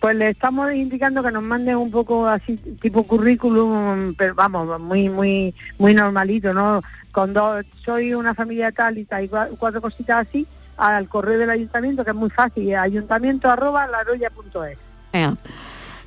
Pues 0.00 0.14
le 0.14 0.30
estamos 0.30 0.72
indicando 0.72 1.22
que 1.22 1.32
nos 1.32 1.42
manden 1.42 1.76
un 1.76 1.90
poco 1.90 2.26
así 2.26 2.56
tipo 2.80 3.02
currículum, 3.02 4.14
pero 4.14 4.34
vamos, 4.34 4.80
muy 4.80 5.08
muy 5.08 5.54
muy 5.78 5.94
normalito, 5.94 6.54
¿no? 6.54 6.82
Con 7.10 7.32
dos, 7.32 7.64
soy 7.84 8.14
una 8.14 8.34
familia 8.34 8.70
tal 8.70 8.98
y 8.98 9.04
tal 9.04 9.24
y 9.24 9.28
cuatro 9.28 9.80
cositas 9.80 10.26
así 10.28 10.46
al 10.76 11.08
correo 11.08 11.38
del 11.38 11.50
ayuntamiento, 11.50 12.04
que 12.04 12.10
es 12.10 12.16
muy 12.16 12.30
fácil, 12.30 12.74
ayuntamiento 12.76 13.50
arroba 13.50 13.86
laroya.es. 13.86 14.78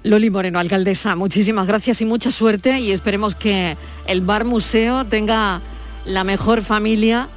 Loli 0.04 0.30
Moreno, 0.32 0.58
alcaldesa, 0.58 1.16
muchísimas 1.16 1.68
gracias 1.68 2.02
y 2.02 2.06
mucha 2.06 2.32
suerte 2.32 2.80
y 2.80 2.92
esperemos 2.92 3.36
que 3.36 3.78
el 4.08 4.22
Bar 4.22 4.46
Museo 4.46 5.06
tenga 5.06 5.62
la 6.06 6.24
mejor 6.24 6.64
familia 6.64 7.28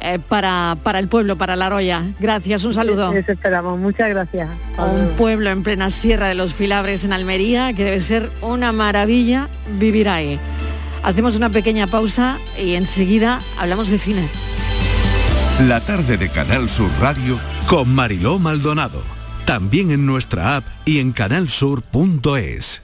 eh, 0.00 0.18
para, 0.18 0.76
para 0.82 0.98
el 0.98 1.08
pueblo, 1.08 1.36
para 1.36 1.56
La 1.56 1.70
Roya. 1.70 2.04
Gracias, 2.20 2.64
un 2.64 2.74
saludo. 2.74 3.12
Eso 3.12 3.32
esperamos, 3.32 3.78
muchas 3.78 4.08
gracias. 4.08 4.48
Un 4.78 5.16
pueblo 5.16 5.50
en 5.50 5.62
plena 5.62 5.90
Sierra 5.90 6.28
de 6.28 6.34
los 6.34 6.54
Filabres 6.54 7.04
en 7.04 7.12
Almería, 7.12 7.72
que 7.72 7.84
debe 7.84 8.00
ser 8.00 8.30
una 8.40 8.72
maravilla 8.72 9.48
vivir 9.78 10.08
ahí. 10.08 10.38
Hacemos 11.02 11.36
una 11.36 11.50
pequeña 11.50 11.86
pausa 11.86 12.38
y 12.58 12.74
enseguida 12.74 13.40
hablamos 13.58 13.88
de 13.90 13.98
cine. 13.98 14.28
La 15.68 15.80
tarde 15.80 16.16
de 16.16 16.28
Canal 16.30 16.68
Sur 16.68 16.90
Radio 17.00 17.38
con 17.68 17.94
Mariló 17.94 18.38
Maldonado. 18.38 19.02
También 19.46 19.90
en 19.90 20.06
nuestra 20.06 20.56
app 20.56 20.64
y 20.84 20.98
en 20.98 21.12
canalsur.es. 21.12 22.82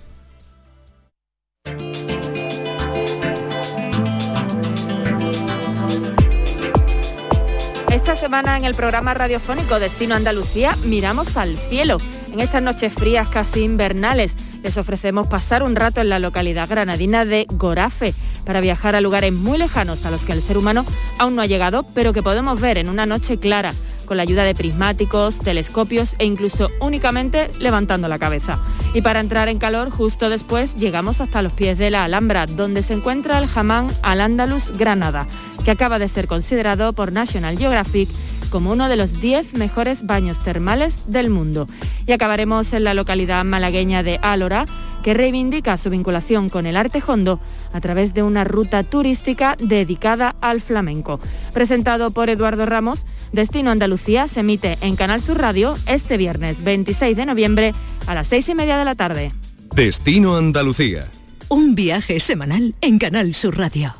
semana 8.20 8.58
en 8.58 8.66
el 8.66 8.74
programa 8.74 9.14
radiofónico 9.14 9.80
Destino 9.80 10.14
Andalucía 10.14 10.76
miramos 10.84 11.38
al 11.38 11.56
cielo. 11.56 11.96
En 12.30 12.40
estas 12.40 12.62
noches 12.62 12.92
frías 12.92 13.30
casi 13.30 13.62
invernales 13.62 14.34
les 14.62 14.76
ofrecemos 14.76 15.26
pasar 15.26 15.62
un 15.62 15.74
rato 15.74 16.02
en 16.02 16.10
la 16.10 16.18
localidad 16.18 16.68
granadina 16.68 17.24
de 17.24 17.46
Gorafe 17.48 18.12
para 18.44 18.60
viajar 18.60 18.94
a 18.94 19.00
lugares 19.00 19.32
muy 19.32 19.56
lejanos 19.56 20.04
a 20.04 20.10
los 20.10 20.20
que 20.20 20.32
el 20.32 20.42
ser 20.42 20.58
humano 20.58 20.84
aún 21.18 21.34
no 21.34 21.40
ha 21.40 21.46
llegado, 21.46 21.82
pero 21.94 22.12
que 22.12 22.22
podemos 22.22 22.60
ver 22.60 22.76
en 22.76 22.90
una 22.90 23.06
noche 23.06 23.38
clara 23.38 23.72
con 24.04 24.18
la 24.18 24.24
ayuda 24.24 24.44
de 24.44 24.54
prismáticos, 24.54 25.38
telescopios 25.38 26.14
e 26.18 26.26
incluso 26.26 26.68
únicamente 26.80 27.50
levantando 27.58 28.06
la 28.06 28.18
cabeza. 28.18 28.58
Y 28.92 29.00
para 29.00 29.20
entrar 29.20 29.48
en 29.48 29.58
calor, 29.58 29.90
justo 29.90 30.28
después 30.28 30.74
llegamos 30.74 31.22
hasta 31.22 31.42
los 31.42 31.52
pies 31.52 31.78
de 31.78 31.90
la 31.90 32.04
Alhambra, 32.04 32.44
donde 32.46 32.82
se 32.82 32.92
encuentra 32.92 33.38
el 33.38 33.46
jamán 33.46 33.88
Al-Ándalus 34.02 34.76
Granada 34.76 35.26
que 35.64 35.70
acaba 35.70 35.98
de 35.98 36.08
ser 36.08 36.26
considerado 36.26 36.92
por 36.92 37.12
National 37.12 37.58
Geographic 37.58 38.08
como 38.50 38.72
uno 38.72 38.88
de 38.88 38.96
los 38.96 39.20
10 39.20 39.54
mejores 39.54 40.04
baños 40.04 40.38
termales 40.42 41.10
del 41.10 41.30
mundo. 41.30 41.68
Y 42.06 42.12
acabaremos 42.12 42.72
en 42.72 42.84
la 42.84 42.94
localidad 42.94 43.44
malagueña 43.44 44.02
de 44.02 44.18
Álora, 44.22 44.66
que 45.02 45.14
reivindica 45.14 45.76
su 45.76 45.88
vinculación 45.88 46.48
con 46.48 46.66
el 46.66 46.76
arte 46.76 47.02
hondo 47.06 47.40
a 47.72 47.80
través 47.80 48.12
de 48.12 48.22
una 48.22 48.44
ruta 48.44 48.82
turística 48.82 49.56
dedicada 49.58 50.34
al 50.40 50.60
flamenco. 50.60 51.20
Presentado 51.54 52.10
por 52.10 52.28
Eduardo 52.28 52.66
Ramos, 52.66 53.06
Destino 53.32 53.70
Andalucía 53.70 54.28
se 54.28 54.40
emite 54.40 54.76
en 54.80 54.96
Canal 54.96 55.20
Sur 55.20 55.38
Radio 55.38 55.76
este 55.86 56.16
viernes 56.16 56.62
26 56.64 57.16
de 57.16 57.26
noviembre 57.26 57.72
a 58.06 58.14
las 58.14 58.26
6 58.28 58.50
y 58.50 58.54
media 58.54 58.76
de 58.76 58.84
la 58.84 58.94
tarde. 58.94 59.32
Destino 59.74 60.36
Andalucía. 60.36 61.08
Un 61.48 61.74
viaje 61.74 62.20
semanal 62.20 62.74
en 62.80 62.98
Canal 62.98 63.34
Sur 63.34 63.56
Radio. 63.56 63.99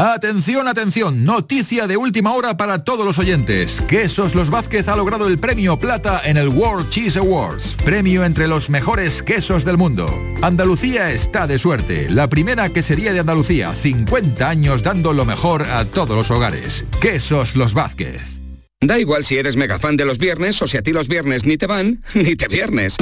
Atención, 0.00 0.68
atención, 0.68 1.24
noticia 1.24 1.88
de 1.88 1.96
última 1.96 2.32
hora 2.32 2.56
para 2.56 2.84
todos 2.84 3.04
los 3.04 3.18
oyentes. 3.18 3.82
Quesos 3.88 4.36
Los 4.36 4.48
Vázquez 4.48 4.86
ha 4.86 4.94
logrado 4.94 5.26
el 5.26 5.38
premio 5.38 5.76
plata 5.76 6.22
en 6.24 6.36
el 6.36 6.50
World 6.50 6.88
Cheese 6.88 7.18
Awards, 7.18 7.76
premio 7.84 8.24
entre 8.24 8.46
los 8.46 8.70
mejores 8.70 9.24
quesos 9.24 9.64
del 9.64 9.76
mundo. 9.76 10.08
Andalucía 10.40 11.10
está 11.10 11.48
de 11.48 11.58
suerte, 11.58 12.08
la 12.08 12.28
primera 12.28 12.68
quesería 12.68 13.12
de 13.12 13.18
Andalucía, 13.18 13.74
50 13.74 14.48
años 14.48 14.84
dando 14.84 15.12
lo 15.12 15.24
mejor 15.24 15.62
a 15.64 15.84
todos 15.84 16.16
los 16.16 16.30
hogares. 16.30 16.84
Quesos 17.00 17.56
Los 17.56 17.74
Vázquez. 17.74 18.38
Da 18.80 19.00
igual 19.00 19.24
si 19.24 19.36
eres 19.36 19.56
mega 19.56 19.80
fan 19.80 19.96
de 19.96 20.04
los 20.04 20.18
viernes 20.18 20.62
o 20.62 20.68
si 20.68 20.76
a 20.76 20.82
ti 20.82 20.92
los 20.92 21.08
viernes 21.08 21.44
ni 21.44 21.56
te 21.56 21.66
van, 21.66 22.04
ni 22.14 22.36
te 22.36 22.46
viernes. 22.46 22.94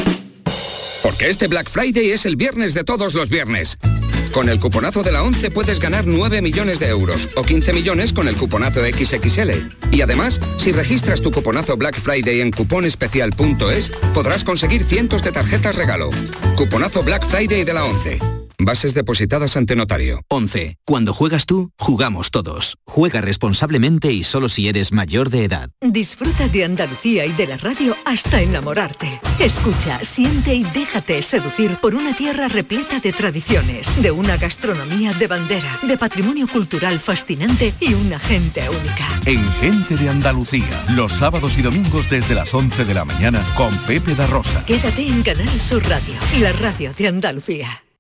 Porque 1.03 1.29
este 1.29 1.47
Black 1.47 1.69
Friday 1.69 2.13
es 2.13 2.25
el 2.25 2.37
viernes 2.37 2.73
de 2.73 2.85
todos 2.85 3.13
los 3.13 3.29
viernes. 3.29 3.77
Con 4.37 4.51
el 4.51 4.61
cuponazo 4.61 5.03
de 5.03 5.13
la 5.13 5.23
11 5.23 5.51
puedes 5.51 5.81
ganar 5.81 6.07
9 6.07 6.43
millones 6.43 6.79
de 6.79 6.89
euros 6.89 7.31
o 7.37 7.43
15 7.43 7.73
millones 7.73 8.13
con 8.13 8.29
el 8.29 8.37
cuponazo 8.37 8.83
XXL. 8.85 9.51
Y 9.93 10.03
además, 10.03 10.43
si 10.59 10.73
registras 10.73 11.23
tu 11.23 11.31
cuponazo 11.31 11.79
Black 11.79 11.99
Friday 11.99 12.43
en 12.43 12.51
cuponespecial.es, 12.51 13.89
podrás 14.13 14.45
conseguir 14.45 14.85
cientos 14.85 15.23
de 15.23 15.33
tarjetas 15.33 15.77
regalo. 15.77 16.11
Cuponazo 16.55 17.03
Black 17.03 17.25
Friday 17.25 17.65
de 17.65 17.73
la 17.73 17.87
11. 17.87 18.36
Bases 18.59 18.95
depositadas 18.95 19.57
ante 19.57 19.77
notario. 19.77 20.23
11. 20.29 20.77
Cuando 20.85 21.13
juegas 21.13 21.47
tú, 21.47 21.71
jugamos 21.79 22.31
todos. 22.31 22.77
Juega 22.87 23.21
responsablemente 23.21 24.13
y 24.13 24.25
solo 24.25 24.49
si 24.49 24.69
eres 24.69 24.93
mayor 24.93 25.31
de 25.31 25.45
edad. 25.45 25.71
Disfruta 25.81 26.49
de 26.49 26.65
Andalucía 26.65 27.27
y 27.27 27.33
de 27.33 27.47
la 27.47 27.57
radio 27.57 27.95
hasta 28.05 28.41
enamorarte. 28.41 29.21
Escucha, 29.39 30.03
siente 30.03 30.55
y 30.55 30.65
déjate 30.65 31.21
seducir 31.23 31.77
por 31.77 31.95
una 31.95 32.15
tierra 32.15 32.49
repleta 32.49 33.01
de 33.01 33.13
tradiciones, 33.13 34.01
de 34.03 34.11
una 34.11 34.37
gastronomía 34.37 35.13
de 35.13 35.27
bandera, 35.27 35.79
de 35.83 35.99
patrimonio 35.99 36.49
cultural 36.49 36.99
fascinante 37.01 37.75
y 37.81 37.95
una 37.95 38.19
gente 38.19 38.69
única. 38.69 39.07
En 39.27 39.45
Gente 39.57 39.97
de 39.97 40.09
Andalucía, 40.11 40.85
los 40.95 41.13
sábados 41.13 41.57
y 41.59 41.63
domingos 41.63 42.09
desde 42.11 42.35
las 42.35 42.53
11 42.53 42.85
de 42.85 42.95
la 42.95 43.05
mañana 43.05 43.43
con 43.57 43.77
Pepe 43.87 44.15
da 44.15 44.27
Rosa. 44.27 44.65
Quédate 44.67 45.07
en 45.07 45.23
Canal 45.23 45.61
Sur 45.61 45.87
Radio, 45.89 46.15
la 46.41 46.53
radio 46.53 46.93
de 46.97 47.09
Andalucía. 47.09 47.86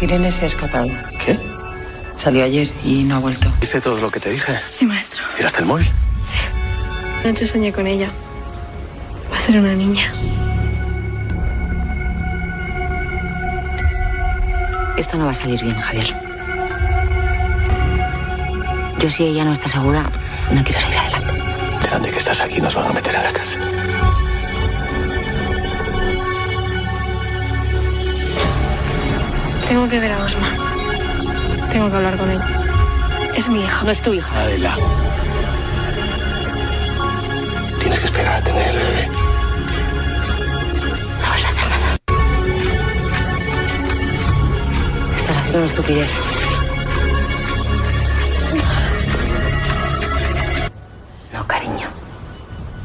Irene 0.00 0.30
se 0.30 0.44
ha 0.44 0.48
escapado. 0.48 0.88
¿Qué? 1.24 1.38
Salió 2.16 2.44
ayer 2.44 2.70
y 2.84 3.04
no 3.04 3.16
ha 3.16 3.18
vuelto. 3.18 3.52
¿Viste 3.60 3.80
todo 3.80 4.00
lo 4.00 4.10
que 4.10 4.20
te 4.20 4.30
dije? 4.30 4.54
Sí, 4.68 4.86
maestro. 4.86 5.24
¿Tiraste 5.34 5.60
el 5.60 5.66
móvil? 5.66 5.86
Anoche 7.24 7.46
soñé 7.46 7.72
con 7.72 7.86
ella. 7.86 8.08
Va 9.32 9.36
a 9.36 9.40
ser 9.40 9.58
una 9.58 9.74
niña. 9.74 10.12
Esto 14.96 15.16
no 15.16 15.24
va 15.26 15.32
a 15.32 15.34
salir 15.34 15.60
bien, 15.62 15.78
Javier. 15.78 16.14
Yo 18.98 19.10
si 19.10 19.24
ella 19.24 19.44
no 19.44 19.52
está 19.52 19.68
segura, 19.68 20.10
no 20.50 20.64
quiero 20.64 20.80
seguir 20.80 20.98
adelante. 20.98 21.42
Enteran 21.74 22.02
de 22.02 22.10
que 22.10 22.18
estás 22.18 22.40
aquí 22.40 22.60
nos 22.60 22.74
van 22.74 22.86
a 22.86 22.92
meter 22.92 23.14
en 23.14 23.22
la 23.24 23.32
cárcel. 23.32 23.75
Tengo 29.68 29.88
que 29.88 29.98
ver 29.98 30.12
a 30.12 30.18
Osma. 30.24 30.48
Tengo 31.72 31.90
que 31.90 31.96
hablar 31.96 32.16
con 32.16 32.30
él. 32.30 32.40
Es 33.34 33.48
mi 33.48 33.64
hija, 33.64 33.82
no 33.84 33.90
es 33.90 34.00
tu 34.00 34.12
hija. 34.14 34.40
Adela. 34.40 34.76
Tienes 37.80 37.98
que 37.98 38.06
esperar 38.06 38.34
a 38.34 38.42
tener 38.42 38.68
el 38.68 38.76
bebé. 38.76 39.08
No 41.20 41.28
vas 41.28 41.44
a 41.44 41.48
hacer 41.48 41.68
nada. 41.68 41.96
Estás 45.16 45.36
haciendo 45.36 45.58
una 45.58 45.66
estupidez. 45.66 46.10
No, 51.32 51.46
cariño. 51.46 51.88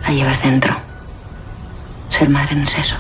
La 0.04 0.10
llevas 0.14 0.42
dentro. 0.42 0.76
Ser 2.10 2.30
madre 2.30 2.56
no 2.56 2.64
es 2.64 2.78
eso. 2.78 2.96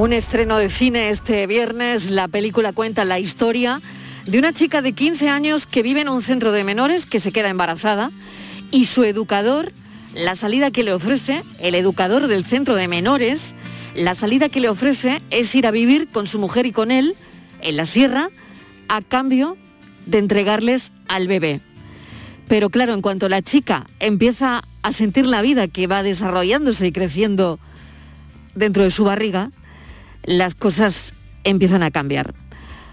Un 0.00 0.14
estreno 0.14 0.56
de 0.56 0.70
cine 0.70 1.10
este 1.10 1.46
viernes. 1.46 2.10
La 2.10 2.26
película 2.26 2.72
cuenta 2.72 3.04
la 3.04 3.18
historia 3.18 3.82
de 4.24 4.38
una 4.38 4.54
chica 4.54 4.80
de 4.80 4.94
15 4.94 5.28
años 5.28 5.66
que 5.66 5.82
vive 5.82 6.00
en 6.00 6.08
un 6.08 6.22
centro 6.22 6.52
de 6.52 6.64
menores, 6.64 7.04
que 7.04 7.20
se 7.20 7.32
queda 7.32 7.50
embarazada, 7.50 8.10
y 8.70 8.86
su 8.86 9.04
educador, 9.04 9.74
la 10.14 10.36
salida 10.36 10.70
que 10.70 10.84
le 10.84 10.94
ofrece, 10.94 11.44
el 11.58 11.74
educador 11.74 12.28
del 12.28 12.46
centro 12.46 12.76
de 12.76 12.88
menores, 12.88 13.54
la 13.94 14.14
salida 14.14 14.48
que 14.48 14.60
le 14.60 14.70
ofrece 14.70 15.20
es 15.28 15.54
ir 15.54 15.66
a 15.66 15.70
vivir 15.70 16.08
con 16.08 16.26
su 16.26 16.38
mujer 16.38 16.64
y 16.64 16.72
con 16.72 16.92
él 16.92 17.14
en 17.60 17.76
la 17.76 17.84
sierra 17.84 18.30
a 18.88 19.02
cambio 19.02 19.58
de 20.06 20.16
entregarles 20.16 20.92
al 21.08 21.28
bebé. 21.28 21.60
Pero 22.48 22.70
claro, 22.70 22.94
en 22.94 23.02
cuanto 23.02 23.28
la 23.28 23.42
chica 23.42 23.86
empieza 23.98 24.64
a 24.80 24.92
sentir 24.94 25.26
la 25.26 25.42
vida 25.42 25.68
que 25.68 25.86
va 25.86 26.02
desarrollándose 26.02 26.86
y 26.86 26.92
creciendo 26.92 27.58
dentro 28.54 28.82
de 28.82 28.90
su 28.90 29.04
barriga, 29.04 29.50
las 30.24 30.54
cosas 30.54 31.14
empiezan 31.44 31.82
a 31.82 31.90
cambiar. 31.90 32.34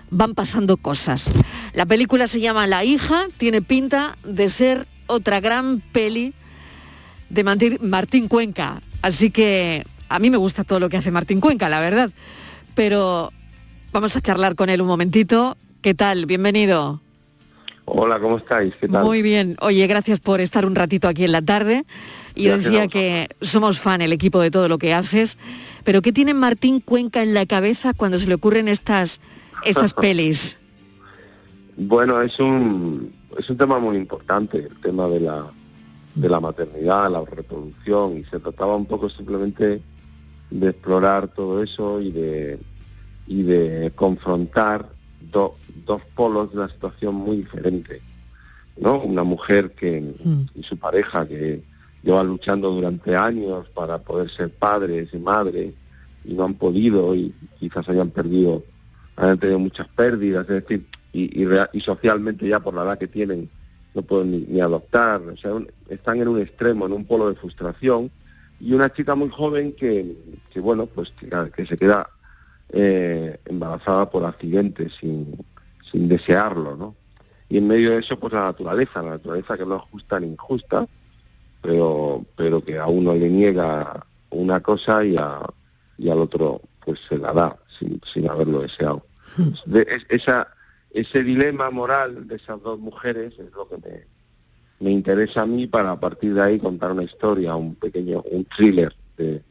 Van 0.10 0.34
pasando 0.36 0.78
cosas. 0.78 1.30
La 1.74 1.86
película 1.86 2.28
se 2.28 2.40
llama 2.40 2.66
La 2.68 2.84
hija, 2.86 3.26
tiene 3.38 3.62
pinta 3.62 4.18
de 4.24 4.50
ser 4.50 4.88
otra 5.08 5.40
gran 5.42 5.82
peli 5.92 6.34
de 7.30 7.44
Martín- 7.44 8.28
Cuenca. 8.30 8.82
Así 9.02 9.32
que 9.32 9.86
a 10.10 10.20
mí 10.20 10.30
me 10.30 10.38
gusta 10.38 10.64
todo 10.64 10.80
lo 10.80 10.90
que 10.90 10.98
hace 10.98 11.12
Martín 11.12 11.42
Cuenca, 11.42 11.68
la 11.70 11.80
verdad. 11.82 12.10
Pero 12.74 13.32
vamos 13.92 14.16
a 14.16 14.22
charlar 14.22 14.56
con 14.56 14.70
él 14.70 14.82
un 14.82 14.88
momentito. 14.88 15.58
¿Qué 15.82 15.94
tal? 15.94 16.26
Bienvenido. 16.26 17.02
Hola, 17.86 18.20
¿cómo 18.20 18.38
estáis? 18.38 18.74
¿Qué 18.80 18.88
tal? 18.88 19.04
Muy 19.06 19.22
bien. 19.22 19.56
Oye, 19.62 19.88
gracias 19.88 20.20
por 20.20 20.42
estar 20.42 20.66
un 20.66 20.76
ratito 20.76 21.08
aquí 21.08 21.24
en 21.26 21.32
la 21.32 21.42
tarde. 21.42 21.86
Y 22.38 22.44
yo 22.44 22.52
Gracias 22.54 22.72
decía 22.72 22.88
que 22.88 23.28
somos 23.42 23.80
fan 23.80 24.02
el 24.02 24.14
equipo 24.14 24.40
de 24.40 24.52
todo 24.52 24.68
lo 24.70 24.78
que 24.78 24.94
haces. 24.94 25.38
Pero 25.84 26.02
¿qué 26.02 26.12
tiene 26.12 26.34
Martín 26.34 26.80
Cuenca 26.82 27.24
en 27.24 27.34
la 27.34 27.46
cabeza 27.46 27.94
cuando 27.94 28.18
se 28.20 28.28
le 28.28 28.36
ocurren 28.36 28.68
estas, 28.68 29.20
estas 29.66 29.94
pelis? 30.04 30.58
Bueno, 31.76 32.22
es 32.22 32.40
un, 32.40 33.14
es 33.38 33.50
un 33.50 33.58
tema 33.58 33.80
muy 33.80 33.98
importante, 33.98 34.58
el 34.60 34.82
tema 34.82 35.08
de 35.08 35.20
la, 35.22 35.46
de 36.16 36.30
la 36.30 36.40
maternidad, 36.40 37.12
la 37.12 37.24
reproducción, 37.24 38.18
y 38.18 38.24
se 38.26 38.40
trataba 38.40 38.76
un 38.76 38.86
poco 38.86 39.10
simplemente 39.10 39.82
de 40.50 40.70
explorar 40.70 41.28
todo 41.28 41.62
eso 41.62 42.02
y 42.02 42.12
de, 42.12 42.60
y 43.28 43.44
de 43.44 43.92
confrontar 43.96 44.90
do- 45.32 45.56
dos 45.86 46.02
polos 46.16 46.52
de 46.52 46.58
una 46.58 46.70
situación 46.70 47.16
muy 47.16 47.38
diferente. 47.38 48.02
¿no? 48.80 49.00
Una 49.00 49.24
mujer 49.24 49.72
que, 49.72 50.14
y 50.56 50.64
su 50.64 50.78
pareja 50.78 51.28
que 51.28 51.62
lleva 52.04 52.24
luchando 52.24 52.72
durante 52.72 53.16
años 53.16 53.68
para 53.70 53.98
poder 53.98 54.30
ser 54.30 54.50
padres 54.50 55.10
y 55.14 55.18
madres 55.18 55.74
y 56.24 56.34
no 56.34 56.46
han 56.46 56.54
podido 56.56 57.16
y 57.16 57.34
quizás 57.60 57.88
hayan 57.90 58.10
perdido, 58.12 58.64
hayan 59.16 59.40
tenido 59.40 59.60
muchas 59.60 59.88
pérdidas, 59.90 60.44
es 60.50 60.64
decir, 60.64 60.86
y, 61.14 61.44
y, 61.74 61.82
socialmente 61.82 62.48
ya 62.48 62.60
por 62.60 62.74
la 62.74 62.84
edad 62.84 63.00
que 63.00 63.08
tienen 63.08 63.50
no 63.96 64.02
pueden 64.04 64.46
ni, 64.52 64.62
adoptar, 64.62 65.22
o 65.22 65.38
sea, 65.38 65.52
están 65.90 66.22
en 66.22 66.28
un 66.28 66.40
extremo, 66.40 66.86
en 66.86 66.94
un 66.94 67.06
polo 67.06 67.30
de 67.30 67.36
frustración 67.36 68.12
y 68.60 68.74
una 68.74 68.92
chica 68.94 69.16
muy 69.16 69.30
joven 69.30 69.74
que, 69.74 70.16
que 70.52 70.60
bueno, 70.60 70.86
pues 70.86 71.12
que, 71.20 71.30
que 71.56 71.66
se 71.66 71.78
queda 71.78 72.08
eh, 72.70 73.40
embarazada 73.46 74.10
por 74.10 74.26
accidente 74.26 74.90
sin, 74.90 75.36
sin 75.90 76.08
desearlo, 76.08 76.76
¿no? 76.76 76.96
Y 77.50 77.58
en 77.58 77.68
medio 77.68 77.92
de 77.92 78.00
eso, 78.00 78.20
pues 78.20 78.34
la 78.34 78.44
naturaleza, 78.44 79.02
la 79.02 79.12
naturaleza 79.12 79.58
que 79.58 79.66
no 79.66 79.78
es 79.78 79.82
justa 79.84 80.20
ni 80.20 80.28
injusta, 80.28 80.86
pero, 81.62 82.26
pero 82.36 82.64
que 82.64 82.78
a 82.78 82.88
uno 82.88 83.14
le 83.14 83.30
niega 83.30 84.06
una 84.30 84.60
cosa 84.62 85.04
y, 85.04 85.16
a, 85.18 85.42
y 85.98 86.10
al 86.10 86.20
otro 86.20 86.62
pues 86.84 87.00
se 87.08 87.18
la 87.18 87.34
da 87.34 87.58
sin, 87.78 88.00
sin 88.12 88.30
haberlo 88.30 88.62
deseado. 88.62 89.06
De- 89.66 89.82
es- 89.90 90.06
esa, 90.10 90.48
ese 90.92 91.24
dilema 91.24 91.70
moral 91.70 92.28
de 92.28 92.36
esas 92.36 92.62
dos 92.62 92.80
mujeres 92.80 93.34
es 93.38 93.52
lo 93.54 93.68
que 93.68 93.78
me, 93.78 94.06
me 94.80 94.92
interesa 94.92 95.42
a 95.42 95.46
mí 95.46 95.68
para 95.68 95.92
a 95.92 96.00
partir 96.00 96.34
de 96.34 96.42
ahí 96.42 96.60
contar 96.60 96.92
una 96.92 97.04
historia, 97.04 97.56
un 97.56 97.76
pequeño, 97.76 98.24
un 98.32 98.46
thriller 98.46 98.96
de- 99.18 99.44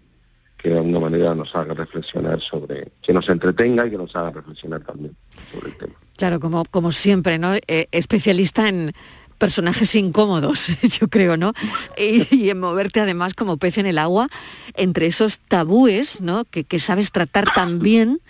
que 0.56 0.70
de 0.70 0.78
alguna 0.78 1.00
manera 1.00 1.34
nos 1.34 1.54
haga 1.54 1.74
reflexionar 1.74 2.40
sobre, 2.40 2.90
que 3.02 3.12
nos 3.12 3.28
entretenga 3.28 3.86
y 3.86 3.90
que 3.90 3.98
nos 3.98 4.16
haga 4.16 4.30
reflexionar 4.30 4.80
también 4.82 5.14
sobre 5.52 5.68
el 5.70 5.76
tema. 5.76 5.92
Claro, 6.16 6.40
como, 6.40 6.64
como 6.64 6.90
siempre, 6.92 7.38
¿no? 7.38 7.54
Eh, 7.68 7.86
especialista 7.92 8.66
en 8.68 8.92
personajes 9.38 9.94
incómodos, 9.94 10.68
yo 11.00 11.08
creo, 11.08 11.36
¿no? 11.36 11.52
Y, 11.96 12.50
en 12.50 12.60
moverte 12.60 13.00
además 13.00 13.34
como 13.34 13.56
pez 13.56 13.78
en 13.78 13.86
el 13.86 13.98
agua 13.98 14.28
entre 14.74 15.06
esos 15.06 15.38
tabúes, 15.38 16.20
¿no? 16.20 16.44
Que, 16.44 16.64
que 16.64 16.78
sabes 16.78 17.12
tratar 17.12 17.52
tan 17.54 17.78
bien, 17.78 18.20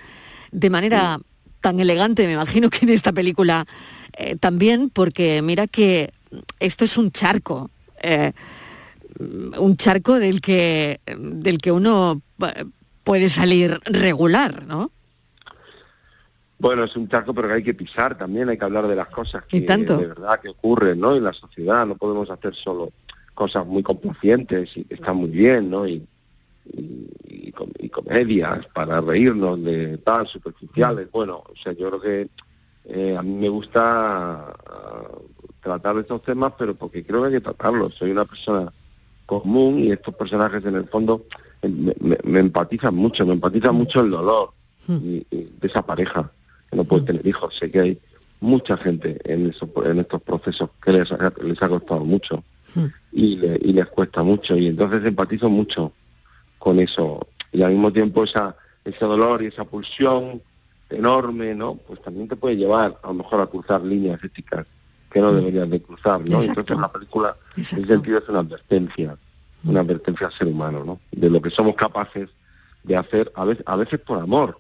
de 0.53 0.71
manera 0.71 1.19
tan 1.61 1.81
elegante, 1.81 2.27
me 2.27 2.35
imagino 2.35 2.71
que 2.71 2.87
en 2.87 2.91
esta 2.91 3.13
película 3.13 3.67
eh, 4.17 4.37
también, 4.37 4.91
porque 4.91 5.43
mira 5.43 5.67
que 5.67 6.13
esto 6.61 6.85
es 6.85 6.97
un 6.97 7.11
charco. 7.11 7.71
eh, 8.03 8.33
un 9.19 9.77
charco 9.77 10.19
del 10.19 10.41
que 10.41 11.01
del 11.19 11.59
que 11.59 11.73
uno 11.73 12.21
eh, 12.43 12.65
puede 13.05 13.31
salir 13.31 13.81
regular, 13.85 14.67
¿no? 14.67 14.91
Bueno, 16.59 16.85
es 16.85 16.97
un 16.97 17.09
charco, 17.09 17.35
pero 17.35 17.49
que 17.49 17.55
hay 17.55 17.63
que 17.63 17.75
pisar 17.75 18.17
también, 18.17 18.49
hay 18.49 18.57
que 18.57 18.65
hablar 18.65 18.87
de 18.89 18.97
las 18.97 19.09
cosas 19.09 19.45
que 19.45 19.59
Y 19.59 19.67
tanto. 19.67 19.97
de 19.99 20.07
verdad 20.07 20.41
que 20.41 20.49
ocurren, 20.49 20.99
¿no? 20.99 21.15
En 21.15 21.25
la 21.25 21.33
sociedad, 21.35 21.87
no 21.87 21.97
podemos 21.97 22.31
hacer 22.31 22.55
solo 22.55 22.93
cosas 23.35 23.67
muy 23.67 23.83
complacientes 23.83 24.75
y 24.77 24.85
que 24.85 24.95
están 24.95 25.17
muy 25.17 25.29
bien, 25.29 25.69
¿no? 25.69 25.87
Y, 25.87 26.07
y, 26.73 27.11
y 27.25 27.53
com- 27.53 27.69
y 27.79 27.91
comedias 27.91 28.67
para 28.73 29.03
reírnos 29.03 29.63
de 29.63 29.99
tan 29.99 30.27
superficiales. 30.27 31.11
Bueno, 31.13 31.43
o 31.47 31.55
sea, 31.63 31.73
yo 31.73 31.89
creo 31.91 32.01
que 32.01 32.29
eh, 32.87 33.17
a 33.19 33.23
mí 33.23 33.35
me 33.35 33.51
gusta 33.51 34.55
uh, 34.65 35.23
tratar 35.61 35.99
estos 35.99 36.23
temas, 36.23 36.55
pero 36.59 36.75
porque 36.75 37.05
creo 37.05 37.21
que 37.21 37.27
hay 37.27 37.33
que 37.35 37.41
tratarlos. 37.43 37.95
Soy 37.95 38.13
una 38.13 38.25
persona 38.25 38.73
común 39.27 39.79
y 39.81 39.91
estos 39.91 40.15
personajes 40.15 40.65
en 40.65 40.77
el 40.77 40.89
fondo 40.89 41.27
eh, 41.61 41.69
me, 41.69 42.39
empatizan 42.39 42.95
mucho, 42.95 43.27
me 43.27 43.35
empatizan 43.35 43.75
mucho 43.75 44.01
el 44.01 44.11
dolor 44.11 44.53
mm. 44.87 44.95
de 44.97 45.47
esa 45.61 45.85
pareja 45.85 46.31
que 46.77 46.83
no 46.83 46.85
puede 46.85 47.03
mm. 47.03 47.07
tener 47.07 47.27
hijos. 47.27 47.57
Sé 47.57 47.71
que 47.71 47.81
hay 47.81 47.99
mucha 48.41 48.77
gente 48.77 49.19
en, 49.25 49.53
en 49.85 49.99
estos 49.99 50.23
procesos 50.23 50.71
que 50.83 50.93
les 50.93 51.11
ha, 51.11 51.33
les 51.43 51.63
ha 51.63 51.69
costado 51.69 52.05
mucho 52.05 52.45
y, 53.11 53.39
y 53.43 53.73
les 53.73 53.87
cuesta 53.87 54.23
mucho 54.23 54.55
y 54.57 54.67
entonces 54.67 55.03
empatizo 55.03 55.49
mucho 55.49 55.93
con 56.59 56.79
eso 56.79 57.27
y 57.51 57.63
al 57.63 57.73
mismo 57.73 57.91
tiempo 57.91 58.25
esa, 58.25 58.55
ese 58.85 59.03
dolor 59.07 59.43
y 59.43 59.47
esa 59.47 59.65
pulsión 59.65 60.43
enorme, 60.91 61.55
¿no? 61.55 61.77
Pues 61.77 62.03
también 62.03 62.29
te 62.29 62.37
puede 62.37 62.57
llevar 62.57 62.99
a 63.03 63.07
lo 63.09 63.15
mejor 63.15 63.41
a 63.41 63.47
cruzar 63.47 63.83
líneas 63.83 64.23
éticas 64.23 64.67
que 65.11 65.21
no 65.21 65.33
mm. 65.33 65.37
deberían 65.37 65.71
de 65.71 65.81
cruzar, 65.81 66.21
¿no? 66.29 66.41
Entonces 66.41 66.79
la 66.79 66.93
película 66.93 67.37
en 67.57 67.63
ese 67.63 67.83
sentido 67.85 68.19
es 68.19 68.29
una 68.29 68.41
advertencia, 68.41 69.17
mm. 69.63 69.71
una 69.71 69.81
advertencia 69.81 70.27
al 70.27 70.33
ser 70.35 70.49
humano, 70.49 70.85
¿no? 70.85 71.01
De 71.13 71.31
lo 71.31 71.41
que 71.41 71.51
somos 71.51 71.75
capaces 71.75 72.29
de 72.83 72.97
hacer, 72.97 73.33
a 73.35 73.47
veces, 73.47 73.65
a 73.67 73.77
veces 73.77 73.99
por 74.01 74.21
amor, 74.21 74.59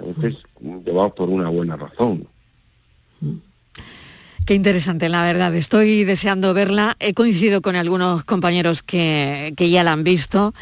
mm. 0.00 0.84
llevados 0.84 1.12
por 1.12 1.28
una 1.28 1.48
buena 1.48 1.76
razón. 1.76 2.26
Qué 4.44 4.54
interesante, 4.54 5.08
la 5.08 5.22
verdad. 5.22 5.54
Estoy 5.54 6.04
deseando 6.04 6.54
verla. 6.54 6.96
He 7.00 7.14
coincidido 7.14 7.62
con 7.62 7.74
algunos 7.74 8.22
compañeros 8.24 8.82
que, 8.82 9.52
que 9.56 9.70
ya 9.70 9.82
la 9.82 9.92
han 9.92 10.04
visto 10.04 10.54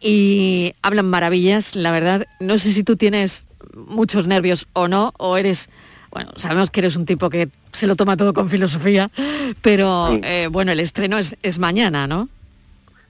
y 0.00 0.74
hablan 0.82 1.06
maravillas, 1.06 1.76
la 1.76 1.92
verdad. 1.92 2.26
No 2.40 2.58
sé 2.58 2.72
si 2.72 2.82
tú 2.82 2.96
tienes 2.96 3.46
muchos 3.74 4.26
nervios 4.26 4.66
o 4.72 4.88
no, 4.88 5.12
o 5.18 5.36
eres, 5.36 5.68
bueno, 6.10 6.32
sabemos 6.36 6.70
que 6.70 6.80
eres 6.80 6.96
un 6.96 7.06
tipo 7.06 7.30
que 7.30 7.48
se 7.72 7.86
lo 7.86 7.96
toma 7.96 8.16
todo 8.16 8.32
con 8.32 8.48
filosofía, 8.48 9.10
pero 9.62 10.18
eh, 10.22 10.48
bueno, 10.50 10.72
el 10.72 10.80
estreno 10.80 11.18
es, 11.18 11.36
es, 11.42 11.58
mañana, 11.58 12.06
¿no? 12.06 12.28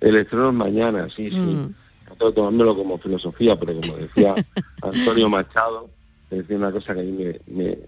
El 0.01 0.17
estreno 0.17 0.49
es 0.49 0.55
mañana, 0.55 1.09
sí, 1.15 1.31
sí. 1.31 1.75
Mm. 2.19 2.25
Estoy 2.25 2.33
tomándolo 2.33 2.77
como 2.77 2.99
filosofía, 2.99 3.59
pero 3.59 3.81
como 3.81 3.97
decía 3.97 4.35
Antonio 4.83 5.29
Machado, 5.29 5.89
decía 6.31 6.57
una 6.57 6.73
cosa 6.73 6.95
que 6.95 7.01
a 7.01 7.05
mí 7.05 7.13
me, 7.47 7.79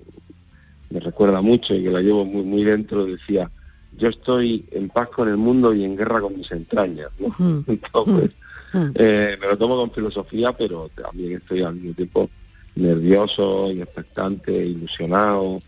me, 0.90 1.00
recuerda 1.00 1.40
mucho 1.40 1.74
y 1.74 1.84
que 1.84 1.90
la 1.90 2.00
llevo 2.00 2.24
muy, 2.24 2.42
muy 2.42 2.64
dentro, 2.64 3.04
decía, 3.06 3.50
yo 3.96 4.08
estoy 4.08 4.66
en 4.72 4.88
paz 4.88 5.08
con 5.08 5.28
el 5.28 5.36
mundo 5.36 5.74
y 5.74 5.84
en 5.84 5.96
guerra 5.96 6.20
con 6.20 6.36
mis 6.36 6.50
entrañas, 6.50 7.10
¿no? 7.18 7.28
Mm. 7.38 7.64
Entonces, 7.68 8.30
mm. 8.72 8.90
eh, 8.94 9.36
me 9.40 9.46
lo 9.46 9.58
tomo 9.58 9.76
con 9.76 9.90
filosofía, 9.90 10.52
pero 10.56 10.88
también 10.94 11.38
estoy 11.38 11.62
al 11.62 11.74
mismo 11.74 11.94
tiempo 11.94 12.30
nervioso 12.76 13.70
y 13.72 13.82
expectante, 13.82 14.52
ilusionado 14.52 15.60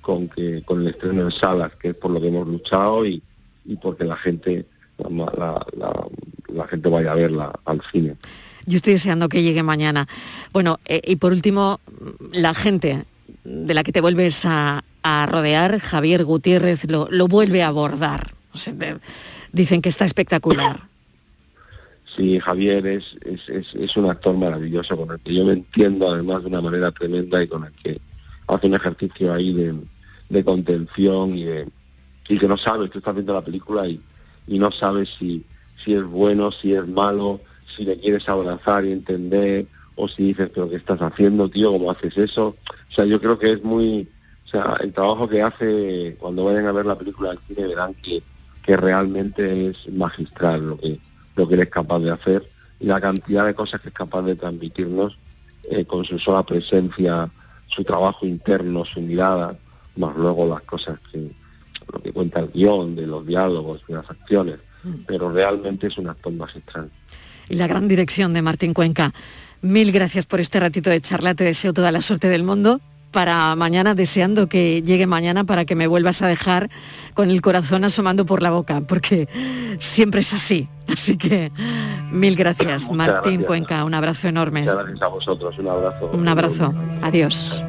con 0.00 0.28
que 0.28 0.62
con 0.62 0.80
el 0.80 0.88
estreno 0.88 1.22
en 1.22 1.30
salas, 1.30 1.74
que 1.76 1.90
es 1.90 1.94
por 1.94 2.10
lo 2.10 2.20
que 2.20 2.28
hemos 2.28 2.46
luchado 2.46 3.06
y, 3.06 3.22
y 3.64 3.76
porque 3.76 4.04
la 4.04 4.16
gente 4.16 4.66
la, 4.98 5.66
la, 6.52 6.66
gente 6.66 6.88
vaya 6.88 7.12
a 7.12 7.14
verla 7.14 7.52
al 7.64 7.80
cine. 7.92 8.16
Yo 8.66 8.76
estoy 8.76 8.94
deseando 8.94 9.28
que 9.28 9.42
llegue 9.42 9.62
mañana. 9.62 10.08
Bueno, 10.52 10.78
eh, 10.84 11.00
y 11.04 11.16
por 11.16 11.32
último, 11.32 11.80
la 12.32 12.54
gente 12.54 13.04
de 13.44 13.74
la 13.74 13.82
que 13.82 13.92
te 13.92 14.00
vuelves 14.00 14.44
a, 14.44 14.84
a 15.02 15.26
rodear, 15.26 15.78
Javier 15.80 16.24
Gutiérrez, 16.24 16.90
lo, 16.90 17.08
lo 17.10 17.28
vuelve 17.28 17.62
a 17.62 17.68
abordar. 17.68 18.32
dicen 19.52 19.82
que 19.82 19.88
está 19.88 20.04
espectacular. 20.04 20.88
Sí, 22.16 22.40
Javier 22.40 22.86
es, 22.86 23.16
es, 23.24 23.74
es, 23.74 23.96
un 23.96 24.10
actor 24.10 24.36
maravilloso 24.36 24.96
con 24.96 25.12
el 25.12 25.20
que 25.20 25.34
yo 25.34 25.44
me 25.44 25.52
entiendo 25.52 26.10
además 26.10 26.42
de 26.42 26.48
una 26.48 26.60
manera 26.60 26.90
tremenda 26.90 27.42
y 27.42 27.46
con 27.46 27.64
el 27.64 27.72
que 27.72 28.00
hace 28.48 28.66
un 28.66 28.74
ejercicio 28.74 29.32
ahí 29.32 29.52
de, 30.28 30.44
contención 30.44 31.36
y, 31.36 31.44
de, 31.44 31.68
y 32.28 32.38
que 32.38 32.48
no 32.48 32.56
sabes, 32.56 32.90
tú 32.90 32.98
estás 32.98 33.14
viendo 33.14 33.34
la 33.34 33.44
película 33.44 33.86
y, 33.86 34.00
y 34.48 34.58
no 34.58 34.70
sabes 34.72 35.10
si, 35.18 35.44
si 35.82 35.94
es 35.94 36.04
bueno, 36.04 36.50
si 36.50 36.74
es 36.74 36.86
malo, 36.86 37.40
si 37.76 37.84
le 37.84 37.98
quieres 37.98 38.28
abrazar 38.28 38.84
y 38.84 38.92
entender, 38.92 39.66
o 39.94 40.08
si 40.08 40.28
dices, 40.28 40.50
pero 40.52 40.68
¿qué 40.70 40.76
estás 40.76 41.00
haciendo, 41.00 41.48
tío? 41.48 41.72
¿Cómo 41.72 41.90
haces 41.90 42.16
eso? 42.16 42.56
O 42.88 42.92
sea, 42.92 43.04
yo 43.04 43.20
creo 43.20 43.38
que 43.38 43.52
es 43.52 43.62
muy... 43.62 44.08
O 44.46 44.50
sea, 44.50 44.76
el 44.80 44.92
trabajo 44.92 45.28
que 45.28 45.42
hace 45.42 46.16
cuando 46.18 46.44
vayan 46.44 46.66
a 46.66 46.72
ver 46.72 46.86
la 46.86 46.96
película 46.96 47.30
del 47.30 47.38
cine 47.46 47.66
verán 47.66 47.94
que, 47.94 48.22
que 48.62 48.76
realmente 48.78 49.68
es 49.68 49.92
magistral 49.92 50.70
lo 50.70 50.78
que 50.78 50.98
lo 51.38 51.48
que 51.48 51.54
él 51.54 51.68
capaz 51.68 52.00
de 52.00 52.10
hacer 52.10 52.50
y 52.80 52.86
la 52.86 53.00
cantidad 53.00 53.46
de 53.46 53.54
cosas 53.54 53.80
que 53.80 53.88
es 53.88 53.94
capaz 53.94 54.22
de 54.22 54.34
transmitirnos 54.34 55.16
eh, 55.70 55.84
con 55.84 56.04
su 56.04 56.18
sola 56.18 56.42
presencia, 56.42 57.30
su 57.68 57.84
trabajo 57.84 58.26
interno, 58.26 58.84
su 58.84 59.00
mirada, 59.00 59.56
más 59.96 60.16
luego 60.16 60.48
las 60.48 60.62
cosas 60.62 60.98
que 61.10 61.30
lo 61.92 62.02
que 62.02 62.12
cuenta 62.12 62.40
el 62.40 62.48
guion, 62.48 62.96
de 62.96 63.06
los 63.06 63.26
diálogos, 63.26 63.82
de 63.88 63.94
las 63.94 64.10
acciones, 64.10 64.58
mm. 64.84 65.04
pero 65.06 65.30
realmente 65.30 65.86
es 65.86 65.98
un 65.98 66.08
actor 66.08 66.32
magistral. 66.32 66.90
Y 67.48 67.56
la 67.56 67.66
gran 67.66 67.88
dirección 67.88 68.34
de 68.34 68.42
Martín 68.42 68.74
Cuenca. 68.74 69.12
Mil 69.60 69.90
gracias 69.90 70.26
por 70.26 70.38
este 70.38 70.60
ratito 70.60 70.90
de 70.90 71.00
charla, 71.00 71.34
te 71.34 71.44
deseo 71.44 71.72
toda 71.72 71.90
la 71.90 72.00
suerte 72.00 72.28
del 72.28 72.44
mundo 72.44 72.80
para 73.10 73.56
mañana, 73.56 73.94
deseando 73.94 74.48
que 74.48 74.82
llegue 74.82 75.06
mañana 75.06 75.44
para 75.44 75.64
que 75.64 75.74
me 75.74 75.86
vuelvas 75.86 76.22
a 76.22 76.26
dejar 76.26 76.70
con 77.14 77.30
el 77.30 77.40
corazón 77.40 77.84
asomando 77.84 78.26
por 78.26 78.42
la 78.42 78.50
boca, 78.50 78.82
porque 78.82 79.28
siempre 79.80 80.20
es 80.20 80.32
así. 80.32 80.68
Así 80.86 81.16
que 81.16 81.52
mil 82.12 82.36
gracias, 82.36 82.90
Martín 82.90 83.42
Cuenca, 83.42 83.84
un 83.84 83.94
abrazo 83.94 84.28
enorme. 84.28 84.60
Muchas 84.60 84.76
gracias 84.76 85.02
a 85.02 85.08
vosotros, 85.08 85.58
un 85.58 85.68
abrazo. 85.68 86.10
Un 86.12 86.28
abrazo, 86.28 86.74
adiós. 87.02 87.64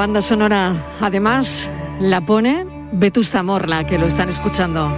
Banda 0.00 0.22
sonora, 0.22 0.96
además, 1.02 1.68
la 2.00 2.22
pone 2.22 2.64
Vetusta 2.90 3.42
Morla, 3.42 3.86
que 3.86 3.98
lo 3.98 4.06
están 4.06 4.30
escuchando. 4.30 4.90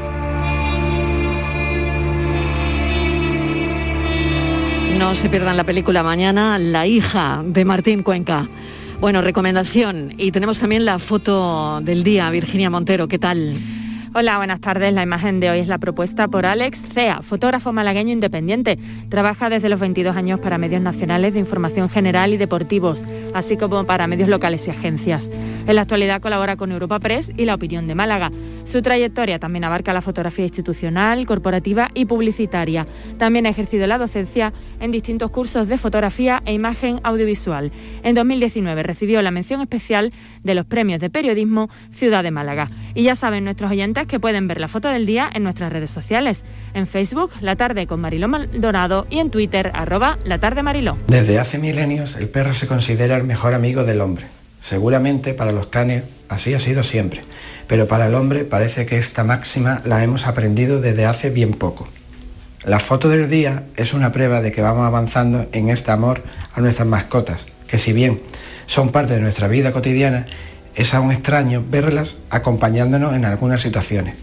No 4.97 5.13
se 5.17 5.29
pierdan 5.29 5.57
la 5.57 5.65
película 5.65 6.05
mañana, 6.05 6.57
La 6.61 6.87
hija 6.87 7.43
de 7.45 7.65
Martín 7.65 8.05
Cuenca. 8.05 8.49
Bueno, 9.01 9.23
recomendación. 9.23 10.15
Y 10.19 10.31
tenemos 10.31 10.61
también 10.61 10.85
la 10.85 11.01
foto 11.01 11.81
del 11.81 12.05
día, 12.05 12.31
Virginia 12.31 12.71
Montero, 12.71 13.09
¿qué 13.09 13.19
tal? 13.19 13.57
Hola, 14.15 14.37
buenas 14.37 14.61
tardes. 14.61 14.93
La 14.93 15.03
imagen 15.03 15.41
de 15.41 15.49
hoy 15.49 15.61
es 15.61 15.69
la 15.69 15.79
propuesta 15.79 16.29
por 16.29 16.45
Alex 16.45 16.83
Cea, 16.93 17.23
fotógrafo 17.23 17.73
malagueño 17.73 18.13
independiente. 18.13 18.79
Trabaja 19.09 19.49
desde 19.49 19.71
los 19.71 19.81
22 19.81 20.15
años 20.15 20.39
para 20.39 20.59
medios 20.59 20.83
nacionales 20.83 21.33
de 21.33 21.41
información 21.41 21.89
general 21.89 22.35
y 22.35 22.37
deportivos, 22.37 23.07
así 23.33 23.57
como 23.57 23.87
para 23.87 24.07
medios 24.07 24.29
locales 24.29 24.69
y 24.69 24.71
agencias. 24.71 25.31
En 25.67 25.77
la 25.77 25.83
actualidad 25.83 26.21
colabora 26.21 26.57
con 26.57 26.73
Europa 26.73 27.01
Press 27.01 27.33
y 27.39 27.47
La 27.47 27.55
Opinión 27.55 27.87
de 27.87 27.95
Málaga. 27.95 28.31
Su 28.65 28.83
trayectoria 28.83 29.39
también 29.39 29.65
abarca 29.65 29.95
la 29.95 30.03
fotografía 30.03 30.45
institucional, 30.45 31.25
corporativa 31.25 31.91
y 31.95 32.05
publicitaria. 32.05 32.87
También 33.17 33.47
ha 33.47 33.51
ejercido 33.51 33.87
la 33.87 33.97
docencia 33.97 34.53
en 34.83 34.91
distintos 34.93 35.31
cursos 35.31 35.69
de 35.69 35.79
fotografía 35.79 36.43
e 36.45 36.53
imagen 36.53 37.01
audiovisual. 37.03 37.73
En 38.03 38.15
2019 38.15 38.83
recibió 38.83 39.23
la 39.23 39.31
mención 39.31 39.63
especial 39.63 40.13
de 40.43 40.55
los 40.55 40.67
premios 40.67 41.01
de 41.01 41.09
periodismo 41.09 41.71
Ciudad 41.95 42.23
de 42.23 42.31
Málaga. 42.31 42.69
Y 42.95 43.05
ya 43.05 43.15
saben 43.15 43.45
nuestros 43.45 43.71
oyentes 43.71 44.07
que 44.07 44.21
pueden 44.21 44.49
ver 44.49 44.61
la 44.61 44.69
foto 44.69 44.89
del 44.89 45.07
día 45.07 45.31
en 45.33 45.45
nuestras 45.45 45.73
redes 45.73 45.91
sociales. 45.91 46.45
En 46.75 46.87
Facebook, 46.87 47.31
La 47.41 47.57
Tarde 47.57 47.87
con 47.87 48.01
Mariló 48.01 48.29
Maldonado 48.29 49.07
y 49.09 49.21
en 49.21 49.31
Twitter, 49.31 49.71
arroba 49.75 50.19
La 50.25 50.39
Tarde 50.39 50.63
Mariló. 50.63 50.99
Desde 51.07 51.39
hace 51.39 51.59
milenios 51.59 52.17
el 52.17 52.29
perro 52.29 52.53
se 52.53 52.67
considera 52.67 53.17
el 53.17 53.25
mejor 53.25 53.55
amigo 53.55 53.85
del 53.85 54.03
hombre 54.03 54.27
Seguramente 54.63 55.35
para 55.35 55.53
los 55.53 55.67
canes 55.67 56.05
así 56.29 56.55
ha 56.55 56.61
sido 56.61 56.83
siempre, 56.83 57.23
pero 57.67 57.89
para 57.89 58.07
el 58.07 58.15
hombre 58.15 58.45
parece 58.45 58.87
que 58.87 58.99
esta 58.99 59.25
máxima 59.25 59.83
la 59.85 60.03
hemos 60.05 60.27
aprendido 60.27 60.81
desde 60.81 61.05
hace 61.05 61.31
bien 61.31 61.53
poco. 61.53 61.89
La 62.65 62.79
foto 62.79 63.09
del 63.09 63.29
día 63.29 63.65
es 63.77 63.93
una 63.93 64.13
prueba 64.13 64.41
de 64.41 64.53
que 64.53 64.63
vamos 64.63 64.87
avanzando 64.87 65.49
en 65.51 65.69
este 65.69 65.91
amor 65.91 66.23
a 66.55 66.61
nuestras 66.61 66.87
mascotas, 66.87 67.45
que 67.67 67.77
si 67.77 67.93
bien 67.93 68.21
son 68.67 68.91
parte 68.91 69.15
de 69.15 69.21
nuestra 69.21 69.49
vida 69.49 69.73
cotidiana, 69.73 70.27
Es 70.75 70.95
aún 70.95 71.13
extraño 71.13 71.63
verlas 71.69 72.15
acompañándonos 72.31 73.15
en 73.15 73.27
algunas 73.27 73.61
situaciones, 73.61 74.15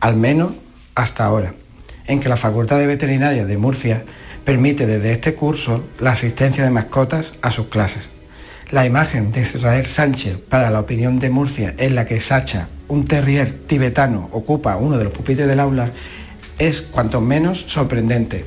al 0.00 0.16
menos 0.16 0.52
hasta 0.94 1.24
ahora, 1.24 1.52
en 2.06 2.20
que 2.20 2.30
la 2.30 2.38
Facultad 2.38 2.78
de 2.78 2.86
Veterinaria 2.86 3.44
de 3.44 3.58
Murcia 3.58 4.04
permite 4.46 4.86
desde 4.86 5.12
este 5.12 5.34
curso 5.34 5.84
la 5.98 6.12
asistencia 6.12 6.64
de 6.64 6.70
mascotas 6.70 7.34
a 7.42 7.50
sus 7.50 7.66
clases. 7.66 8.08
La 8.70 8.86
imagen 8.86 9.30
de 9.30 9.42
Israel 9.42 9.84
Sánchez 9.84 10.38
para 10.48 10.70
la 10.70 10.80
opinión 10.80 11.18
de 11.18 11.28
Murcia 11.28 11.74
en 11.76 11.94
la 11.94 12.06
que 12.06 12.20
Sacha, 12.22 12.68
un 12.88 13.04
terrier 13.06 13.52
tibetano, 13.66 14.30
ocupa 14.32 14.76
uno 14.76 14.96
de 14.96 15.04
los 15.04 15.12
pupitres 15.12 15.48
del 15.48 15.60
aula 15.60 15.90
es 16.60 16.82
cuanto 16.82 17.20
menos 17.20 17.64
sorprendente. 17.66 18.44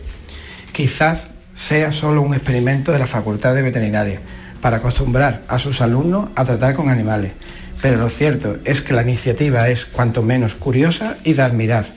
Quizás 0.71 1.27
sea 1.55 1.91
solo 1.91 2.21
un 2.21 2.33
experimento 2.33 2.93
de 2.93 2.99
la 2.99 3.07
Facultad 3.07 3.53
de 3.53 3.61
Veterinaria 3.61 4.21
para 4.61 4.77
acostumbrar 4.77 5.43
a 5.49 5.59
sus 5.59 5.81
alumnos 5.81 6.29
a 6.35 6.45
tratar 6.45 6.75
con 6.75 6.89
animales, 6.89 7.33
pero 7.81 7.97
lo 7.97 8.07
cierto 8.07 8.59
es 8.63 8.81
que 8.81 8.93
la 8.93 9.01
iniciativa 9.01 9.67
es 9.67 9.85
cuanto 9.85 10.23
menos 10.23 10.55
curiosa 10.55 11.17
y 11.25 11.33
de 11.33 11.41
admirar. 11.41 11.87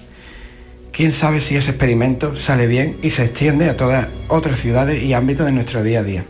Quién 0.91 1.13
sabe 1.13 1.41
si 1.41 1.57
ese 1.57 1.71
experimento 1.71 2.35
sale 2.35 2.67
bien 2.67 2.97
y 3.03 3.11
se 3.11 3.25
extiende 3.25 3.69
a 3.69 3.77
todas 3.77 4.09
otras 4.29 4.59
ciudades 4.59 5.03
y 5.03 5.13
ámbitos 5.13 5.47
de 5.47 5.53
nuestro 5.53 5.83
día 5.83 6.01
a 6.01 6.03
día. 6.03 6.25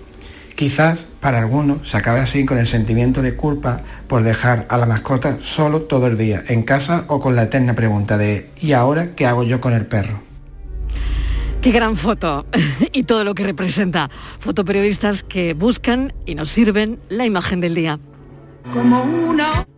Quizás 0.56 1.06
para 1.20 1.38
algunos 1.38 1.86
se 1.86 1.98
acabe 1.98 2.20
así 2.20 2.46
con 2.46 2.56
el 2.56 2.66
sentimiento 2.66 3.20
de 3.20 3.36
culpa 3.36 3.82
por 4.08 4.22
dejar 4.22 4.66
a 4.70 4.78
la 4.78 4.86
mascota 4.86 5.36
solo 5.42 5.82
todo 5.82 6.06
el 6.06 6.16
día, 6.16 6.42
en 6.48 6.62
casa 6.62 7.04
o 7.08 7.20
con 7.20 7.36
la 7.36 7.42
eterna 7.42 7.74
pregunta 7.74 8.16
de 8.16 8.48
¿y 8.62 8.72
ahora 8.72 9.14
qué 9.14 9.26
hago 9.26 9.44
yo 9.44 9.60
con 9.60 9.74
el 9.74 9.84
perro? 9.84 10.22
Qué 11.60 11.72
gran 11.72 11.94
foto 11.94 12.46
y 12.92 13.02
todo 13.02 13.22
lo 13.22 13.34
que 13.34 13.44
representa. 13.44 14.08
Fotoperiodistas 14.40 15.22
que 15.22 15.52
buscan 15.52 16.14
y 16.24 16.34
nos 16.34 16.48
sirven 16.48 17.00
la 17.10 17.26
imagen 17.26 17.60
del 17.60 17.74
día. 17.74 18.00
Como 18.72 19.02
una... 19.02 19.68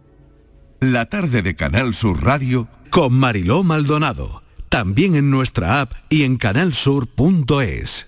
La 0.78 1.06
tarde 1.06 1.42
de 1.42 1.56
Canal 1.56 1.92
Sur 1.92 2.22
Radio 2.22 2.68
con 2.90 3.14
Mariló 3.14 3.64
Maldonado. 3.64 4.44
También 4.68 5.16
en 5.16 5.32
nuestra 5.32 5.80
app 5.80 5.92
y 6.08 6.22
en 6.22 6.36
canalsur.es. 6.36 8.07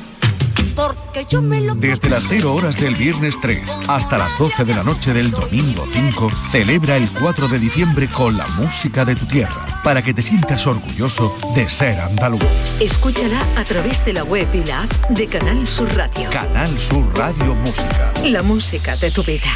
Porque 0.93 1.25
yo 1.25 1.41
me 1.41 1.61
lo... 1.61 1.75
Desde 1.75 2.09
las 2.09 2.25
0 2.27 2.53
horas 2.53 2.77
del 2.77 2.95
viernes 2.95 3.35
3 3.41 3.61
hasta 3.87 4.17
las 4.17 4.37
12 4.37 4.65
de 4.65 4.73
la 4.73 4.83
noche 4.83 5.13
del 5.13 5.31
domingo 5.31 5.85
5, 5.91 6.31
celebra 6.51 6.97
el 6.97 7.09
4 7.09 7.47
de 7.47 7.59
diciembre 7.59 8.07
con 8.07 8.37
la 8.37 8.47
música 8.47 9.05
de 9.05 9.15
tu 9.15 9.25
tierra 9.25 9.65
para 9.83 10.01
que 10.01 10.13
te 10.13 10.21
sientas 10.21 10.67
orgulloso 10.67 11.35
de 11.55 11.69
ser 11.69 11.99
andaluz. 11.99 12.41
Escúchala 12.79 13.45
a 13.55 13.63
través 13.63 14.03
de 14.05 14.13
la 14.13 14.23
web 14.23 14.47
y 14.53 14.63
la 14.63 14.83
app 14.83 15.09
de 15.09 15.27
Canal 15.27 15.65
Sur 15.67 15.93
Radio. 15.95 16.29
Canal 16.29 16.79
Sur 16.79 17.17
Radio 17.17 17.55
Música. 17.55 18.13
La 18.25 18.43
música 18.43 18.95
de 18.97 19.11
tu 19.11 19.23
vida. 19.23 19.49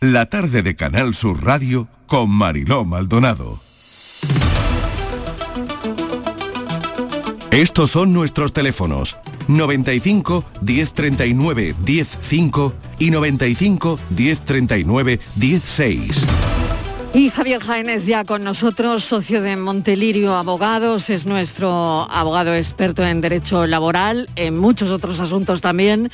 La 0.00 0.26
tarde 0.26 0.62
de 0.62 0.74
Canal 0.74 1.14
Sur 1.14 1.44
Radio 1.44 1.88
con 2.06 2.28
Mariló 2.30 2.84
Maldonado. 2.84 3.71
Estos 7.52 7.90
son 7.90 8.14
nuestros 8.14 8.54
teléfonos 8.54 9.18
95 9.46 10.42
1039 10.62 11.74
105 11.84 12.72
y 12.98 13.10
95 13.10 13.98
1039 14.08 15.20
16. 15.36 16.26
Y 17.14 17.28
Javier 17.28 17.62
Jaénes 17.62 18.06
ya 18.06 18.24
con 18.24 18.42
nosotros, 18.42 19.04
socio 19.04 19.42
de 19.42 19.58
Montelirio 19.58 20.34
Abogados, 20.34 21.10
es 21.10 21.26
nuestro 21.26 22.10
abogado 22.10 22.54
experto 22.54 23.04
en 23.04 23.20
derecho 23.20 23.66
laboral, 23.66 24.30
en 24.34 24.56
muchos 24.56 24.90
otros 24.90 25.20
asuntos 25.20 25.60
también, 25.60 26.10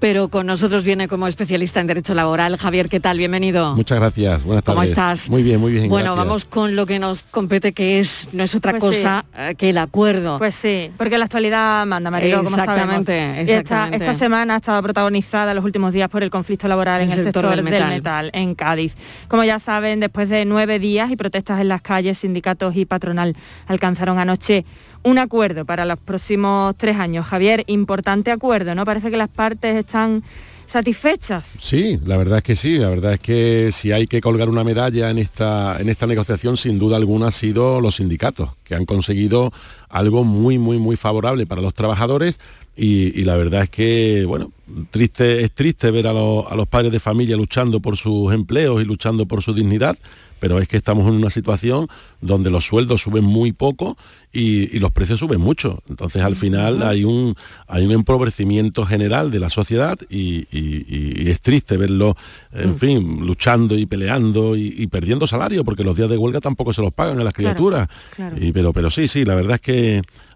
pero 0.00 0.28
con 0.28 0.46
nosotros 0.46 0.82
viene 0.82 1.06
como 1.08 1.26
especialista 1.26 1.78
en 1.78 1.86
derecho 1.86 2.14
laboral. 2.14 2.56
Javier, 2.56 2.88
¿qué 2.88 3.00
tal? 3.00 3.18
Bienvenido. 3.18 3.76
Muchas 3.76 3.98
gracias, 3.98 4.44
buenas 4.44 4.64
tardes. 4.64 4.74
¿Cómo 4.76 4.82
estás? 4.82 5.28
Muy 5.28 5.42
bien, 5.42 5.60
muy 5.60 5.72
bien. 5.72 5.88
Bueno, 5.88 6.16
vamos 6.16 6.46
con 6.46 6.74
lo 6.74 6.86
que 6.86 6.98
nos 6.98 7.22
compete, 7.24 7.72
que 7.72 8.00
es 8.00 8.28
no 8.32 8.42
es 8.42 8.54
otra 8.54 8.72
Pues 8.72 8.96
cosa 8.96 9.26
eh, 9.36 9.54
que 9.58 9.70
el 9.70 9.78
acuerdo. 9.78 10.38
Pues 10.38 10.54
sí, 10.54 10.90
porque 10.96 11.18
la 11.18 11.26
actualidad 11.26 11.84
manda, 11.86 12.10
Marilo, 12.10 12.38
como 12.38 12.48
Exactamente, 12.48 13.12
sabemos. 13.12 13.38
Esta- 13.38 13.52
exactamente. 13.52 14.06
Esta, 14.06 14.18
semana 14.18 14.54
ha 14.54 14.56
estado 14.56 14.82
protagonizada 14.82 15.52
los 15.52 15.64
últimos 15.64 15.92
días 15.92 16.08
por 16.08 16.22
el 16.22 16.30
conflicto 16.30 16.66
laboral 16.66 17.02
en 17.02 17.12
El 17.12 17.18
el 17.18 17.24
sector 17.26 17.44
sector, 17.44 17.56
del 17.56 17.64
del, 17.64 17.74
metal. 17.74 17.90
metal. 17.90 18.30
en 18.32 18.54
Cádiz. 18.54 18.94
Como 19.28 19.44
ya 19.44 19.58
saben, 19.58 20.00
después 20.00 20.30
de 20.30 20.46
nueve 20.46 20.78
días 20.78 21.10
y 21.10 21.16
protestas 21.16 21.60
en 21.60 21.68
las 21.68 21.82
calles, 21.82 22.16
sindicatos 22.18 22.74
y 22.74 22.86
patronal 22.86 23.36
alcanzaron 23.66 24.18
anoche 24.18 24.64
un 25.02 25.18
acuerdo 25.18 25.64
para 25.64 25.84
los 25.84 25.98
próximos 25.98 26.74
tres 26.76 26.98
años. 26.98 27.26
Javier, 27.26 27.64
importante 27.66 28.30
acuerdo, 28.30 28.74
¿no? 28.74 28.84
Parece 28.84 29.10
que 29.10 29.16
las 29.16 29.30
partes 29.30 29.76
están 29.76 30.22
satisfechas. 30.66 31.54
Sí, 31.58 31.98
la 32.04 32.16
verdad 32.16 32.38
es 32.38 32.44
que 32.44 32.54
sí, 32.54 32.78
la 32.78 32.88
verdad 32.88 33.14
es 33.14 33.20
que 33.20 33.70
si 33.72 33.90
hay 33.90 34.06
que 34.06 34.20
colgar 34.20 34.48
una 34.48 34.62
medalla 34.62 35.10
en 35.10 35.18
esta, 35.18 35.76
en 35.80 35.88
esta 35.88 36.06
negociación, 36.06 36.56
sin 36.56 36.78
duda 36.78 36.96
alguna 36.96 37.28
ha 37.28 37.32
sido 37.32 37.80
los 37.80 37.96
sindicatos, 37.96 38.50
que 38.62 38.76
han 38.76 38.84
conseguido 38.84 39.52
algo 39.90 40.24
muy, 40.24 40.58
muy, 40.58 40.78
muy 40.78 40.96
favorable 40.96 41.46
para 41.46 41.60
los 41.60 41.74
trabajadores 41.74 42.38
y, 42.76 43.18
y 43.20 43.24
la 43.24 43.36
verdad 43.36 43.64
es 43.64 43.70
que, 43.70 44.24
bueno, 44.26 44.52
triste, 44.90 45.42
es 45.42 45.52
triste 45.52 45.90
ver 45.90 46.06
a, 46.06 46.12
los- 46.12 46.46
a 46.50 46.54
los 46.54 46.66
padres 46.68 46.92
de 46.92 47.00
familia 47.00 47.36
luchando 47.36 47.80
por 47.80 47.96
sus 47.96 48.32
empleos 48.32 48.80
y 48.80 48.84
luchando 48.84 49.26
por 49.26 49.42
su 49.42 49.52
dignidad, 49.52 49.98
pero 50.38 50.58
es 50.58 50.68
que 50.68 50.78
estamos 50.78 51.06
en 51.06 51.14
una 51.16 51.28
situación 51.28 51.86
donde 52.22 52.48
los 52.50 52.64
sueldos 52.64 53.02
suben 53.02 53.24
muy 53.24 53.52
poco 53.52 53.98
y, 54.32 54.74
y 54.74 54.78
los 54.78 54.90
precios 54.90 55.20
suben 55.20 55.38
mucho. 55.40 55.82
Entonces 55.90 56.22
al 56.22 56.34
final 56.34 56.82
hay 56.82 57.04
un, 57.04 57.34
hay 57.66 57.84
un 57.84 57.90
empobrecimiento 57.92 58.86
general 58.86 59.30
de 59.30 59.38
la 59.40 59.50
sociedad 59.50 59.98
y, 60.08 60.46
y- 60.50 60.86
y 61.26 61.30
es 61.30 61.42
triste 61.42 61.76
verlo, 61.76 62.16
en 62.54 62.78
fin, 62.78 63.26
luchando 63.26 63.76
y 63.76 63.84
peleando 63.84 64.56
y, 64.56 64.86
perdiendo 64.86 65.26
salario, 65.26 65.62
porque 65.64 65.84
los 65.84 65.94
días 65.96 66.08
de 66.08 66.16
huelga 66.16 66.40
tampoco 66.40 66.72
se 66.72 66.80
los 66.80 66.92
pagan 66.94 67.20
a 67.20 67.24
las 67.24 67.34
criaturas. 67.34 67.88
claro. 68.16 68.36
Pero, 68.54 68.72
pero 68.72 68.90
sí, 68.90 69.08
sí, 69.08 69.24
la 69.26 69.34
verdad 69.34 69.56
es 69.56 69.60
que 69.60 69.79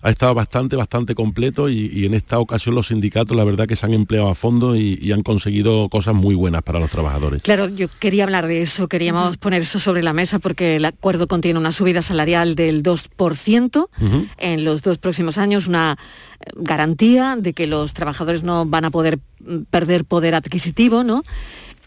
ha 0.02 0.10
estado 0.10 0.34
bastante, 0.34 0.76
bastante 0.76 1.14
completo 1.14 1.68
y, 1.68 1.90
y 1.92 2.04
en 2.04 2.12
esta 2.14 2.38
ocasión 2.38 2.74
los 2.74 2.88
sindicatos 2.88 3.34
la 3.36 3.44
verdad 3.44 3.66
que 3.66 3.74
se 3.76 3.86
han 3.86 3.94
empleado 3.94 4.28
a 4.28 4.34
fondo 4.34 4.76
y, 4.76 4.98
y 5.00 5.12
han 5.12 5.22
conseguido 5.22 5.88
cosas 5.88 6.14
muy 6.14 6.34
buenas 6.34 6.62
para 6.62 6.78
los 6.78 6.90
trabajadores. 6.90 7.42
Claro, 7.42 7.68
yo 7.68 7.88
quería 8.00 8.24
hablar 8.24 8.46
de 8.46 8.60
eso, 8.62 8.86
queríamos 8.88 9.36
poner 9.38 9.62
eso 9.62 9.78
sobre 9.78 10.02
la 10.02 10.12
mesa 10.12 10.38
porque 10.38 10.76
el 10.76 10.84
acuerdo 10.84 11.26
contiene 11.26 11.58
una 11.58 11.72
subida 11.72 12.02
salarial 12.02 12.54
del 12.54 12.82
2% 12.82 13.88
Ujú. 14.00 14.26
en 14.38 14.64
los 14.64 14.82
dos 14.82 14.98
próximos 14.98 15.38
años, 15.38 15.68
una 15.68 15.96
eh, 16.40 16.50
garantía 16.56 17.36
de 17.38 17.52
que 17.54 17.66
los 17.66 17.94
trabajadores 17.94 18.42
no 18.42 18.66
van 18.66 18.84
a 18.84 18.90
poder 18.90 19.18
mm, 19.40 19.62
perder 19.70 20.04
poder 20.04 20.34
adquisitivo, 20.34 21.02
¿no? 21.02 21.22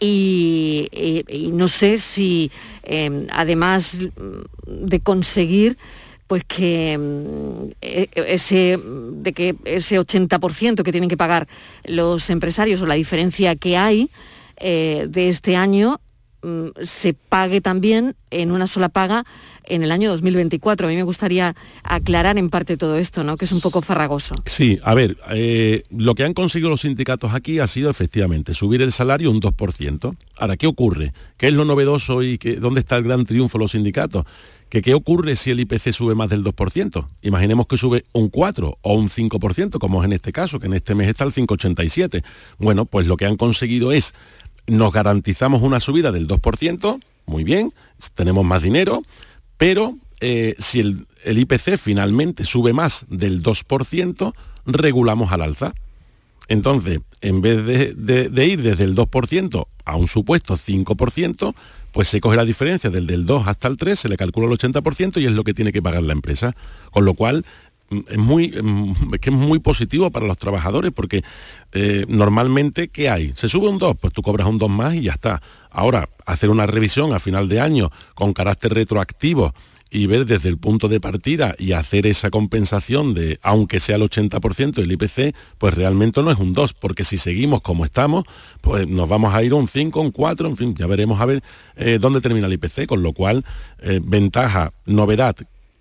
Y, 0.00 0.88
y- 0.92 1.24
y 1.28 1.50
no 1.52 1.66
sé 1.68 1.98
si 1.98 2.50
eh, 2.84 3.26
además 3.32 3.94
mm, 3.94 4.86
de 4.88 5.00
conseguir 5.00 5.76
pues 6.28 6.44
que 6.44 6.96
mm, 6.96 7.70
e- 7.82 8.10
ese 8.14 8.78
de 8.78 9.32
que 9.32 9.56
ese 9.64 9.98
80% 9.98 10.84
que 10.84 10.92
tienen 10.92 11.10
que 11.10 11.16
pagar 11.16 11.48
los 11.84 12.30
empresarios 12.30 12.80
o 12.82 12.86
la 12.86 12.94
diferencia 12.94 13.56
que 13.56 13.76
hay 13.76 14.10
eh, 14.58 15.06
de 15.08 15.28
este 15.28 15.56
año 15.56 16.00
mm, 16.42 16.66
se 16.82 17.14
pague 17.14 17.60
también 17.60 18.14
en 18.30 18.52
una 18.52 18.66
sola 18.66 18.90
paga 18.90 19.24
en 19.64 19.82
el 19.84 19.92
año 19.92 20.10
2024. 20.10 20.86
A 20.86 20.90
mí 20.90 20.96
me 20.96 21.02
gustaría 21.02 21.54
aclarar 21.82 22.38
en 22.38 22.50
parte 22.50 22.76
todo 22.76 22.96
esto, 22.96 23.22
¿no? 23.24 23.36
que 23.36 23.44
es 23.44 23.52
un 23.52 23.60
poco 23.60 23.82
farragoso. 23.82 24.34
Sí, 24.46 24.78
a 24.82 24.94
ver, 24.94 25.16
eh, 25.30 25.82
lo 25.90 26.14
que 26.14 26.24
han 26.24 26.34
conseguido 26.34 26.70
los 26.70 26.82
sindicatos 26.82 27.34
aquí 27.34 27.58
ha 27.58 27.66
sido 27.66 27.90
efectivamente 27.90 28.54
subir 28.54 28.82
el 28.82 28.92
salario 28.92 29.30
un 29.30 29.40
2%. 29.40 30.16
Ahora, 30.38 30.56
¿qué 30.56 30.66
ocurre? 30.66 31.12
¿Qué 31.36 31.48
es 31.48 31.52
lo 31.52 31.64
novedoso 31.64 32.22
y 32.22 32.36
dónde 32.36 32.80
está 32.80 32.96
el 32.96 33.04
gran 33.04 33.24
triunfo 33.24 33.58
de 33.58 33.64
los 33.64 33.72
sindicatos? 33.72 34.24
Que 34.68 34.82
qué 34.82 34.94
ocurre 34.94 35.36
si 35.36 35.50
el 35.50 35.60
IPC 35.60 35.92
sube 35.92 36.14
más 36.14 36.28
del 36.28 36.44
2%. 36.44 37.06
Imaginemos 37.22 37.66
que 37.66 37.78
sube 37.78 38.04
un 38.12 38.28
4 38.28 38.78
o 38.80 38.94
un 38.94 39.08
5%, 39.08 39.78
como 39.78 40.02
es 40.02 40.06
en 40.06 40.12
este 40.12 40.32
caso, 40.32 40.60
que 40.60 40.66
en 40.66 40.74
este 40.74 40.94
mes 40.94 41.08
está 41.08 41.24
el 41.24 41.32
5,87. 41.32 42.22
Bueno, 42.58 42.84
pues 42.84 43.06
lo 43.06 43.16
que 43.16 43.26
han 43.26 43.36
conseguido 43.36 43.92
es, 43.92 44.14
nos 44.66 44.92
garantizamos 44.92 45.62
una 45.62 45.80
subida 45.80 46.12
del 46.12 46.28
2%, 46.28 47.00
muy 47.26 47.44
bien, 47.44 47.72
tenemos 48.14 48.44
más 48.44 48.62
dinero, 48.62 49.02
pero 49.56 49.96
eh, 50.20 50.54
si 50.58 50.80
el, 50.80 51.06
el 51.24 51.38
IPC 51.38 51.76
finalmente 51.78 52.44
sube 52.44 52.72
más 52.72 53.06
del 53.08 53.42
2%, 53.42 54.34
regulamos 54.66 55.32
al 55.32 55.42
alza. 55.42 55.74
Entonces, 56.48 57.00
en 57.20 57.42
vez 57.42 57.64
de, 57.64 58.46
ir 58.46 58.62
desde 58.62 58.84
el 58.84 58.96
2% 58.96 59.66
a 59.84 59.96
un 59.96 60.06
supuesto 60.06 60.56
5%, 60.56 61.54
pues 61.92 62.08
se 62.08 62.20
coge 62.20 62.36
la 62.36 62.44
diferencia 62.44 62.90
del 62.90 63.06
del 63.06 63.26
2 63.26 63.46
hasta 63.46 63.68
el 63.68 63.76
3, 63.76 63.98
se 63.98 64.08
le 64.08 64.16
calcula 64.16 64.46
el 64.46 64.58
80% 64.58 65.20
y 65.20 65.26
es 65.26 65.32
lo 65.32 65.44
que 65.44 65.54
tiene 65.54 65.72
que 65.72 65.82
pagar 65.82 66.02
la 66.02 66.12
empresa. 66.12 66.54
Con 66.90 67.04
lo 67.04 67.14
cual, 67.14 67.44
mm, 67.90 67.98
es 68.08 68.18
muy, 68.18 68.50
mm, 68.50 69.12
que 69.20 69.30
es 69.30 69.36
muy 69.36 69.58
positivo 69.58 70.10
para 70.10 70.26
los 70.26 70.38
trabajadores 70.38 70.90
porque 70.92 71.22
eh, 71.72 72.06
normalmente, 72.08 72.88
¿qué 72.88 73.10
hay? 73.10 73.32
Se 73.34 73.48
sube 73.48 73.68
un 73.68 73.78
2, 73.78 73.96
pues 74.00 74.14
tú 74.14 74.22
cobras 74.22 74.46
un 74.46 74.58
2 74.58 74.70
más 74.70 74.94
y 74.94 75.02
ya 75.02 75.12
está. 75.12 75.42
Ahora, 75.70 76.08
hacer 76.24 76.48
una 76.48 76.66
revisión 76.66 77.12
a 77.12 77.18
final 77.18 77.48
de 77.48 77.60
año 77.60 77.90
con 78.14 78.32
carácter 78.32 78.72
retroactivo 78.72 79.54
y 79.90 80.06
ver 80.06 80.26
desde 80.26 80.48
el 80.48 80.58
punto 80.58 80.88
de 80.88 81.00
partida 81.00 81.54
y 81.58 81.72
hacer 81.72 82.06
esa 82.06 82.30
compensación 82.30 83.14
de, 83.14 83.38
aunque 83.42 83.80
sea 83.80 83.96
el 83.96 84.02
80% 84.02 84.72
del 84.72 84.92
IPC, 84.92 85.34
pues 85.58 85.74
realmente 85.74 86.22
no 86.22 86.30
es 86.30 86.38
un 86.38 86.54
2, 86.54 86.74
porque 86.74 87.04
si 87.04 87.16
seguimos 87.16 87.60
como 87.60 87.84
estamos, 87.84 88.24
pues 88.60 88.86
nos 88.86 89.08
vamos 89.08 89.34
a 89.34 89.42
ir 89.42 89.52
a 89.52 89.56
un 89.56 89.68
5, 89.68 90.00
un 90.00 90.10
4, 90.10 90.48
en 90.48 90.56
fin, 90.56 90.74
ya 90.74 90.86
veremos 90.86 91.20
a 91.20 91.26
ver 91.26 91.42
eh, 91.76 91.98
dónde 92.00 92.20
termina 92.20 92.46
el 92.46 92.52
IPC, 92.54 92.86
con 92.86 93.02
lo 93.02 93.12
cual, 93.12 93.44
eh, 93.80 94.00
ventaja, 94.02 94.72
novedad, 94.84 95.36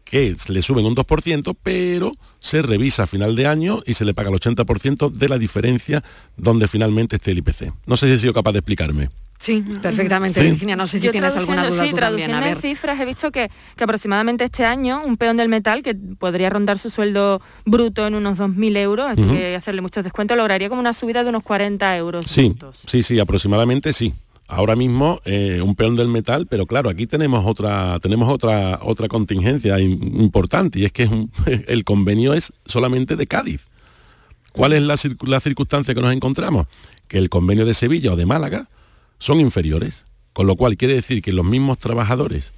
que 0.10 0.36
le 0.48 0.62
suben 0.62 0.86
un 0.86 0.96
2%, 0.96 1.56
pero 1.62 2.12
se 2.40 2.62
revisa 2.62 3.04
a 3.04 3.08
final 3.08 3.36
de 3.36 3.48
año 3.48 3.82
y 3.86 3.94
se 3.94 4.06
le 4.06 4.14
paga 4.14 4.30
el 4.30 4.36
80% 4.36 5.12
de 5.12 5.30
la 5.30 5.38
diferencia 5.38 6.04
donde 6.38 6.68
finalmente 6.68 7.18
esté 7.18 7.32
el 7.32 7.40
IPC. 7.40 7.74
No 7.86 7.98
sé 7.98 8.08
si 8.08 8.14
he 8.14 8.18
sido 8.18 8.34
capaz 8.34 8.54
de 8.54 8.60
explicarme. 8.60 9.10
Sí, 9.40 9.64
perfectamente, 9.82 10.42
Sí. 10.42 10.50
Virginia. 10.50 10.76
No 10.76 10.88
sé 10.88 11.00
si 11.00 11.06
Yo 11.06 11.12
tienes 11.12 11.36
alguna 11.36 11.62
traduciendo- 11.62 11.76
duda 11.76 11.84
sí, 11.86 11.90
tú 11.92 11.98
también. 11.98 12.32
A 12.32 12.40
traduciendo 12.40 12.46
ver. 12.60 12.66
en 12.66 12.76
cifras 12.76 13.00
he 13.00 13.06
visto 13.06 13.32
que, 13.32 13.50
que 13.76 13.84
aproximadamente 13.84 14.44
este 14.44 14.66
año 14.66 15.00
un 15.06 15.16
peón 15.18 15.38
del 15.38 15.48
metal 15.48 15.84
que 15.84 15.94
podría 15.94 16.50
rondar 16.50 16.80
su 16.80 16.90
sueldo 16.90 17.40
bruto 17.66 18.08
en 18.08 18.16
unos 18.16 18.38
2.000 18.40 18.76
euros, 18.78 19.08
hay 19.16 19.24
Ujú. 19.24 19.34
que 19.34 19.56
hacerle 19.56 19.82
muchos 19.82 20.04
descuentos, 20.04 20.36
lograría 20.38 20.70
como 20.70 20.82
una 20.82 20.94
subida 20.94 21.24
de 21.24 21.30
unos 21.30 21.44
40 21.44 21.96
euros. 21.98 22.26
Sí, 22.28 22.56
sí, 22.86 23.04
sí, 23.04 23.20
aproximadamente 23.20 23.94
sí. 23.94 24.14
Ahora 24.50 24.76
mismo 24.78 25.20
eh, 25.26 25.62
un 25.62 25.76
peón 25.76 25.96
del 25.98 26.08
metal, 26.08 26.48
pero 26.48 26.66
claro, 26.66 26.90
aquí 26.90 27.06
tenemos 27.06 27.46
otra, 27.46 28.00
tenemos 28.00 28.30
otra, 28.30 28.80
otra 28.82 29.08
contingencia 29.10 29.78
im- 29.78 30.22
importante 30.22 30.80
y 30.80 30.86
es 30.86 30.92
que 30.94 31.04
es 31.04 31.12
un- 31.12 31.30
el 31.68 31.84
convenio 31.84 32.34
es 32.34 32.54
solamente 32.66 33.16
de 33.18 33.28
Cádiz. 33.28 33.68
¿Cuál 34.54 34.74
es 34.74 34.82
la 34.82 35.40
circunstancia 35.40 35.94
que 35.94 36.02
nos 36.02 36.14
encontramos? 36.14 36.66
Que 37.08 37.18
el 37.20 37.30
convenio 37.30 37.66
de 37.66 37.74
Sevilla 37.76 38.14
o 38.14 38.16
de 38.16 38.26
Málaga 38.26 38.68
son 39.20 39.40
inferiores, 39.40 40.06
con 40.34 40.48
lo 40.48 40.56
cual 40.56 40.78
quiere 40.78 40.94
decir 40.94 41.22
que 41.22 41.34
los 41.34 41.46
mismos 41.46 41.78
trabajadores 41.80 42.54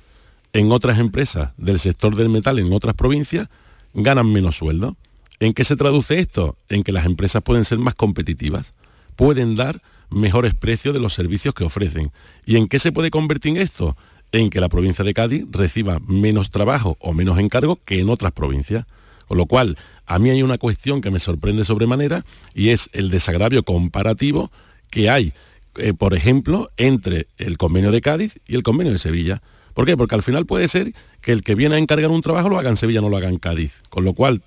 en 0.53 0.71
otras 0.71 0.99
empresas 0.99 1.51
del 1.57 1.79
sector 1.79 2.15
del 2.15 2.29
metal 2.29 2.59
en 2.59 2.73
otras 2.73 2.95
provincias 2.95 3.49
ganan 3.93 4.31
menos 4.31 4.57
sueldo. 4.57 4.97
¿En 5.39 5.53
qué 5.53 5.63
se 5.63 5.75
traduce 5.75 6.19
esto? 6.19 6.57
En 6.67 6.83
que 6.83 6.91
las 6.91 7.05
empresas 7.05 7.41
pueden 7.41 7.65
ser 7.65 7.79
más 7.79 7.93
competitivas, 7.93 8.73
pueden 9.15 9.55
dar 9.55 9.81
mejores 10.09 10.53
precios 10.55 10.93
de 10.93 10.99
los 10.99 11.13
servicios 11.13 11.53
que 11.53 11.63
ofrecen. 11.63 12.11
¿Y 12.45 12.57
en 12.57 12.67
qué 12.67 12.79
se 12.79 12.91
puede 12.91 13.11
convertir 13.11 13.57
esto? 13.57 13.95
En 14.31 14.49
que 14.49 14.59
la 14.59 14.69
provincia 14.69 15.05
de 15.05 15.13
Cádiz 15.13 15.45
reciba 15.51 15.99
menos 16.05 16.49
trabajo 16.49 16.97
o 16.99 17.13
menos 17.13 17.39
encargo 17.39 17.77
que 17.85 17.99
en 17.99 18.09
otras 18.09 18.31
provincias. 18.31 18.85
Con 19.27 19.37
lo 19.37 19.45
cual, 19.45 19.77
a 20.05 20.19
mí 20.19 20.31
hay 20.31 20.41
una 20.41 20.57
cuestión 20.57 21.01
que 21.01 21.11
me 21.11 21.19
sorprende 21.19 21.63
sobremanera 21.63 22.25
y 22.53 22.69
es 22.69 22.89
el 22.93 23.09
desagravio 23.09 23.63
comparativo 23.63 24.51
que 24.89 25.09
hay, 25.09 25.33
eh, 25.77 25.93
por 25.93 26.13
ejemplo, 26.13 26.69
entre 26.77 27.27
el 27.37 27.57
convenio 27.57 27.91
de 27.91 28.01
Cádiz 28.01 28.39
y 28.47 28.55
el 28.55 28.63
convenio 28.63 28.93
de 28.93 28.99
Sevilla. 28.99 29.41
¿Por 29.73 29.85
qué? 29.85 29.95
Porque 29.95 30.15
al 30.15 30.23
final 30.23 30.45
puede 30.45 30.67
ser 30.67 30.93
que 31.21 31.31
el 31.31 31.43
que 31.43 31.55
viene 31.55 31.75
a 31.75 31.77
encargar 31.77 32.09
un 32.11 32.21
trabajo 32.21 32.49
lo 32.49 32.59
haga 32.59 32.69
en 32.69 32.77
Sevilla, 32.77 33.01
no 33.01 33.09
lo 33.09 33.17
haga 33.17 33.29
en 33.29 33.37
Cádiz. 33.37 33.81
Con 33.89 34.03
lo 34.03 34.13
cual, 34.13 34.41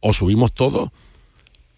o 0.00 0.12
subimos 0.12 0.52
todo 0.52 0.92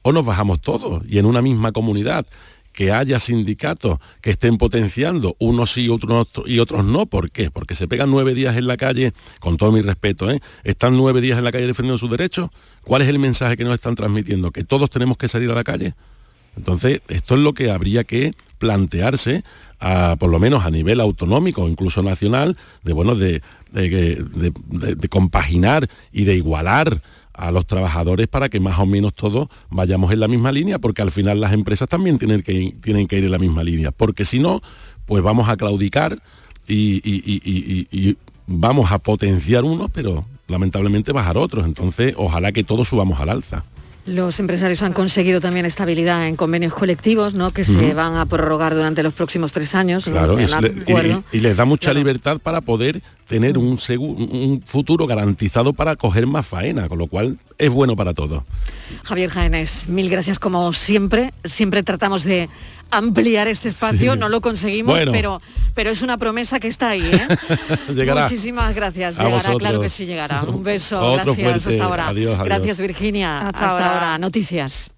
o 0.02 0.12
nos 0.12 0.24
bajamos 0.24 0.60
todos 0.60 1.02
y 1.08 1.18
en 1.18 1.26
una 1.26 1.42
misma 1.42 1.72
comunidad 1.72 2.26
que 2.72 2.90
haya 2.92 3.20
sindicatos 3.20 3.98
que 4.20 4.30
estén 4.30 4.58
potenciando 4.58 5.36
unos 5.38 5.72
sí 5.72 5.88
otros 5.88 6.26
no- 6.36 6.44
y 6.46 6.58
otros 6.58 6.84
no. 6.84 7.06
¿Por 7.06 7.30
qué? 7.30 7.50
Porque 7.50 7.74
se 7.76 7.86
pegan 7.86 8.10
nueve 8.10 8.34
días 8.34 8.56
en 8.56 8.66
la 8.66 8.76
calle, 8.76 9.12
con 9.38 9.56
todo 9.56 9.70
mi 9.70 9.80
respeto, 9.80 10.28
¿eh? 10.30 10.40
están 10.64 10.96
nueve 10.96 11.20
días 11.20 11.38
en 11.38 11.44
la 11.44 11.52
calle 11.52 11.66
defendiendo 11.68 11.98
sus 11.98 12.10
derechos. 12.10 12.50
¿Cuál 12.82 13.02
es 13.02 13.08
el 13.08 13.18
mensaje 13.18 13.56
que 13.56 13.64
nos 13.64 13.74
están 13.74 13.94
transmitiendo? 13.94 14.50
¿Que 14.50 14.64
todos 14.64 14.90
tenemos 14.90 15.16
que 15.16 15.28
salir 15.28 15.50
a 15.50 15.54
la 15.54 15.62
calle? 15.64 15.94
Entonces, 16.56 17.00
esto 17.08 17.34
es 17.34 17.40
lo 17.40 17.52
que 17.52 17.70
habría 17.70 18.04
que 18.04 18.34
plantearse, 18.58 19.44
por 20.18 20.30
lo 20.30 20.38
menos 20.38 20.64
a 20.64 20.70
nivel 20.70 21.00
autonómico, 21.00 21.68
incluso 21.68 22.02
nacional, 22.02 22.56
de 22.82 22.92
bueno, 22.92 23.14
de, 23.14 23.42
compaginar 25.10 25.88
y 26.12 26.24
de 26.24 26.36
igualar 26.36 27.02
a 27.34 27.50
los 27.50 27.66
trabajadores 27.66 28.28
para 28.28 28.48
que 28.48 28.60
más 28.60 28.78
o 28.78 28.86
menos 28.86 29.12
todos 29.12 29.48
vayamos 29.68 30.12
en 30.12 30.20
la 30.20 30.28
misma 30.28 30.52
línea, 30.52 30.78
porque 30.78 31.02
al 31.02 31.10
final 31.10 31.40
las 31.40 31.52
empresas 31.52 31.88
también 31.88 32.18
tienen 32.18 32.42
que, 32.42 32.74
tienen 32.80 33.08
que 33.08 33.18
ir 33.18 33.24
en 33.24 33.32
la 33.32 33.38
misma 33.38 33.64
línea, 33.64 33.90
porque 33.90 34.24
si 34.24 34.38
no, 34.38 34.62
pues 35.04 35.22
vamos 35.22 35.48
a 35.48 35.56
claudicar 35.56 36.22
y, 36.66 38.16
vamos 38.46 38.92
a 38.92 38.98
potenciar 38.98 39.64
unos, 39.64 39.90
pero 39.90 40.24
lamentablemente 40.48 41.12
bajar 41.12 41.38
otros. 41.38 41.66
Entonces, 41.66 42.14
ojalá 42.16 42.52
que 42.52 42.64
todos 42.64 42.88
subamos 42.88 43.18
al 43.20 43.30
alza. 43.30 43.64
Los 44.06 44.38
empresarios 44.38 44.82
han 44.82 44.92
conseguido 44.92 45.40
también 45.40 45.64
estabilidad 45.64 46.28
en 46.28 46.36
convenios 46.36 46.74
colectivos, 46.74 47.34
¿no? 47.34 47.52
que 47.52 47.64
se 47.64 47.94
van 47.94 48.16
a 48.16 48.26
prorrogar 48.26 48.74
durante 48.74 49.02
los 49.02 49.14
próximos 49.14 49.52
tres 49.52 49.74
años. 49.74 50.04
Claro, 50.04 50.36
y, 51.32 51.40
les 51.40 51.56
da 51.56 51.64
mucha 51.64 51.94
libertad 51.94 52.38
para 52.38 52.60
poder 52.60 53.02
tener 53.26 53.56
un, 53.56 53.78
un 53.98 54.62
futuro 54.66 55.06
garantizado 55.06 55.72
para 55.72 55.96
coger 55.96 56.26
más 56.26 56.46
faena, 56.46 56.88
con 56.88 56.98
lo 56.98 57.06
cual 57.06 57.38
es 57.56 57.70
bueno 57.70 57.96
para 57.96 58.12
todos. 58.12 58.42
Javier 59.04 59.30
Jaénes, 59.30 59.88
mil 59.88 60.10
gracias 60.10 60.38
como 60.38 60.72
siempre. 60.74 61.32
Siempre 61.44 61.82
tratamos 61.82 62.24
de 62.24 62.50
ampliar 62.96 63.48
este 63.48 63.68
espacio, 63.68 64.16
no 64.16 64.28
lo 64.28 64.40
conseguimos, 64.40 64.98
pero, 65.10 65.40
pero 65.74 65.90
es 65.90 66.02
una 66.02 66.18
promesa 66.18 66.60
que 66.60 66.68
está 66.68 66.90
ahí. 66.90 67.04
¿eh? 67.04 67.28
Muchísimas 68.14 68.74
gracias. 68.74 69.18
llegará, 69.18 69.54
claro 69.56 69.80
que 69.80 69.88
sí 69.88 70.06
llegará. 70.06 70.42
Un 70.42 70.62
beso, 70.62 71.18
gracias 71.24 71.66
hasta 71.66 71.84
ahora. 71.84 72.12
gracias 72.12 72.80
Virginia. 72.80 73.48
Hasta, 73.48 73.68
ahora. 73.68 74.18
Noticias. 74.18 74.93